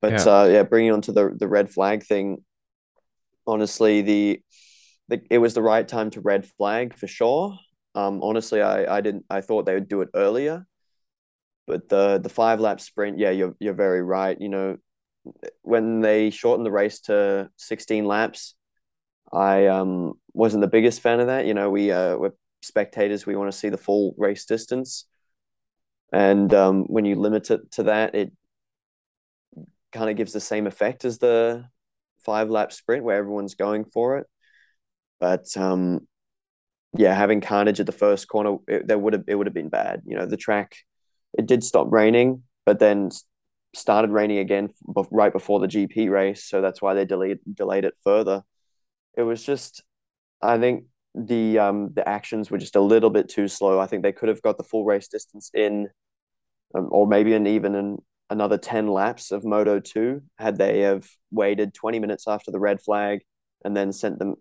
[0.00, 2.44] But yeah, uh, yeah bringing on to the the red flag thing,
[3.46, 4.40] honestly, the,
[5.08, 7.58] the it was the right time to red flag for sure.
[7.94, 10.66] Um, honestly, I I didn't I thought they would do it earlier,
[11.66, 14.40] but the the five lap sprint, yeah, you're you're very right.
[14.40, 14.76] You know,
[15.62, 18.54] when they shortened the race to 16 laps,
[19.32, 21.46] I um, wasn't the biggest fan of that.
[21.46, 22.32] You know, we uh, we're
[22.62, 23.26] spectators.
[23.26, 25.06] We want to see the full race distance,
[26.12, 28.32] and um, when you limit it to that, it
[29.92, 31.64] kind of gives the same effect as the
[32.24, 34.26] five lap sprint where everyone's going for it.
[35.20, 36.06] But um,
[36.96, 39.68] yeah, having carnage at the first corner, it, there would have it would have been
[39.68, 40.02] bad.
[40.06, 40.76] You know, the track
[41.32, 43.10] it did stop raining, but then
[43.74, 44.70] started raining again
[45.10, 48.42] right before the GP race, so that's why they delayed delayed it further.
[49.16, 49.82] It was just,
[50.42, 50.84] I think
[51.14, 53.78] the um the actions were just a little bit too slow.
[53.80, 55.88] I think they could have got the full race distance in,
[56.74, 57.98] um, or maybe an even in
[58.28, 62.80] another ten laps of Moto two had they have waited twenty minutes after the red
[62.80, 63.20] flag
[63.64, 64.36] and then sent them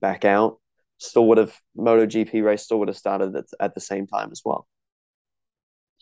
[0.00, 0.58] back out.
[0.98, 4.30] Still would have Moto GP race still would have started at, at the same time
[4.32, 4.66] as well.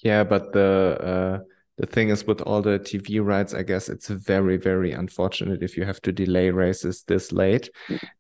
[0.03, 1.50] Yeah, but the uh
[1.81, 5.79] the thing is with all the TV rights, I guess it's very, very unfortunate if
[5.79, 7.71] you have to delay races this late.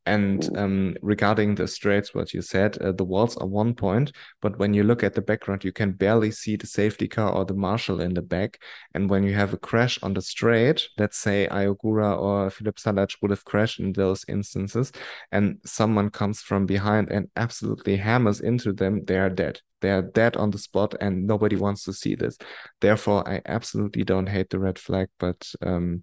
[0.07, 4.59] And um, regarding the straights, what you said, uh, the walls are one point, but
[4.59, 7.53] when you look at the background, you can barely see the safety car or the
[7.53, 8.59] marshal in the back.
[8.95, 12.77] And when you have a crash on the straight, let's say Ai Ogura or Filip
[12.77, 14.91] Salač would have crashed in those instances,
[15.32, 20.36] and someone comes from behind and absolutely hammers into them, they are dead they're dead
[20.36, 22.36] on the spot and nobody wants to see this.
[22.81, 26.02] Therefore i absolutely don't hate the red flag but um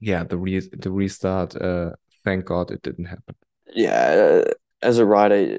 [0.00, 1.90] yeah the re the restart uh
[2.24, 3.34] thank god it didn't happen.
[3.74, 4.50] Yeah uh,
[4.82, 5.58] as a rider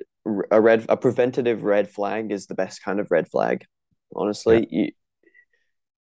[0.51, 3.65] a red a preventative red flag is the best kind of red flag
[4.15, 4.67] honestly.
[4.69, 4.81] Yeah.
[4.85, 4.91] you,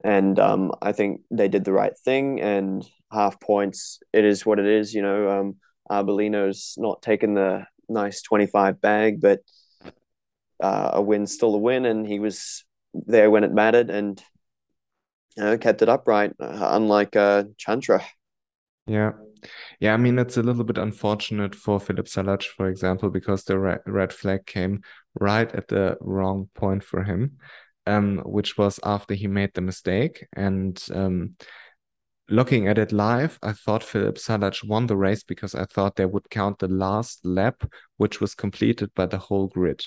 [0.05, 4.59] and um i think they did the right thing and half points it is what
[4.59, 5.57] it is you know um
[5.91, 9.41] arbolino's not taking the nice 25 bag but
[10.61, 12.65] uh, a win's still a win, and he was
[12.95, 14.23] there when it mattered and
[15.37, 18.03] you know, kept it upright, uh, unlike uh, Chantra.
[18.87, 19.13] Yeah.
[19.81, 23.59] Yeah, I mean, it's a little bit unfortunate for Filip Salač, for example, because the
[23.59, 24.83] red, flag came
[25.21, 27.39] right at the wrong point for him,
[27.87, 30.27] um, which was after he made the mistake.
[30.35, 31.35] And um,
[32.29, 36.07] looking at it live, I thought Filip Salač won the race because I thought they
[36.07, 37.63] would count the last lap,
[37.99, 39.85] which was completed by the whole grid.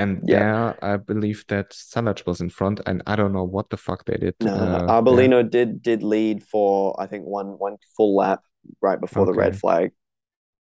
[0.00, 0.38] And yeah.
[0.38, 4.04] there, I believe that Salač was in front, and I don't know what the fuck
[4.04, 4.34] they did.
[4.42, 5.48] No, uh, Arbolino yeah.
[5.48, 8.40] did did lead for I think one one full lap
[8.80, 9.32] right before okay.
[9.32, 9.92] the red flag.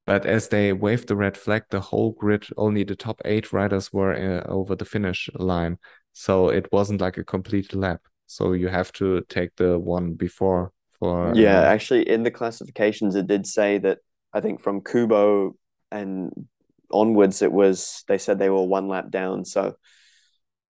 [0.06, 3.92] But as they waved the red flag, the whole grid, only the top eight riders
[3.92, 5.78] were uh, over the finish line,
[6.14, 8.02] so it wasn't like a complete lap.
[8.28, 11.34] So you have to take the one before for.
[11.36, 14.00] Yeah, uh, actually, in the classifications, it did say that
[14.34, 15.56] I think from Kubo
[15.92, 16.32] and
[16.92, 19.46] onwards, it was they said they were one lap down.
[19.46, 19.76] So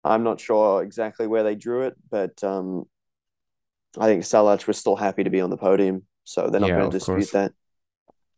[0.03, 2.85] I'm not sure exactly where they drew it, but um,
[3.97, 6.77] I think Salač was still happy to be on the podium, so they're not yeah,
[6.77, 7.31] going to dispute course.
[7.31, 7.53] that.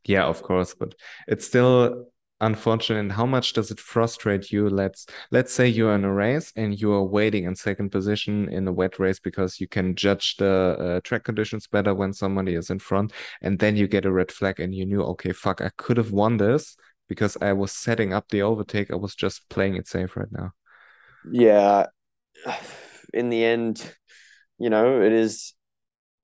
[0.06, 0.95] Yeah, of course, but
[1.28, 2.08] it's still
[2.40, 6.54] unfortunate and how much does it frustrate you let's let's say you're in a race
[6.56, 10.36] and you are waiting in second position in a wet race because you can judge
[10.38, 14.12] the uh, track conditions better when somebody is in front and then you get a
[14.12, 16.78] red flag and you knew okay fuck i could have won this
[17.08, 20.52] because i was setting up the overtake i was just playing it safe right now
[21.32, 21.86] yeah
[23.14, 23.94] in the end
[24.60, 25.54] you know it is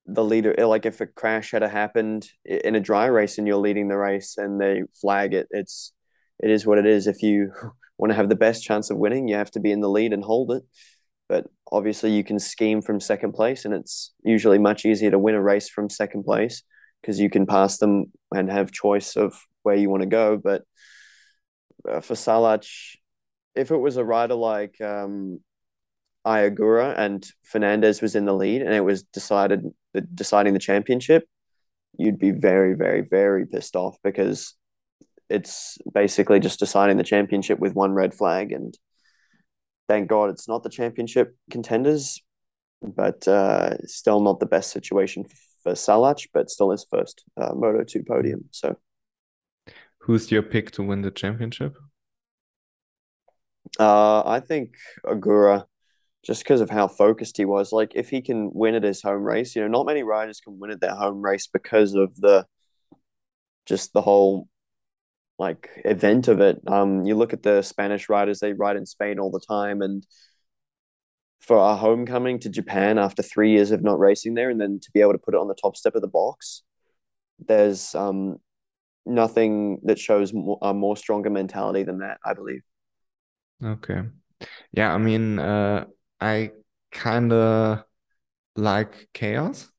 [0.06, 3.88] the leader like if a crash had happened in a dry race and you're leading
[3.88, 5.94] the race and they flag it it's
[6.44, 7.08] it is what it is.
[7.08, 7.52] If you
[7.98, 10.14] want to have the best chance of winning, you have to be in the lead
[10.14, 10.64] and hold it.
[11.30, 15.36] But obviously, you can scheme from second place, and it's usually much easier to win
[15.36, 16.64] a race from second place
[17.02, 19.34] because you can pass them and have choice of
[19.64, 20.38] where you want to go.
[20.38, 20.64] But
[21.90, 22.96] uh, for Salač,
[23.56, 25.40] if it was a rider like um,
[26.26, 29.66] Ai Ogura and Fernandez was in the lead and it was decided
[30.14, 31.28] deciding the championship,
[31.98, 34.56] you'd be very, very, very pissed off because
[35.30, 38.52] it's basically just deciding the championship with one red flag.
[38.52, 38.78] And
[39.88, 42.22] thank God it's not the championship contenders,
[42.82, 47.54] but uh, still not the best situation for, for Salač, but still his first uh,
[47.54, 48.46] Moto 2 podium.
[48.52, 48.78] So,
[50.04, 51.78] who's your pick to win the championship?
[53.80, 54.76] Uh, I think
[55.06, 55.66] Ogura,
[56.24, 57.72] just because of how focused he was.
[57.72, 60.60] Like, if he can win at his home race, you know, not many riders can
[60.60, 62.46] win at their home race because of the
[63.66, 64.50] just the whole
[65.40, 66.60] like event of it.
[66.68, 70.06] Um, you look at the Spanish riders; they ride in Spain all the time, and
[71.40, 74.92] for our homecoming to Japan after three years of not racing there, and then to
[74.92, 76.64] be able to put it on the top step of the box,
[77.40, 78.38] there's um
[79.06, 82.18] nothing that shows a more stronger mentality than that.
[82.26, 82.62] I believe.
[83.64, 84.04] Okay,
[84.72, 85.86] yeah, I mean, uh,
[86.20, 86.52] I
[86.92, 87.84] kind of
[88.56, 89.70] like chaos.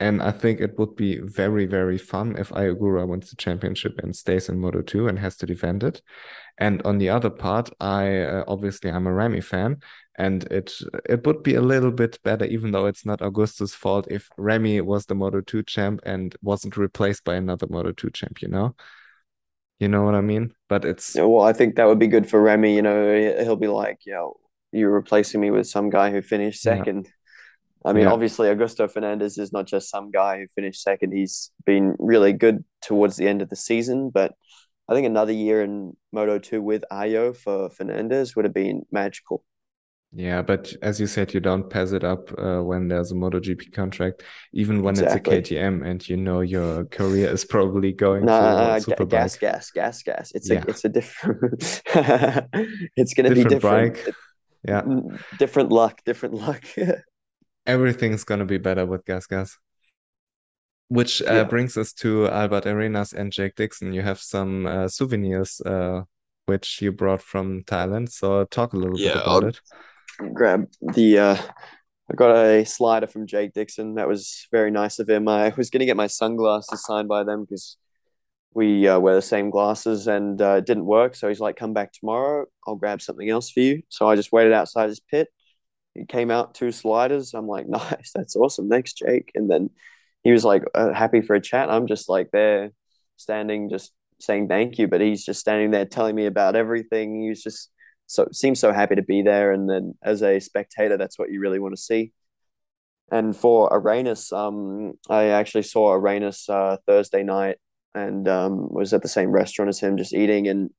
[0.00, 4.00] And I think it would be very, very fun if Ai Ogura wins the championship
[4.02, 6.00] and stays in Moto 2 and has to defend it.
[6.56, 9.76] And on the other part, I uh, obviously I'm a Remy fan,
[10.16, 10.72] and it
[11.08, 14.80] it would be a little bit better, even though it's not Augusto's fault, if Remy
[14.82, 18.74] was the Moto 2 champ and wasn't replaced by another Moto 2 champ, you know?
[19.78, 20.52] You know what I mean?
[20.68, 22.74] But it's well, I think that would be good for Remy.
[22.74, 24.38] You know, he'll be like, "Yo,
[24.72, 27.06] you're replacing me with some guy who finished second.
[27.06, 27.12] Yeah
[27.84, 28.12] I mean, yeah.
[28.12, 31.12] obviously, Augusto Fernandez is not just some guy who finished second.
[31.12, 34.34] He's been really good towards the end of the season, but
[34.88, 39.44] I think another year in Moto 2 with Ayo for Fernandez would have been magical.
[40.12, 43.72] Yeah, but as you said, you don't pass it up uh, when there's a MotoGP
[43.72, 45.36] contract, even when exactly.
[45.36, 49.36] it's a KTM and you know your career is probably going no, uh, ga- gas,
[49.36, 50.32] gas, gas, gas.
[50.32, 50.64] It's yeah.
[50.66, 51.62] a, it's a different.
[52.96, 53.94] it's going to be different.
[53.94, 54.14] Bike.
[54.66, 54.82] Yeah,
[55.38, 56.64] different luck, different luck.
[57.66, 59.58] everything's gonna be better with Gas Gas.
[60.88, 61.44] Which uh, yeah.
[61.44, 63.92] brings us to Albert Arenas and Jake Dixon.
[63.92, 66.02] You have some uh, souvenirs uh,
[66.46, 68.10] which you brought from Thailand.
[68.10, 69.60] So talk a little yeah, bit about I'll it.
[70.32, 71.18] Grab the.
[71.18, 71.36] Uh,
[72.10, 73.94] I got a slider from Jake Dixon.
[73.94, 75.28] That was very nice of him.
[75.28, 77.76] I was going to get my sunglasses signed by them because
[78.52, 81.14] we uh, wear the same glasses and uh, it didn't work.
[81.14, 82.46] So he's like, "Come back tomorrow.
[82.66, 85.28] I'll grab something else for you." So I just waited outside his pit
[85.94, 87.34] he came out two sliders.
[87.34, 88.68] I'm like, nice, that's awesome.
[88.68, 89.30] Thanks, Jake.
[89.34, 89.70] And then
[90.22, 91.70] he was like uh, happy for a chat.
[91.70, 92.70] I'm just like there
[93.16, 94.88] standing, just saying thank you.
[94.88, 97.22] But he's just standing there telling me about everything.
[97.22, 97.70] He was just
[98.10, 99.52] so seems so happy to be there.
[99.52, 102.12] And then as a spectator, that's what you really want to see.
[103.12, 107.56] And for Arenas, um, I actually saw Arenas uh, Thursday night
[107.94, 110.70] and um, was at the same restaurant as him, just eating, and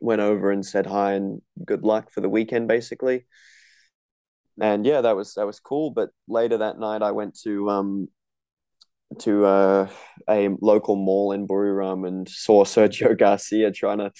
[0.00, 3.26] went over and said hi and good luck for the weekend, basically
[4.60, 5.90] and yeah, that was that was cool.
[5.90, 8.08] But later that night, I went to um
[9.20, 9.88] to uh,
[10.28, 14.12] a local mall in Buriram and saw Sergio Garcia trying to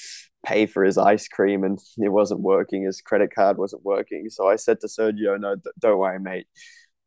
[0.45, 2.85] pay for his ice cream, and it wasn't working.
[2.85, 4.29] His credit card wasn't working.
[4.31, 6.47] So I said to Sergio, "No, don't worry, mate.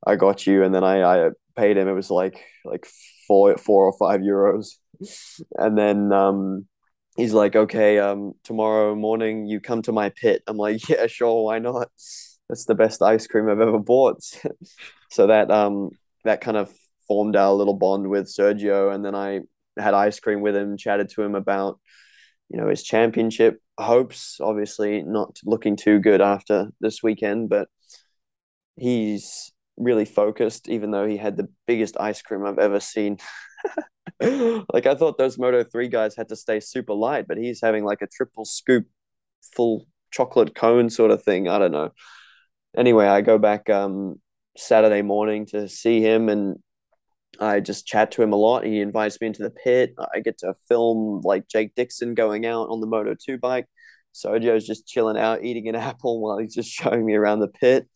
[0.05, 1.87] I got you." And then I I paid him.
[1.87, 2.85] It was like like
[3.27, 4.75] four four or five euros,
[5.57, 6.67] and then um
[7.17, 11.43] he's like, "Okay, um tomorrow morning you come to my pit." I'm like, "Yeah, sure,
[11.45, 11.89] why not?"
[12.49, 14.23] that's the best ice cream I've ever bought.
[15.09, 15.91] so that um
[16.23, 16.73] that kind of
[17.07, 19.41] formed our little bond with Sergio, and then I
[19.77, 21.79] had ice cream with him, chatted to him about
[22.49, 24.39] you know his championship hopes.
[24.41, 27.67] Obviously, not looking too good after this weekend, but
[28.77, 33.17] he's really focused, even though he had the biggest ice cream I've ever seen.
[34.21, 37.83] like I thought those Moto 3 guys had to stay super light, but he's having
[37.83, 38.85] like a triple scoop
[39.55, 41.47] full chocolate cone sort of thing.
[41.49, 41.91] I don't know
[42.75, 44.19] anyway, I go back um,
[44.57, 46.57] Saturday morning to see him, and
[47.39, 48.65] I just chat to him a lot.
[48.65, 49.93] He invites me into the pit.
[50.13, 53.67] I get to film like Jake Dixon going out on the Moto 2 bike.
[54.13, 57.87] Sergio's just chilling out, eating an apple while he's just showing me around the pit.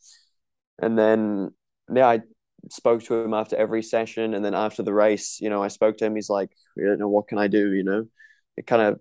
[0.82, 1.52] And then,
[1.94, 2.22] yeah, I
[2.70, 4.34] spoke to him after every session.
[4.34, 6.16] And then after the race, you know, I spoke to him.
[6.16, 7.74] He's like, I don't know, what can I do?
[7.74, 8.06] You know,
[8.57, 8.99] it kind of,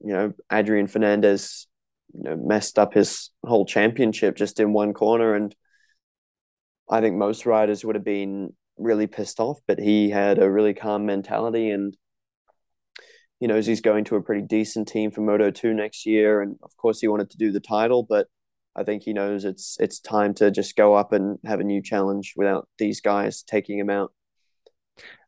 [0.00, 1.66] you know, Adrian Fernandez,
[2.14, 5.34] you know, messed up his whole championship just in one corner.
[5.34, 5.54] And
[6.88, 10.74] I think most riders would have been really pissed off, but he had a really
[10.74, 11.96] calm mentality and
[13.38, 16.42] he knows he's going to a pretty decent team for Moto 2 next year.
[16.42, 18.28] And of course, he wanted to do the title, but
[18.76, 21.82] I think he knows it's it's time to just go up and have a new
[21.82, 24.12] challenge without these guys taking him out.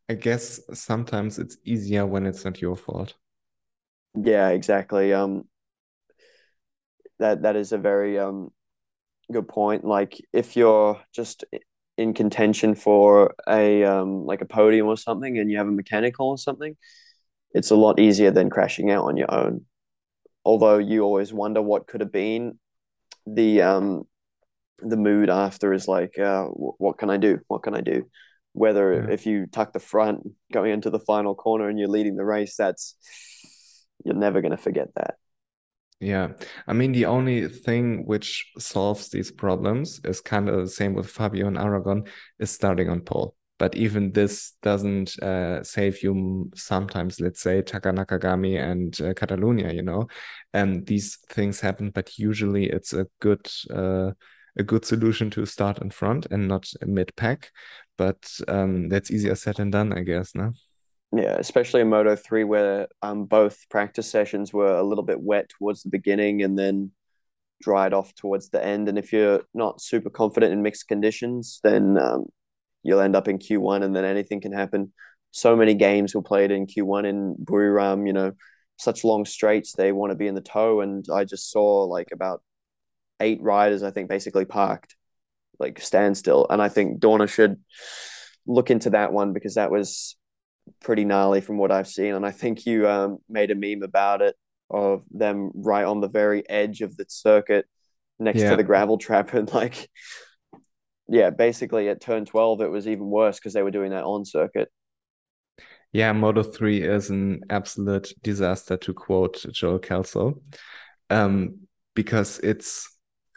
[0.08, 3.14] I guess sometimes it's easier when it's not your fault.
[4.14, 5.12] Yeah, exactly.
[5.12, 5.44] Um,
[7.18, 8.50] that that is a very um
[9.32, 9.84] good point.
[9.84, 11.44] Like if you're just
[11.96, 16.28] in contention for a um like a podium or something, and you have a mechanical
[16.28, 16.76] or something,
[17.52, 19.66] it's a lot easier than crashing out on your own.
[20.44, 22.58] Although you always wonder what could have been,
[23.26, 24.04] the um
[24.78, 27.38] the mood after is like, uh, what can I do?
[27.46, 28.08] What can I do?
[28.52, 29.14] Whether yeah.
[29.14, 32.56] if you tuck the front going into the final corner and you're leading the race,
[32.56, 32.96] that's
[34.04, 35.14] you're never going to forget that.
[36.02, 36.32] Yeah,
[36.66, 41.08] I mean the only thing which solves these problems is kind of the same with
[41.08, 42.06] Fabio and Aragon
[42.40, 43.36] is starting on pole.
[43.56, 49.72] But even this doesn't uh, save you sometimes let's say taka nakagami and uh, catalonia
[49.72, 50.08] you know?
[50.52, 54.10] And these things happen but usually it's a good uh,
[54.58, 57.52] a good solution to start in front and not mid pack
[57.96, 60.52] but um, that's easier said than done i guess no
[61.12, 65.48] yeah especially in moto 3 where um, both practice sessions were a little bit wet
[65.48, 66.90] towards the beginning and then
[67.60, 71.96] dried off towards the end and if you're not super confident in mixed conditions then
[71.96, 72.26] um,
[72.82, 74.92] you'll end up in Q1 and then anything can happen.
[75.30, 78.32] So many games were played in Q1 in Buriram, you know,
[78.78, 80.80] such long straights, they want to be in the toe.
[80.80, 82.42] And I just saw like about
[83.20, 84.96] eight riders, I think, basically parked,
[85.58, 86.46] like standstill.
[86.50, 87.60] And I think Dorna should
[88.46, 90.16] look into that one because that was
[90.80, 92.14] pretty gnarly from what I've seen.
[92.14, 94.36] And I think you um, made a meme about it
[94.70, 97.66] of them right on the very edge of the circuit
[98.18, 98.50] next yeah.
[98.50, 99.88] to the gravel trap and like
[101.08, 104.24] yeah, basically at turn 12, it was even worse because they were doing that on
[104.24, 104.70] circuit.
[105.92, 110.40] Yeah, Moto 3 is an absolute disaster, to quote Joel Kelso.
[111.10, 112.88] Um, because it's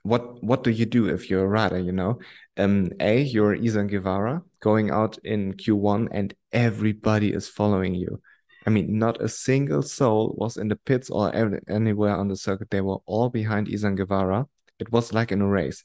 [0.04, 2.20] what what do you do if you're a rider, you know?
[2.58, 8.22] Um, A, you're Izan Guevara going out in Q1 and everybody is following you.
[8.66, 11.32] I mean, not a single soul was in the pits or
[11.68, 12.72] anywhere on the circuit.
[12.72, 14.48] They were all behind Izan Guevara.
[14.80, 15.84] It was like in a race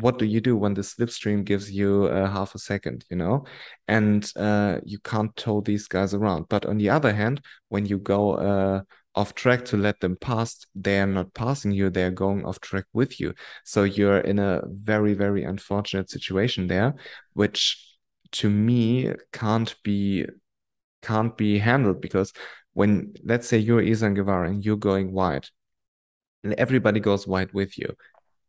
[0.00, 3.44] what do you do when the slipstream gives you uh, half a second you know
[3.88, 7.98] and uh, you can't tow these guys around but on the other hand when you
[7.98, 8.80] go uh,
[9.16, 12.84] off track to let them pass they are not passing you they're going off track
[12.92, 13.34] with you
[13.64, 16.94] so you're in a very very unfortunate situation there
[17.32, 17.82] which
[18.30, 20.24] to me can't be
[21.02, 22.32] can't be handled because
[22.74, 25.46] when let's say you're Izan Guevara and you're going wide
[26.44, 27.96] and everybody goes wide with you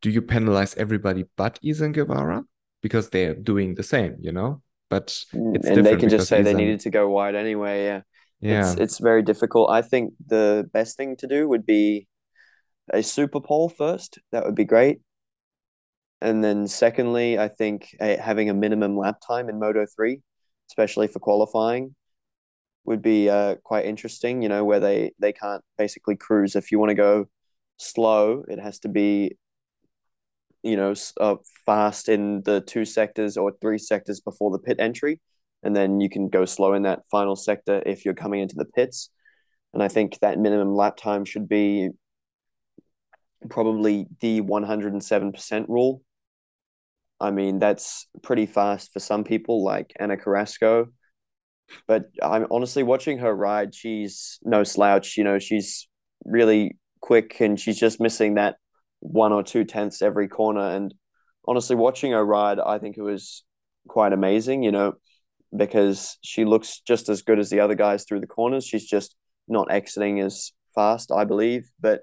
[0.02, 2.44] do you penalize everybody but Izan Guevara
[2.82, 4.62] because they're doing the same, you know?
[4.90, 6.44] But mm, and they can just say Izan...
[6.44, 7.84] they needed to go wide anyway.
[7.84, 8.00] Yeah,
[8.40, 9.70] yeah, it's, it's very difficult.
[9.70, 12.06] I think the best thing to do would be
[12.92, 14.18] a super pole first.
[14.32, 15.00] That would be great.
[16.20, 20.22] And then secondly, I think having a minimum lap time in Moto three,
[20.70, 21.94] especially for qualifying,
[22.84, 24.42] would be uh, quite interesting.
[24.42, 26.56] You know, where they they can't basically cruise.
[26.56, 27.26] If you want to go
[27.76, 29.36] slow, it has to be
[30.62, 31.36] you know, uh,
[31.66, 35.20] fast in the two sectors or three sectors before the pit entry.
[35.62, 38.64] And then you can go slow in that final sector if you're coming into the
[38.64, 39.10] pits.
[39.74, 41.90] And I think that minimum lap time should be
[43.50, 46.02] probably the 107% rule.
[47.20, 50.88] I mean, that's pretty fast for some people, like Ana Carrasco.
[51.86, 53.74] But I'm honestly watching her ride.
[53.74, 55.16] She's no slouch.
[55.16, 55.88] You know, she's
[56.24, 58.56] really quick and she's just missing that
[59.00, 60.60] one or two tenths every corner.
[60.70, 60.94] And
[61.46, 63.44] honestly, watching her ride, I think it was
[63.86, 64.94] quite amazing, you know,
[65.56, 68.64] because she looks just as good as the other guys through the corners.
[68.64, 69.16] She's just
[69.46, 72.02] not exiting as fast, I believe, but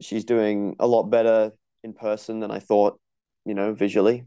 [0.00, 1.52] she's doing a lot better
[1.82, 3.00] in person than I thought,
[3.44, 4.24] you know, visually.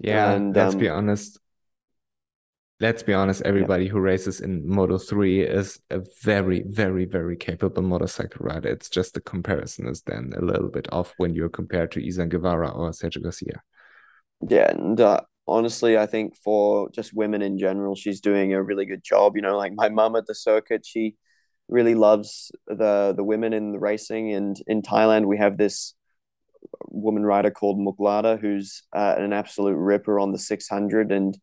[0.00, 1.40] Yeah, and, let's um, be honest
[2.80, 3.90] let's be honest, everybody yeah.
[3.90, 8.68] who races in Moto 3 is a very, very, very capable motorcycle rider.
[8.68, 12.28] It's just the comparison is then a little bit off when you're compared to Izan
[12.28, 13.62] Guevara or Sergio Garcia.
[14.48, 18.86] Yeah, and uh, honestly, I think for just women in general, she's doing a really
[18.86, 19.36] good job.
[19.36, 21.16] You know, like my mum at the circuit, she
[21.68, 24.32] really loves the the women in the racing.
[24.32, 25.94] And in Thailand, we have this
[26.88, 31.36] woman rider called Muklada, who's uh, an absolute ripper on the 600, and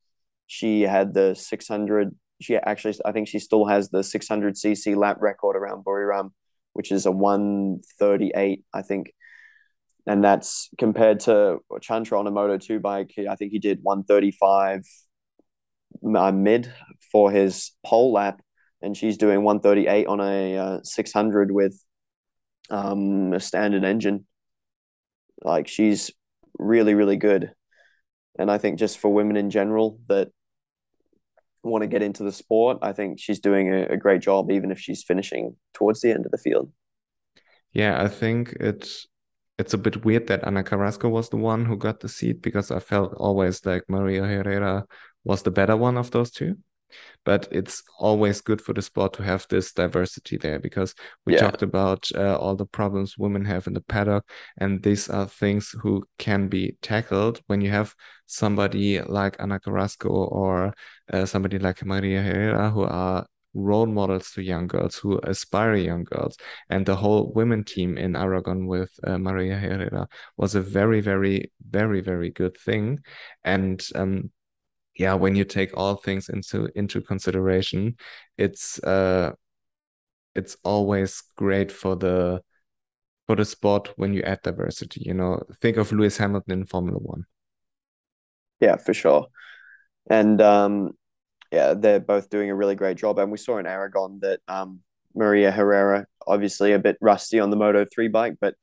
[0.48, 2.16] she had the 600.
[2.42, 6.32] She actually, I think she still has the 600 cc lap record around Buriram,
[6.74, 9.14] which is a 138, I think.
[10.08, 13.14] And that's compared to Chantra on a Moto 2 bike.
[13.18, 14.84] I think he did 135
[16.16, 16.72] uh, mid
[17.12, 18.42] for his pole lap,
[18.82, 21.82] and she's doing 138 on a uh, 600 with
[22.70, 24.26] um, a standard engine.
[25.44, 26.12] Like she's
[26.58, 27.52] really, really good.
[28.38, 30.30] And I think just for women in general that
[31.64, 34.72] want to get into the sport, I think she's doing a, a great job, even
[34.72, 36.72] if she's finishing towards the end of the field.
[37.74, 39.08] Yeah, I think it's
[39.58, 42.72] it's a bit weird that Ana Carrasco was the one who got the seat because
[42.72, 44.86] I felt always like Maria Herrera
[45.24, 46.58] was the better one of those two
[47.24, 50.94] but it's always good for the sport to have this diversity there because
[51.26, 51.40] we yeah.
[51.40, 54.24] talked about uh, all the problems women have in the paddock
[54.58, 57.94] and these are things who can be tackled when you have
[58.26, 60.74] somebody like Ana Carrasco or
[61.12, 63.26] uh, somebody like Maria Herrera who are
[63.56, 66.38] role models to young girls who aspire young girls
[66.70, 70.08] and the whole women team in aragon with uh, maria herrera
[70.38, 73.00] was a very very very very good thing
[73.44, 74.30] and um,
[74.96, 77.98] yeah, when you take all things into into consideration,
[78.38, 79.32] it's uh
[80.34, 82.42] it's always great for the
[83.28, 85.02] for the sport when you add diversity.
[85.06, 87.26] You know, think of Lewis Hamilton in Formula One.
[88.62, 89.28] Yeah, for sure.
[90.10, 90.92] And um
[91.56, 93.18] yeah, they're both doing a really great job.
[93.18, 94.82] And we saw in Aragon that um
[95.16, 98.56] Maria Herrera, obviously a bit rusty on the Moto 3 bike, but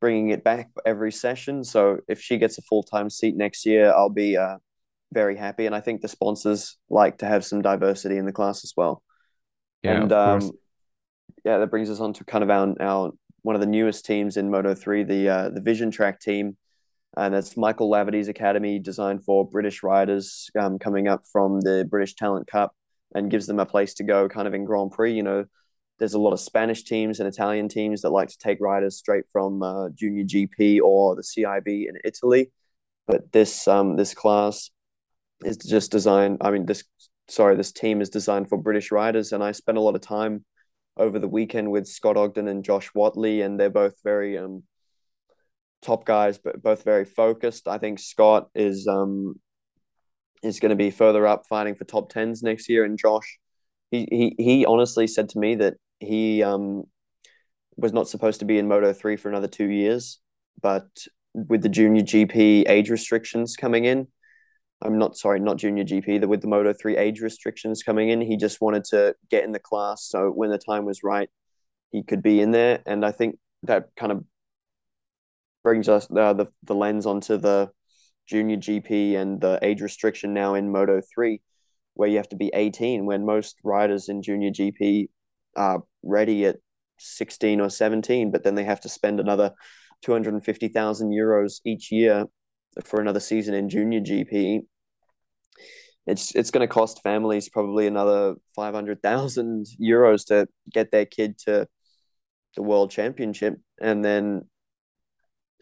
[0.00, 1.62] bringing it back every session.
[1.62, 4.56] So if she gets a full time seat next year, I'll be uh,
[5.12, 5.66] very happy.
[5.66, 9.02] And I think the sponsors like to have some diversity in the class as well.
[9.82, 10.50] Yeah, and um,
[11.44, 14.38] yeah, that brings us on to kind of our, our one of the newest teams
[14.38, 16.56] in Moto three, the uh, the Vision Track team,
[17.16, 22.14] and it's Michael Laverty's academy designed for British riders um, coming up from the British
[22.14, 22.74] Talent Cup,
[23.14, 25.14] and gives them a place to go, kind of in Grand Prix.
[25.14, 25.44] You know,
[25.98, 29.24] there's a lot of Spanish teams and Italian teams that like to take riders straight
[29.30, 32.50] from uh, Junior GP or the CIV in Italy,
[33.06, 34.70] but this um, this class
[35.44, 36.38] is just designed.
[36.40, 36.84] I mean, this
[37.28, 40.44] sorry, this team is designed for British riders, and I spent a lot of time
[40.96, 44.62] over the weekend with Scott Ogden and Josh Whatley, and they're both very um,
[45.82, 47.68] top guys, but both very focused.
[47.68, 49.40] I think Scott is um,
[50.42, 53.38] is going to be further up fighting for top tens next year, and Josh,
[53.90, 56.84] he he he honestly said to me that he um,
[57.76, 60.20] was not supposed to be in Moto three for another two years,
[60.60, 60.88] but
[61.34, 64.06] with the junior GP age restrictions coming in,
[64.82, 66.20] I'm not sorry, not junior GP.
[66.20, 69.52] That with the Moto three age restrictions coming in, he just wanted to get in
[69.52, 70.04] the class.
[70.04, 71.30] So when the time was right,
[71.90, 72.82] he could be in there.
[72.86, 74.24] And I think that kind of
[75.62, 77.70] brings us uh, the the lens onto the
[78.28, 81.40] junior GP and the age restriction now in Moto three,
[81.94, 83.06] where you have to be 18.
[83.06, 85.08] When most riders in junior GP
[85.56, 86.56] are ready at
[86.98, 89.52] 16 or 17, but then they have to spend another
[90.02, 92.26] 250,000 euros each year
[92.84, 94.62] for another season in junior GP
[96.06, 101.68] it's it's going to cost families probably another 500,000 euros to get their kid to
[102.56, 104.42] the world championship and then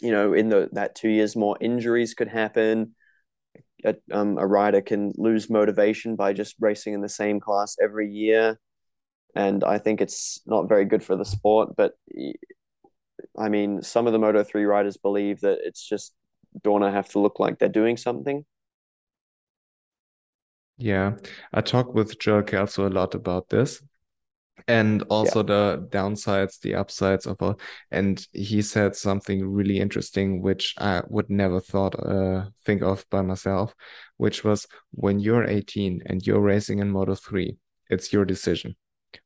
[0.03, 2.95] you know in the that 2 years more injuries could happen.
[3.85, 8.11] A, um, a rider can lose motivation by just racing in the same class every
[8.11, 8.61] year.
[9.35, 11.95] And I think it's not very good for the sport but
[13.39, 16.15] I mean some of the Moto 3 riders believe that it's just
[16.63, 18.45] don't have to look like they're doing something.
[20.79, 21.17] Yeah,
[21.53, 23.83] I talk with Joel Kelso a lot about this
[24.69, 25.47] and also yeah.
[25.47, 27.59] the downsides, the upsides of all.
[27.91, 33.23] And he said something really interesting, which I would never thought uh, think of by
[33.23, 33.75] myself,
[34.17, 37.57] which was when you're 18 and you're racing in Moto 3,
[37.89, 38.77] it's your decision.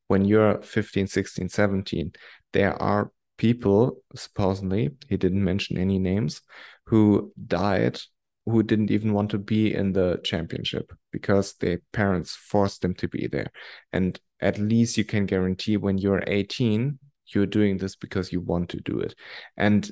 [0.09, 2.13] When you're 15, 16, 17,
[2.53, 6.41] there are people, supposedly, he didn't mention any names,
[6.87, 8.01] who died
[8.47, 13.09] who didn't even want to be in the championship because their parents forced them to
[13.09, 13.51] be there.
[13.93, 16.99] And at least you can guarantee when you're 18,
[17.29, 19.15] you're doing this because you want to do it.
[19.57, 19.91] And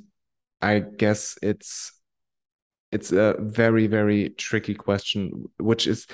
[0.61, 1.93] I guess it's
[2.93, 6.07] it's a very very tricky question which is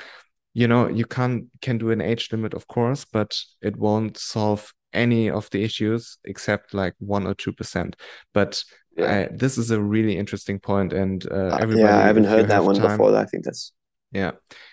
[0.55, 4.73] you know you can't can do an age limit of course but it won't solve
[4.93, 7.97] any of the issues except like one or two percent
[8.32, 8.62] but
[8.98, 9.26] yeah.
[9.30, 11.80] I, this is a really interesting point, and uh, everybody.
[11.80, 13.16] Yeah, I haven't heard that one time, before.
[13.16, 13.72] I think that's
[14.12, 14.32] Yeah.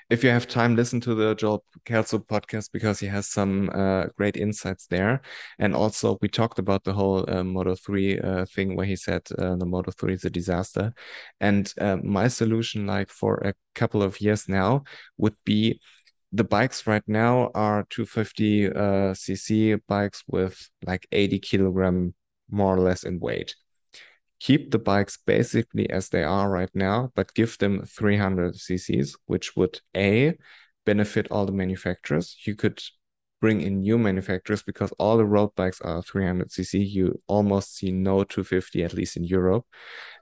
[0.10, 4.06] If you have time, listen to the Joel Kelso podcast because he has some uh,
[4.18, 5.22] great insights there.
[5.58, 9.24] And also, we talked about the whole uh, Moto 3 uh, thing where he said
[9.38, 10.94] uh, the Moto 3 is a disaster.
[11.40, 14.84] And uh, my solution, like for a couple of years now,
[15.18, 15.80] would be
[16.32, 18.72] the bikes right now are 250 uh,
[19.14, 22.14] cc bikes with like 80 kilogram
[22.50, 23.56] more or less in weight
[24.46, 29.56] keep the bikes basically as they are right now, but give them 300 cc's, which
[29.56, 30.38] would A,
[30.86, 32.38] benefit all the manufacturers.
[32.46, 32.80] You could
[33.42, 36.88] bring in new manufacturers because all the road bikes are 300 cc.
[36.88, 39.66] You almost see no 250, at least in Europe.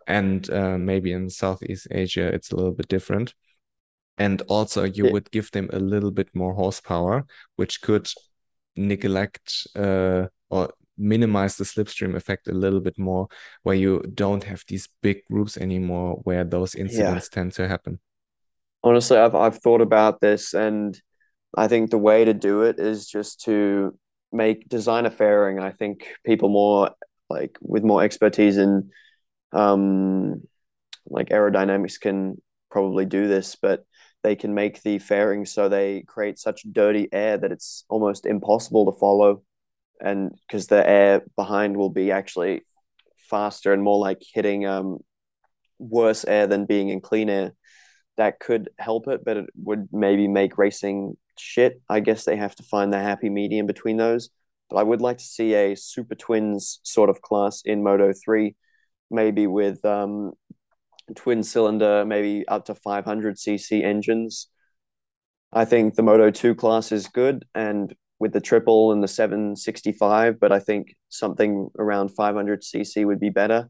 [0.08, 3.34] And uh, maybe in Southeast Asia, it's a little bit different.
[4.18, 5.12] And also, you yeah.
[5.12, 7.26] would give them a little bit more horsepower,
[7.58, 8.08] which could
[8.78, 13.28] neglect uh, or minimize the slipstream effect a little bit more
[13.64, 17.36] where you don't have these big groups anymore where those incidents yeah.
[17.36, 18.00] tend to happen.
[18.84, 21.00] Honestly I've, I've thought about this and
[21.56, 23.98] i think the way to do it is just to
[24.34, 25.60] make design a fairing.
[25.60, 26.90] I think people more
[27.30, 28.90] like with more expertise in
[29.54, 30.42] um
[31.06, 33.86] like aerodynamics can probably do this but
[34.24, 38.92] they can make the fairing so they create such dirty air that it's almost impossible
[38.92, 39.44] to follow
[40.04, 42.62] and because the air behind will be actually
[43.30, 45.00] faster and more like hitting um,
[45.80, 47.54] worse air than being in clean air.
[48.18, 51.82] That could help it, but it would maybe make racing shit.
[51.90, 54.30] I guess they have to find the happy medium between those.
[54.70, 58.56] But I would like to see a super twins sort of class in Moto 3,
[59.10, 60.34] maybe with um,
[61.16, 64.48] twin cylinder, maybe up to 500cc engines.
[65.52, 67.94] I think the Moto 2 class is good, and
[68.24, 73.30] with the triple and the 765, but I think something around 500 cc would be
[73.30, 73.70] better.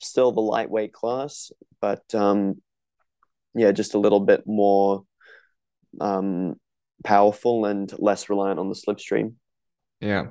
[0.00, 2.60] Still the lightweight class, but um,
[3.54, 5.04] yeah, just a little bit more
[6.00, 6.56] um,
[7.04, 9.34] powerful and less reliant on the slipstream.
[10.00, 10.30] Yeah,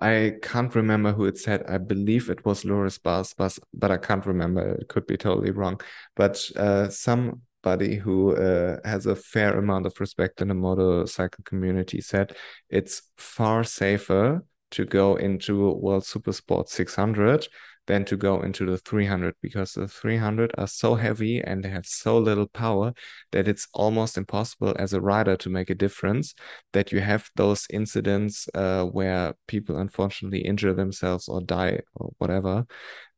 [0.00, 1.64] I can't remember who it said.
[1.68, 4.76] I believe it was Loris Baz, but, but I can't remember.
[4.76, 5.78] It could be totally wrong.
[6.16, 11.44] But uh, some buddy who uh, has a fair amount of respect in the motorcycle
[11.44, 12.36] community said
[12.68, 17.48] it's far safer to go into World Supersport 600
[17.86, 21.86] than to go into the 300 because the 300 are so heavy and they have
[21.86, 22.92] so little power
[23.32, 26.34] that it's almost impossible as a rider to make a difference
[26.72, 32.64] that you have those incidents uh, where people unfortunately injure themselves or die or whatever.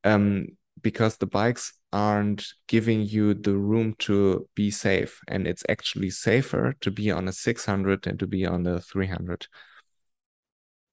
[0.05, 0.47] Um,
[0.81, 6.74] because the bikes aren't giving you the room to be safe and it's actually safer
[6.81, 9.47] to be on a 600 than to be on the 300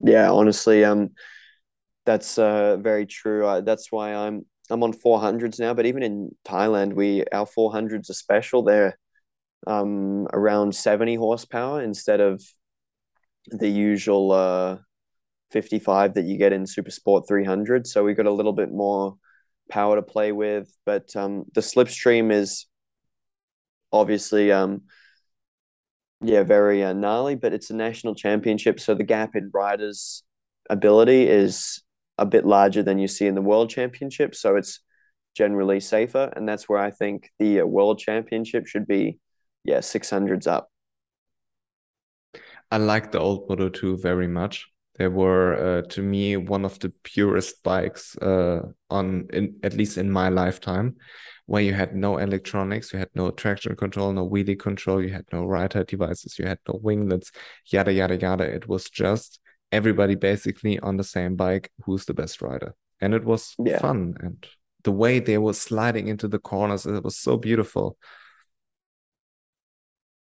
[0.02, 1.10] yeah honestly um
[2.06, 3.46] that's uh very true.
[3.46, 8.10] Uh, that's why i'm i'm on 400s now but even in thailand we our 400s
[8.10, 8.64] are special.
[8.64, 8.98] They're
[9.68, 12.42] um around 70 horsepower instead of
[13.48, 14.78] the usual uh
[15.52, 19.18] 55 that you get in super sport 300 so we got a little bit more
[19.70, 20.74] power to play with.
[20.86, 22.66] But um, the slipstream is
[23.92, 24.84] obviously, um,
[26.22, 27.36] yeah, very uh, gnarly.
[27.36, 30.24] But it's a national championship, so the gap in riders'
[30.70, 31.82] ability is
[32.18, 34.36] a bit larger than you see in the world championship.
[34.36, 34.82] So it's
[35.36, 39.20] generally safer, and that's where I think the uh, world championship should be.
[39.64, 40.70] Yeah, six hundreds up.
[42.72, 44.68] I like the old Moto 2 very much.
[45.00, 49.98] They were, uh, to me, one of the purest bikes uh, on, in, at least
[49.98, 50.98] in my lifetime,
[51.46, 55.26] where you had no electronics, you had no traction control, no wheelie control, you had
[55.32, 57.32] no rider devices, you had no winglets,
[57.72, 58.44] yada yada yada.
[58.44, 59.40] It was just
[59.72, 61.72] everybody basically on the same bike.
[61.86, 62.76] Who's the best rider?
[63.00, 63.80] And it was yeah.
[63.80, 64.46] fun, and
[64.84, 67.98] the way they were sliding into the corners, it was so beautiful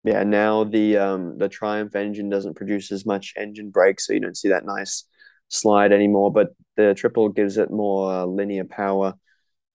[0.06, 4.20] yeah, now the um the Triumph engine doesn't produce as much engine brake, so you
[4.20, 5.04] don't see that nice
[5.48, 6.32] slide anymore.
[6.32, 9.14] But the triple gives it more uh, linear power.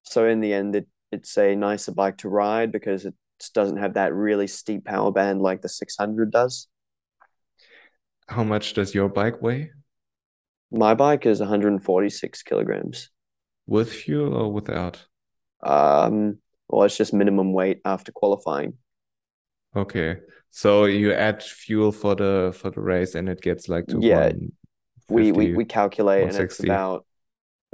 [0.04, 3.14] So in the end, it it's a nicer bike to ride because it
[3.54, 6.66] doesn't have that really steep power band like the 600 does.
[8.26, 9.72] How much does your bike weigh?
[10.70, 13.10] My bike is 146 kilograms.
[13.66, 15.04] With fuel or without?
[15.62, 16.38] Um,
[16.68, 18.78] well, it's just minimum weight after qualifying.
[19.74, 20.18] Okay.
[20.50, 24.32] So you add fuel for the for the race and it gets like to yeah.
[25.08, 27.06] We, we we calculate and it's about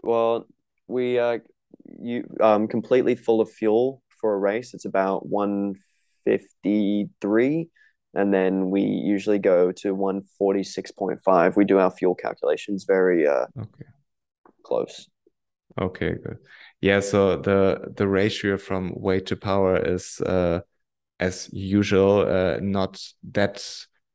[0.02, 0.46] well
[0.86, 1.38] we uh
[2.00, 7.68] you um completely full of fuel for a race it's about 153
[8.14, 13.86] and then we usually go to 146.5 we do our fuel calculations very uh okay.
[14.62, 15.08] close.
[15.80, 16.38] Okay good.
[16.80, 20.60] Yeah so the the ratio from weight to power is uh
[21.20, 23.62] as usual, uh, not that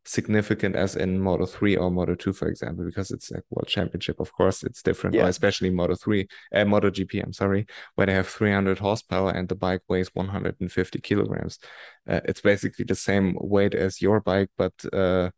[0.05, 4.19] significant as in Moto 3 or Moto 2, for example, because it's a world championship.
[4.19, 5.27] Of course, it's different, yeah.
[5.27, 7.65] especially Moto 3, uh, Moto GP, I'm sorry,
[7.95, 11.59] where they have 300 horsepower and the bike weighs 150 kilograms.
[12.07, 15.30] Uh, it's basically the same weight as your bike, but uh,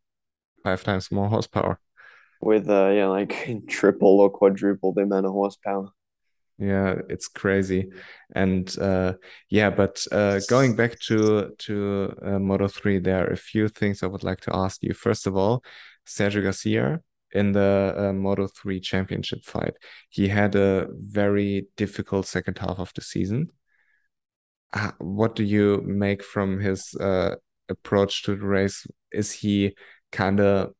[0.64, 1.78] five times more horsepower.
[2.40, 5.90] With, uh, yeah, like triple or quadruple the amount of horsepower
[6.58, 7.90] yeah it's crazy.
[8.34, 9.14] And uh
[9.50, 14.02] yeah but uh going back to to uh, moto 3 there are a few things
[14.02, 14.94] i would like to ask you.
[14.94, 15.62] First of all
[16.06, 17.00] sergio garcia
[17.32, 19.74] in the uh, moto 3 championship fight
[20.10, 23.50] he had a very difficult second half of the season.
[24.72, 27.34] Uh, what do you make from his uh
[27.68, 28.86] approach to the race?
[29.12, 29.74] Is he
[30.12, 30.72] kind of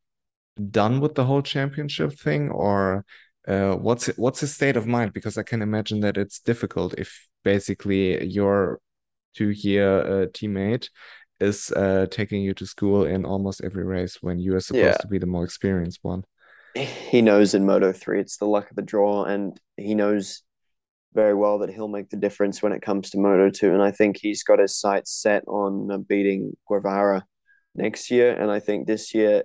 [0.71, 3.05] done with the whole championship thing or
[3.47, 5.13] uh, what's what's his state of mind?
[5.13, 8.81] Because I can imagine that it's difficult if basically your
[9.35, 10.89] two-year uh, teammate
[11.39, 14.97] is uh, taking you to school in almost every race when you are supposed yeah.
[14.97, 16.25] to be the more experienced one.
[16.75, 20.43] He knows in Moto three it's the luck of the draw, and he knows
[21.15, 23.73] very well that he'll make the difference when it comes to Moto two.
[23.73, 27.25] And I think he's got his sights set on uh, beating Guevara
[27.75, 28.35] next year.
[28.35, 29.45] And I think this year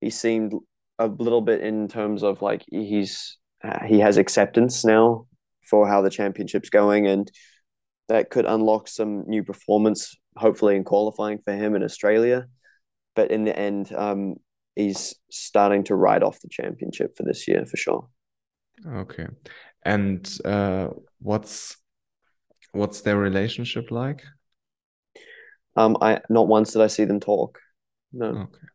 [0.00, 0.52] he seemed
[0.98, 5.26] a little bit in terms of like he's uh, he has acceptance now
[5.68, 7.30] for how the championship's going and
[8.08, 12.46] that could unlock some new performance hopefully in qualifying for him in Australia.
[13.16, 14.36] But in the end um,
[14.76, 18.08] he's starting to ride off the championship for this year for sure.
[18.86, 19.26] Okay.
[19.82, 20.88] And uh,
[21.20, 21.76] what's
[22.72, 24.22] what's their relationship like?
[25.76, 27.58] Um i not once did i see them talk.
[28.12, 28.26] No.
[28.26, 28.68] Okay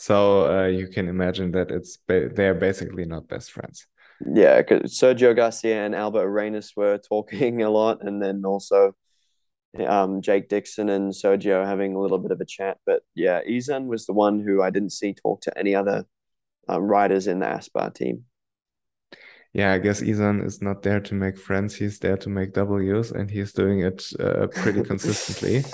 [0.00, 3.84] so uh, you can imagine that it's ba they're basically not best friends.
[4.24, 8.94] Yeah, because Sergio Garcia and Albert Arenas were talking a lot, and then also
[9.84, 12.78] um, Jake Dixon and Sergio having a little bit of a chat.
[12.86, 16.04] But yeah, Izan was the one who I didn't see talk to any other
[16.68, 18.24] um, riders in the Aspar team.
[19.52, 21.74] Yeah, I guess Izan is not there to make friends.
[21.74, 25.64] He's there to make W's, and he's doing it uh, pretty consistently.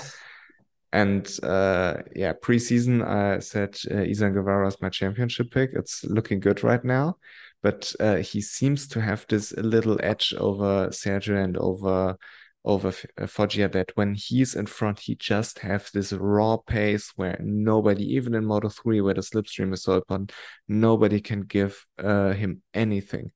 [0.91, 5.71] And uh, yeah, preseason, I said uh, Izan Guevara is my championship pick.
[5.73, 7.17] It's looking good right now,
[7.61, 12.17] but uh, he seems to have this little edge over Sergio and over
[12.65, 12.91] over
[13.21, 18.03] uh, Foggia that when he's in front, he just has this raw pace where nobody,
[18.15, 20.31] even in Moto 3, where the slipstream is so important,
[20.67, 23.31] nobody can give uh, him anything.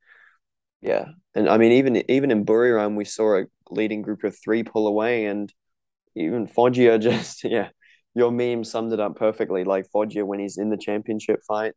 [0.82, 1.06] Yeah.
[1.36, 4.88] And I mean, even even in Buriram, we saw a leading group of three pull
[4.88, 5.54] away and
[6.20, 7.70] even Foggia just yeah,
[8.14, 9.64] your meme summed it up perfectly.
[9.64, 11.74] Like Foggia when he's in the championship fight,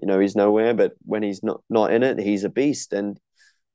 [0.00, 2.92] you know, he's nowhere, but when he's not not in it, he's a beast.
[2.92, 3.18] And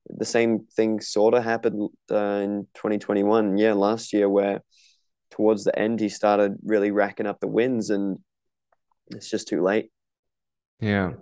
[0.08, 3.58] the same thing sort of happened uh, in 2021.
[3.58, 4.62] Yeah, last year where
[5.32, 8.20] towards the end he started really racking up the wins and
[9.12, 9.92] it's just too late.
[10.80, 11.14] Yeah.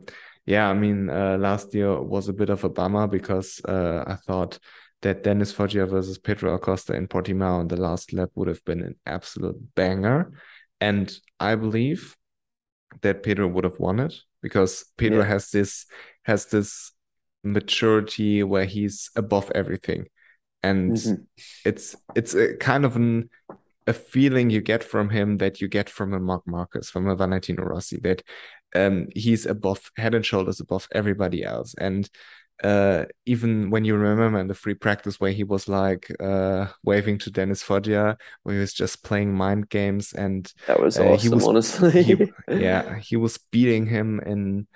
[0.46, 4.16] Yeah, I mean, uh, last year was a bit of a bummer because uh, I
[4.16, 4.60] thought
[5.02, 8.82] that Dennis Foggia versus Pedro Acosta in Portimao in the last lap would have been
[8.82, 10.32] an absolute banger.
[10.82, 12.16] And I believe
[13.02, 15.28] that Pedro would have won it because Pedro yeah.
[15.28, 15.86] has this
[16.24, 16.92] has this
[17.44, 20.06] maturity where he's above everything.
[20.64, 21.24] And mm-hmm.
[21.64, 23.30] it's it's a kind of an
[23.86, 27.16] a feeling you get from him that you get from a Marc Marquez, from a
[27.16, 28.22] Valentino Rossi, that
[28.76, 31.74] um, he's above head and shoulders above everybody else.
[31.80, 32.10] And
[32.64, 37.20] uh, even when you remember in the free practice where he was like uh, waving
[37.20, 41.30] to Dennis Foggia, where he was just playing mind games, and that was uh, awesome.
[41.30, 44.68] He was, honestly, he, yeah, he was beating him in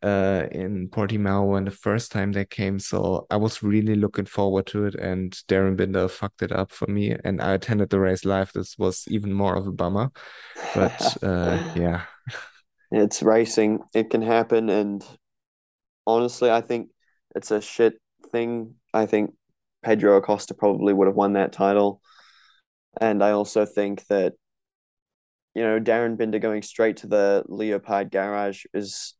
[0.00, 2.78] uh in Portimao when the first time they came.
[2.78, 6.86] So I was really looking forward to it, and Darryn Binder fucked it up for
[6.86, 7.16] me.
[7.24, 8.52] And I attended the race live.
[8.52, 10.10] This was even more of a bummer,
[10.74, 12.02] but uh, yeah,
[12.90, 13.80] it's racing.
[13.94, 15.04] It can happen, and
[16.06, 16.90] honestly, I think
[17.34, 18.00] it's a shit
[18.32, 18.74] thing.
[18.92, 19.34] I think
[19.82, 22.00] Pedro Acosta probably would have won that title.
[23.00, 24.34] And I also think that,
[25.54, 29.14] you know, Darryn Binder going straight to the Leopard garage is,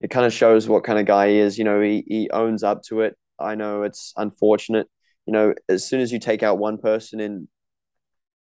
[0.00, 1.58] it kind of shows what kind of guy he is.
[1.58, 3.16] You know, he, he owns up to it.
[3.38, 4.86] I know it's unfortunate.
[5.26, 7.48] You know, as soon as you take out one person in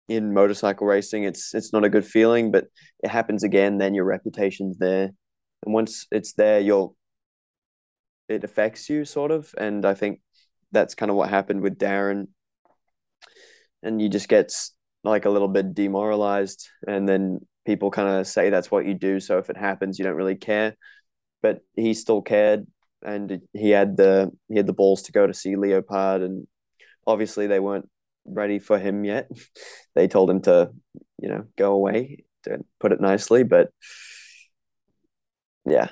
[0.10, 2.66] in motorcycle racing, it's it's not a good feeling, but
[3.02, 5.12] it happens again, then your reputation's there.
[5.66, 6.94] And once it's there, you're
[8.28, 10.22] it affects you sort of and i think
[10.72, 12.28] that's kind of what happened with darryn
[13.82, 14.52] and you just get
[15.04, 19.20] like a little bit demoralized and then people kind of say that's what you do
[19.20, 20.76] so if it happens you don't really care
[21.42, 22.66] but he still cared
[23.02, 26.48] and he had the he had the balls to go to see leopard and
[27.06, 27.90] obviously they weren't
[28.26, 29.30] ready for him yet.
[29.96, 30.72] they told him to,
[31.22, 33.70] you know, go away to put it nicely, but
[35.66, 35.90] yeah.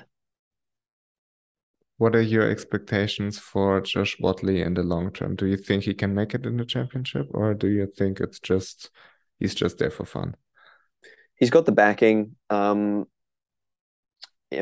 [2.02, 5.36] What are your expectations for Josh Whatley in the long term?
[5.36, 8.40] Do you think he can make it in the championship, or do you think it's
[8.40, 8.90] just
[9.38, 10.34] he's just there for fun?
[11.36, 13.04] He's got the backing, um,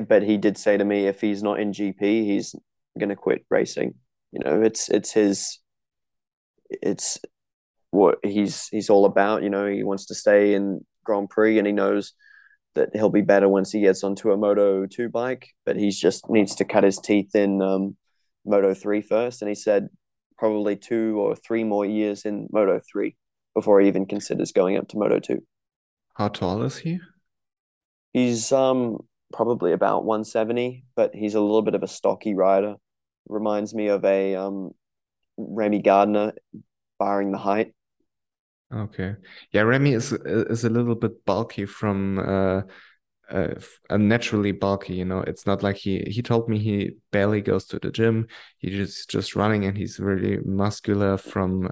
[0.07, 2.55] but he did say to me if he's not in GP, he's
[2.99, 3.95] going to quit racing.
[4.33, 5.61] You know, it's it's his,
[6.69, 7.21] it's
[7.91, 9.43] what he's he's all about.
[9.43, 12.13] You know, he wants to stay in Grand Prix, and he knows
[12.75, 15.49] that he'll be better once he gets onto a Moto two bike.
[15.65, 17.97] But he just needs to cut his teeth in um,
[18.45, 19.89] Moto three first, and he said
[20.39, 23.17] probably two or three more years in Moto three
[23.55, 25.43] before he even considers going up to Moto two.
[26.15, 27.01] How tall is he?
[28.13, 28.99] He's um
[29.33, 32.77] probably about 170, but he's a little bit of a stocky rider.
[33.29, 34.73] Reminds me of a um
[35.37, 36.33] Remy Gardner,
[36.99, 37.73] barring the height.
[38.73, 39.17] Okay.
[39.53, 42.63] Yeah, Remy is is a little bit bulky from uh,
[43.31, 43.55] uh,
[43.89, 45.21] uh, naturally bulky, you know.
[45.21, 48.29] It's not like he he told me he barely goes to the gym.
[48.59, 51.71] He just just running and he's really muscular from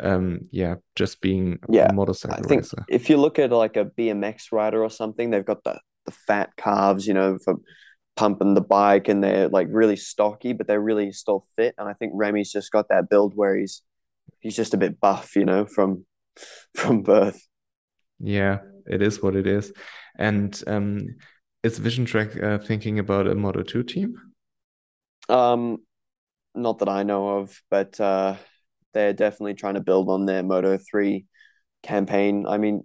[0.00, 2.86] um yeah, just being yeah, a motorcycle I think racer.
[2.86, 6.54] if you look at like a BMX rider or something, they've got the the fat
[6.56, 7.56] calves, you know, for
[8.16, 11.74] pumping the bike and they're like really stocky, but they're really still fit.
[11.78, 13.82] And I think Remy's just got that build where he's
[14.40, 16.04] he's just a bit buff, you know, from
[16.74, 17.40] from birth.
[18.18, 19.72] Yeah, it is what it is.
[20.18, 21.06] And um,
[21.62, 24.14] is Vision Track uh, thinking about a Moto 2 team?
[25.28, 25.78] Um,
[26.54, 28.36] not that I know of, but uh,
[28.94, 31.26] they're definitely trying to build on their Moto 3
[31.82, 32.46] campaign.
[32.46, 32.84] I mean,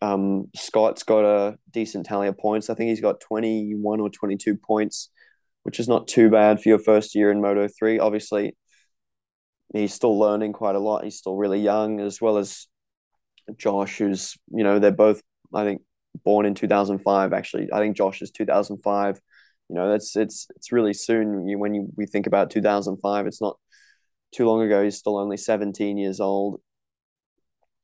[0.00, 2.70] um, Scott's got a decent tally of points.
[2.70, 5.10] I think he's got 21 or 22 points,
[5.62, 7.98] which is not too bad for your first year in Moto 3.
[7.98, 8.56] Obviously,
[9.72, 11.04] he's still learning quite a lot.
[11.04, 12.66] He's still really young, as well as
[13.56, 15.22] Josh, who's you know they're both
[15.54, 15.82] I think
[16.24, 17.32] born in 2005.
[17.32, 19.20] Actually, I think Josh is 2005.
[19.68, 21.48] You know that's it's it's really soon.
[21.48, 23.58] You, when you we think about 2005, it's not
[24.32, 24.82] too long ago.
[24.82, 26.60] He's still only 17 years old.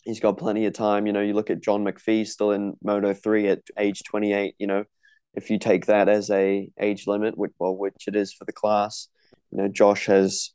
[0.05, 1.07] He's got plenty of time.
[1.07, 4.55] You know, you look at John McPhee still in Moto 3 at age 28.
[4.59, 4.85] You know,
[5.35, 8.53] if you take that as a age limit, which well, which it is for the
[8.53, 9.09] class,
[9.51, 10.51] you know, Josh has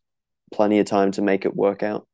[0.52, 2.08] plenty of time to make it work out.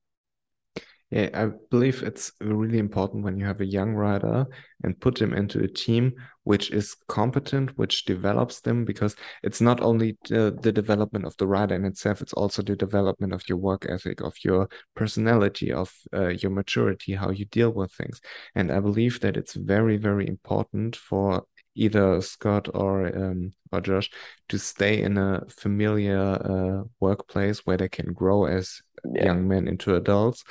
[1.11, 4.47] Yeah, I believe it's really important when you have a young rider
[4.83, 6.13] and put them into a team
[6.43, 11.45] which is competent, which develops them, because it's not only the, the development of the
[11.45, 15.93] rider in itself, it's also the development of your work ethic, of your personality, of
[16.11, 18.19] uh, your maturity, how you deal with things.
[18.55, 21.45] And I believe that it's very, very important for
[21.75, 24.09] either Scott or um, or Josh
[24.49, 28.81] to stay in a familiar uh, workplace where they can grow as
[29.13, 29.25] yeah.
[29.25, 30.43] young men into adults.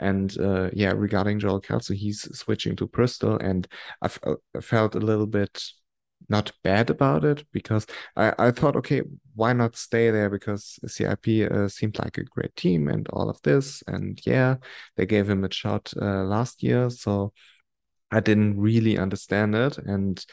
[0.00, 3.66] And uh, yeah, regarding Joel Kelso, he's switching to Bristol, and
[4.02, 4.08] I,
[4.60, 5.62] felt a little bit
[6.28, 7.86] not bad about it because
[8.16, 9.02] I, I thought, okay,
[9.34, 10.30] why not stay there?
[10.30, 13.82] Because CIP uh, seemed like a great team and all of this.
[13.86, 14.56] And yeah,
[14.96, 16.90] they gave him a shot uh, last year.
[16.90, 17.32] So
[18.10, 19.78] I didn't really understand it.
[19.78, 20.24] And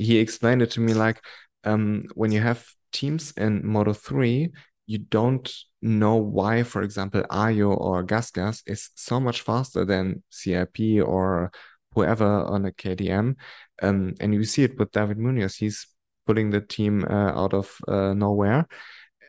[0.00, 1.20] he explained it to me like
[1.64, 4.50] um, when you have teams in Moto 3,
[4.86, 5.52] you don't
[5.82, 11.52] know why, for example, Ajo or GasGas is so much faster than CIP or
[11.94, 13.36] whoever on a KTM.
[13.82, 15.56] Um, and you see it with David Munoz.
[15.56, 15.86] He's
[16.26, 18.66] putting the team uh, out of uh, nowhere.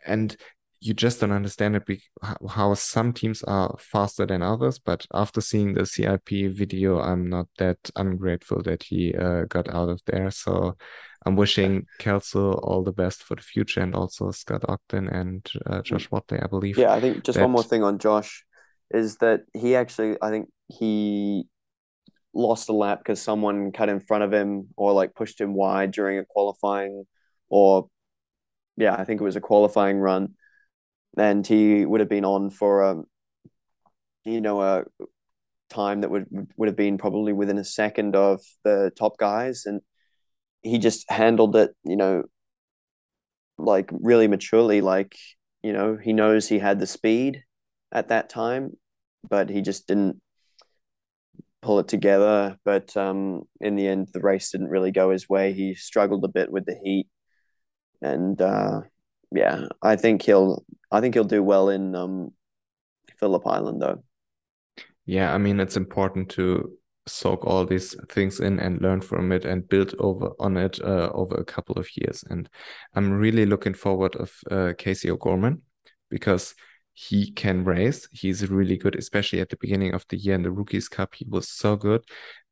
[0.05, 0.35] And
[0.81, 2.01] you just don't understand it
[2.49, 4.79] how some teams are faster than others.
[4.79, 9.89] But after seeing the CIP video, I'm not that ungrateful that he uh, got out
[9.89, 10.31] of there.
[10.31, 10.75] So
[11.23, 15.83] I'm wishing Kelso all the best for the future, and also Scott Ogden and uh,
[15.83, 16.79] Josh Whatley, I believe.
[16.79, 17.43] Yeah, I think just that...
[17.43, 18.43] one more thing on Josh
[18.89, 21.47] is that he actually, I think he
[22.33, 25.91] lost a lap because someone cut in front of him or like pushed him wide
[25.91, 27.05] during a qualifying
[27.49, 27.87] or
[28.77, 30.33] yeah, I think it was a qualifying run
[31.17, 33.05] and he would have been on for um,
[34.23, 34.83] you know a
[35.69, 36.27] time that would
[36.57, 39.81] would have been probably within a second of the top guys, and
[40.61, 42.23] he just handled it, you know,
[43.57, 44.81] like really maturely.
[44.81, 45.15] Like
[45.63, 47.43] you know, he knows he had the speed
[47.91, 48.77] at that time,
[49.27, 50.21] but he just didn't
[51.61, 52.57] pull it together.
[52.65, 55.53] But um, in the end, the race didn't really go his way.
[55.53, 57.07] He struggled a bit with the heat,
[58.01, 58.81] and uh,
[59.31, 62.33] yeah, I think he'll I think he'll do well in um,
[63.17, 64.03] Phillip Island though.
[65.05, 66.77] Yeah, I mean it's important to
[67.07, 71.09] soak all these things in and learn from it and build over on it uh,
[71.13, 72.23] over a couple of years.
[72.29, 72.49] And
[72.93, 75.61] I'm really looking forward of uh, Casey O'Gorman
[76.09, 76.55] because
[76.93, 78.07] he can race.
[78.11, 81.15] He's really good, especially at the beginning of the year in the Rookies Cup.
[81.15, 82.03] He was so good.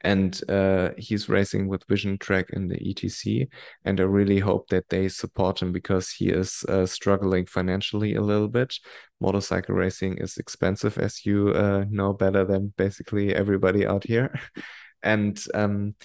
[0.02, 3.50] And uh, he's racing with Vision Track in the ETC.
[3.84, 8.22] And I really hope that they support him because he is uh, struggling financially a
[8.22, 8.74] little bit.
[9.20, 14.40] Motorcycle racing is expensive, as you uh, know better than basically everybody out here.
[15.04, 15.96] and um,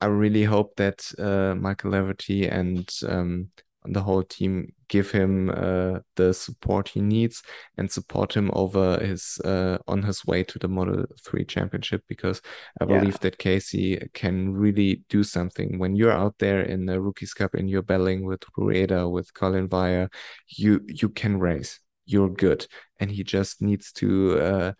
[0.00, 3.48] I really hope that uh, Michael Laverty and um,
[3.92, 7.42] the whole team give him uh, the support he needs
[7.76, 12.40] and support him over his uh, on his way to the Moto 3 championship because
[12.80, 13.18] I believe yeah.
[13.22, 15.78] that Casey can really do something.
[15.78, 19.68] When you're out there in the Rookies Cup and you're battling with Rueda with Collin
[19.68, 20.08] Veijer
[20.48, 21.80] you you can race.
[22.06, 22.66] You're good.
[23.00, 24.72] And he just needs to uh,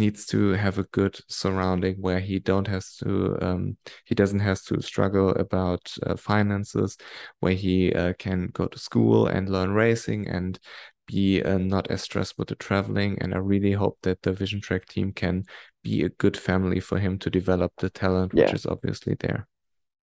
[0.00, 4.64] needs to have a good surrounding where he don't has to um, he doesn't has
[4.64, 6.96] to struggle about uh, finances
[7.38, 10.58] where he uh, can go to school and learn racing and
[11.06, 13.18] be uh, not as stressed with the traveling.
[13.20, 15.44] And i really hope that the vision track team can
[15.82, 18.44] be a good family for him to develop the talent yeah.
[18.44, 19.46] which is obviously there.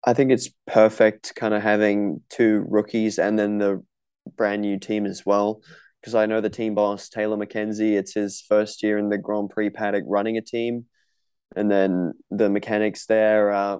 [0.06, 3.84] I think it's perfect kind of having two rookies and then the
[4.38, 5.62] brand new team as well
[6.04, 7.96] because I know the team boss Taylor Mackenzie.
[7.96, 10.86] It's his first year in the Grand Prix paddock running a team,
[11.56, 13.52] and then the mechanics there.
[13.54, 13.78] Uh,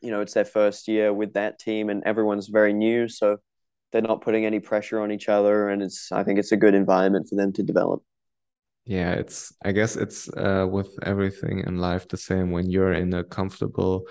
[0.00, 3.38] you know, it's their first year with that team, and everyone's very new, so
[3.90, 6.12] they're not putting any pressure on each other, and it's.
[6.12, 8.00] I think it's a good environment for them to develop.
[8.84, 9.52] Yeah, it's.
[9.64, 12.52] I guess it's uh, with everything in life the same.
[12.52, 14.04] When you're in a comfortable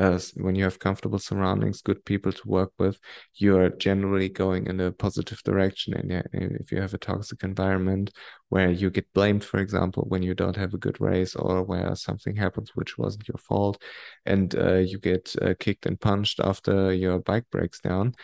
[0.00, 2.98] uh, when you have comfortable surroundings, good people to work with,
[3.34, 5.92] you're generally going in a positive direction.
[5.92, 8.10] And if you have a toxic environment
[8.48, 11.94] where you get blamed, for example, when you don't have a good race or where
[11.96, 13.82] something happens which wasn't your fault,
[14.24, 18.14] and uh, you get uh, kicked and punched after your bike breaks down,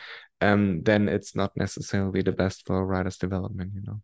[0.40, 4.00] um, then it's not necessarily the best for a rider's development, you know.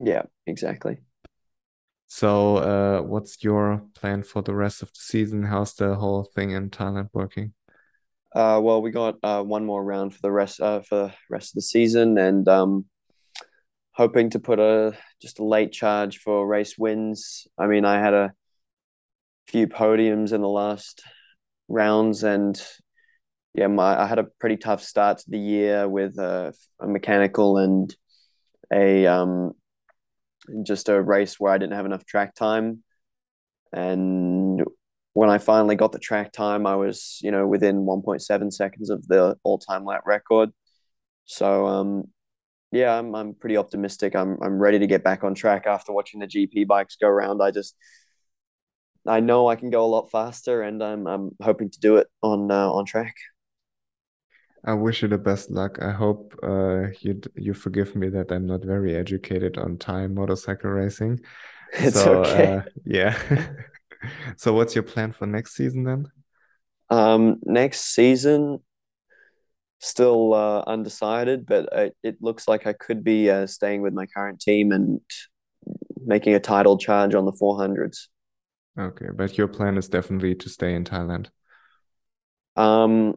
[0.00, 0.98] Yeah, exactly.
[2.14, 5.44] So, uh, what's your plan for the rest of the season?
[5.44, 7.54] How's the whole thing in Thailand working?
[8.34, 11.52] Uh, well, we got uh, one more round for the rest uh, for the rest
[11.52, 12.84] of the season, and um,
[13.92, 17.46] hoping to put a just a late charge for race wins.
[17.56, 18.34] I mean, I had a
[19.46, 21.02] few podiums in the last
[21.66, 22.62] rounds, and
[23.54, 27.56] yeah, my I had a pretty tough start to the year with a, a mechanical
[27.56, 27.96] and
[28.70, 29.54] a um
[30.62, 32.82] just a race where I didn't have enough track time.
[33.72, 34.62] And
[35.14, 39.06] when I finally got the track time, I was, you know, within 1.7 seconds of
[39.08, 40.50] the all time lap record.
[41.24, 42.04] So, um,
[42.70, 44.16] yeah, I'm, I'm pretty optimistic.
[44.16, 47.42] I'm, I'm ready to get back on track after watching the GP bikes go around.
[47.42, 47.76] I just,
[49.06, 52.08] I know I can go a lot faster and I'm, I'm hoping to do it
[52.22, 53.14] on, uh, on track.
[54.64, 55.82] I wish you the best luck.
[55.82, 60.70] I hope uh, you you forgive me that I'm not very educated on Thai motorcycle
[60.70, 61.20] racing.
[61.74, 62.56] It's so, okay.
[62.56, 63.18] Uh, yeah.
[64.36, 66.06] so, what's your plan for next season then?
[66.90, 68.58] Um, next season,
[69.78, 74.04] still uh, undecided, but it, it looks like I could be uh, staying with my
[74.06, 75.00] current team and
[76.04, 78.08] making a title charge on the 400s.
[78.78, 81.28] Okay, but your plan is definitely to stay in Thailand.
[82.56, 83.14] Um,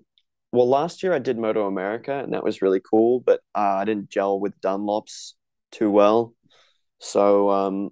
[0.55, 3.85] well, last year I did Moto America, and that was really cool, but uh, I
[3.85, 5.33] didn't gel with Dunlops
[5.71, 6.33] too well.
[6.99, 7.89] So um,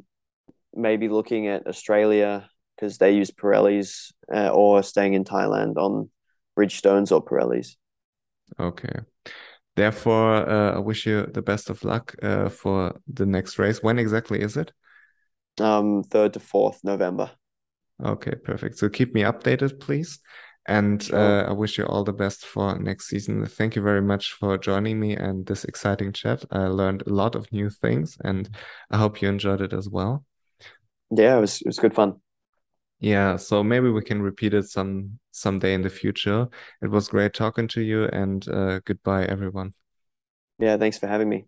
[0.74, 6.10] maybe looking at Australia because they use Pirellis, uh, or staying in Thailand on
[6.58, 7.76] Bridgestones or Pirellis.
[8.60, 9.00] Okay.
[9.76, 13.82] Therefore, uh, I wish you the best of luck uh, for the next race.
[13.82, 14.72] When exactly is it?
[15.60, 17.32] Um, third to fourth November.
[18.04, 18.78] Okay, perfect.
[18.78, 20.20] So keep me updated, please.
[20.66, 21.20] And sure.
[21.20, 23.46] uh, I wish you all the best for next season.
[23.46, 26.46] Thank you very much for joining me and this exciting chat.
[26.52, 28.50] I learned a lot of new things and
[28.90, 30.24] I hope you enjoyed it as well.
[31.12, 32.22] Yeah, it was it was good fun.
[33.00, 36.48] Yeah, so maybe we can repeat it some someday in the future.
[36.82, 39.74] It was great talking to you and uh, goodbye everyone.
[40.60, 41.46] Yeah, thanks for having me.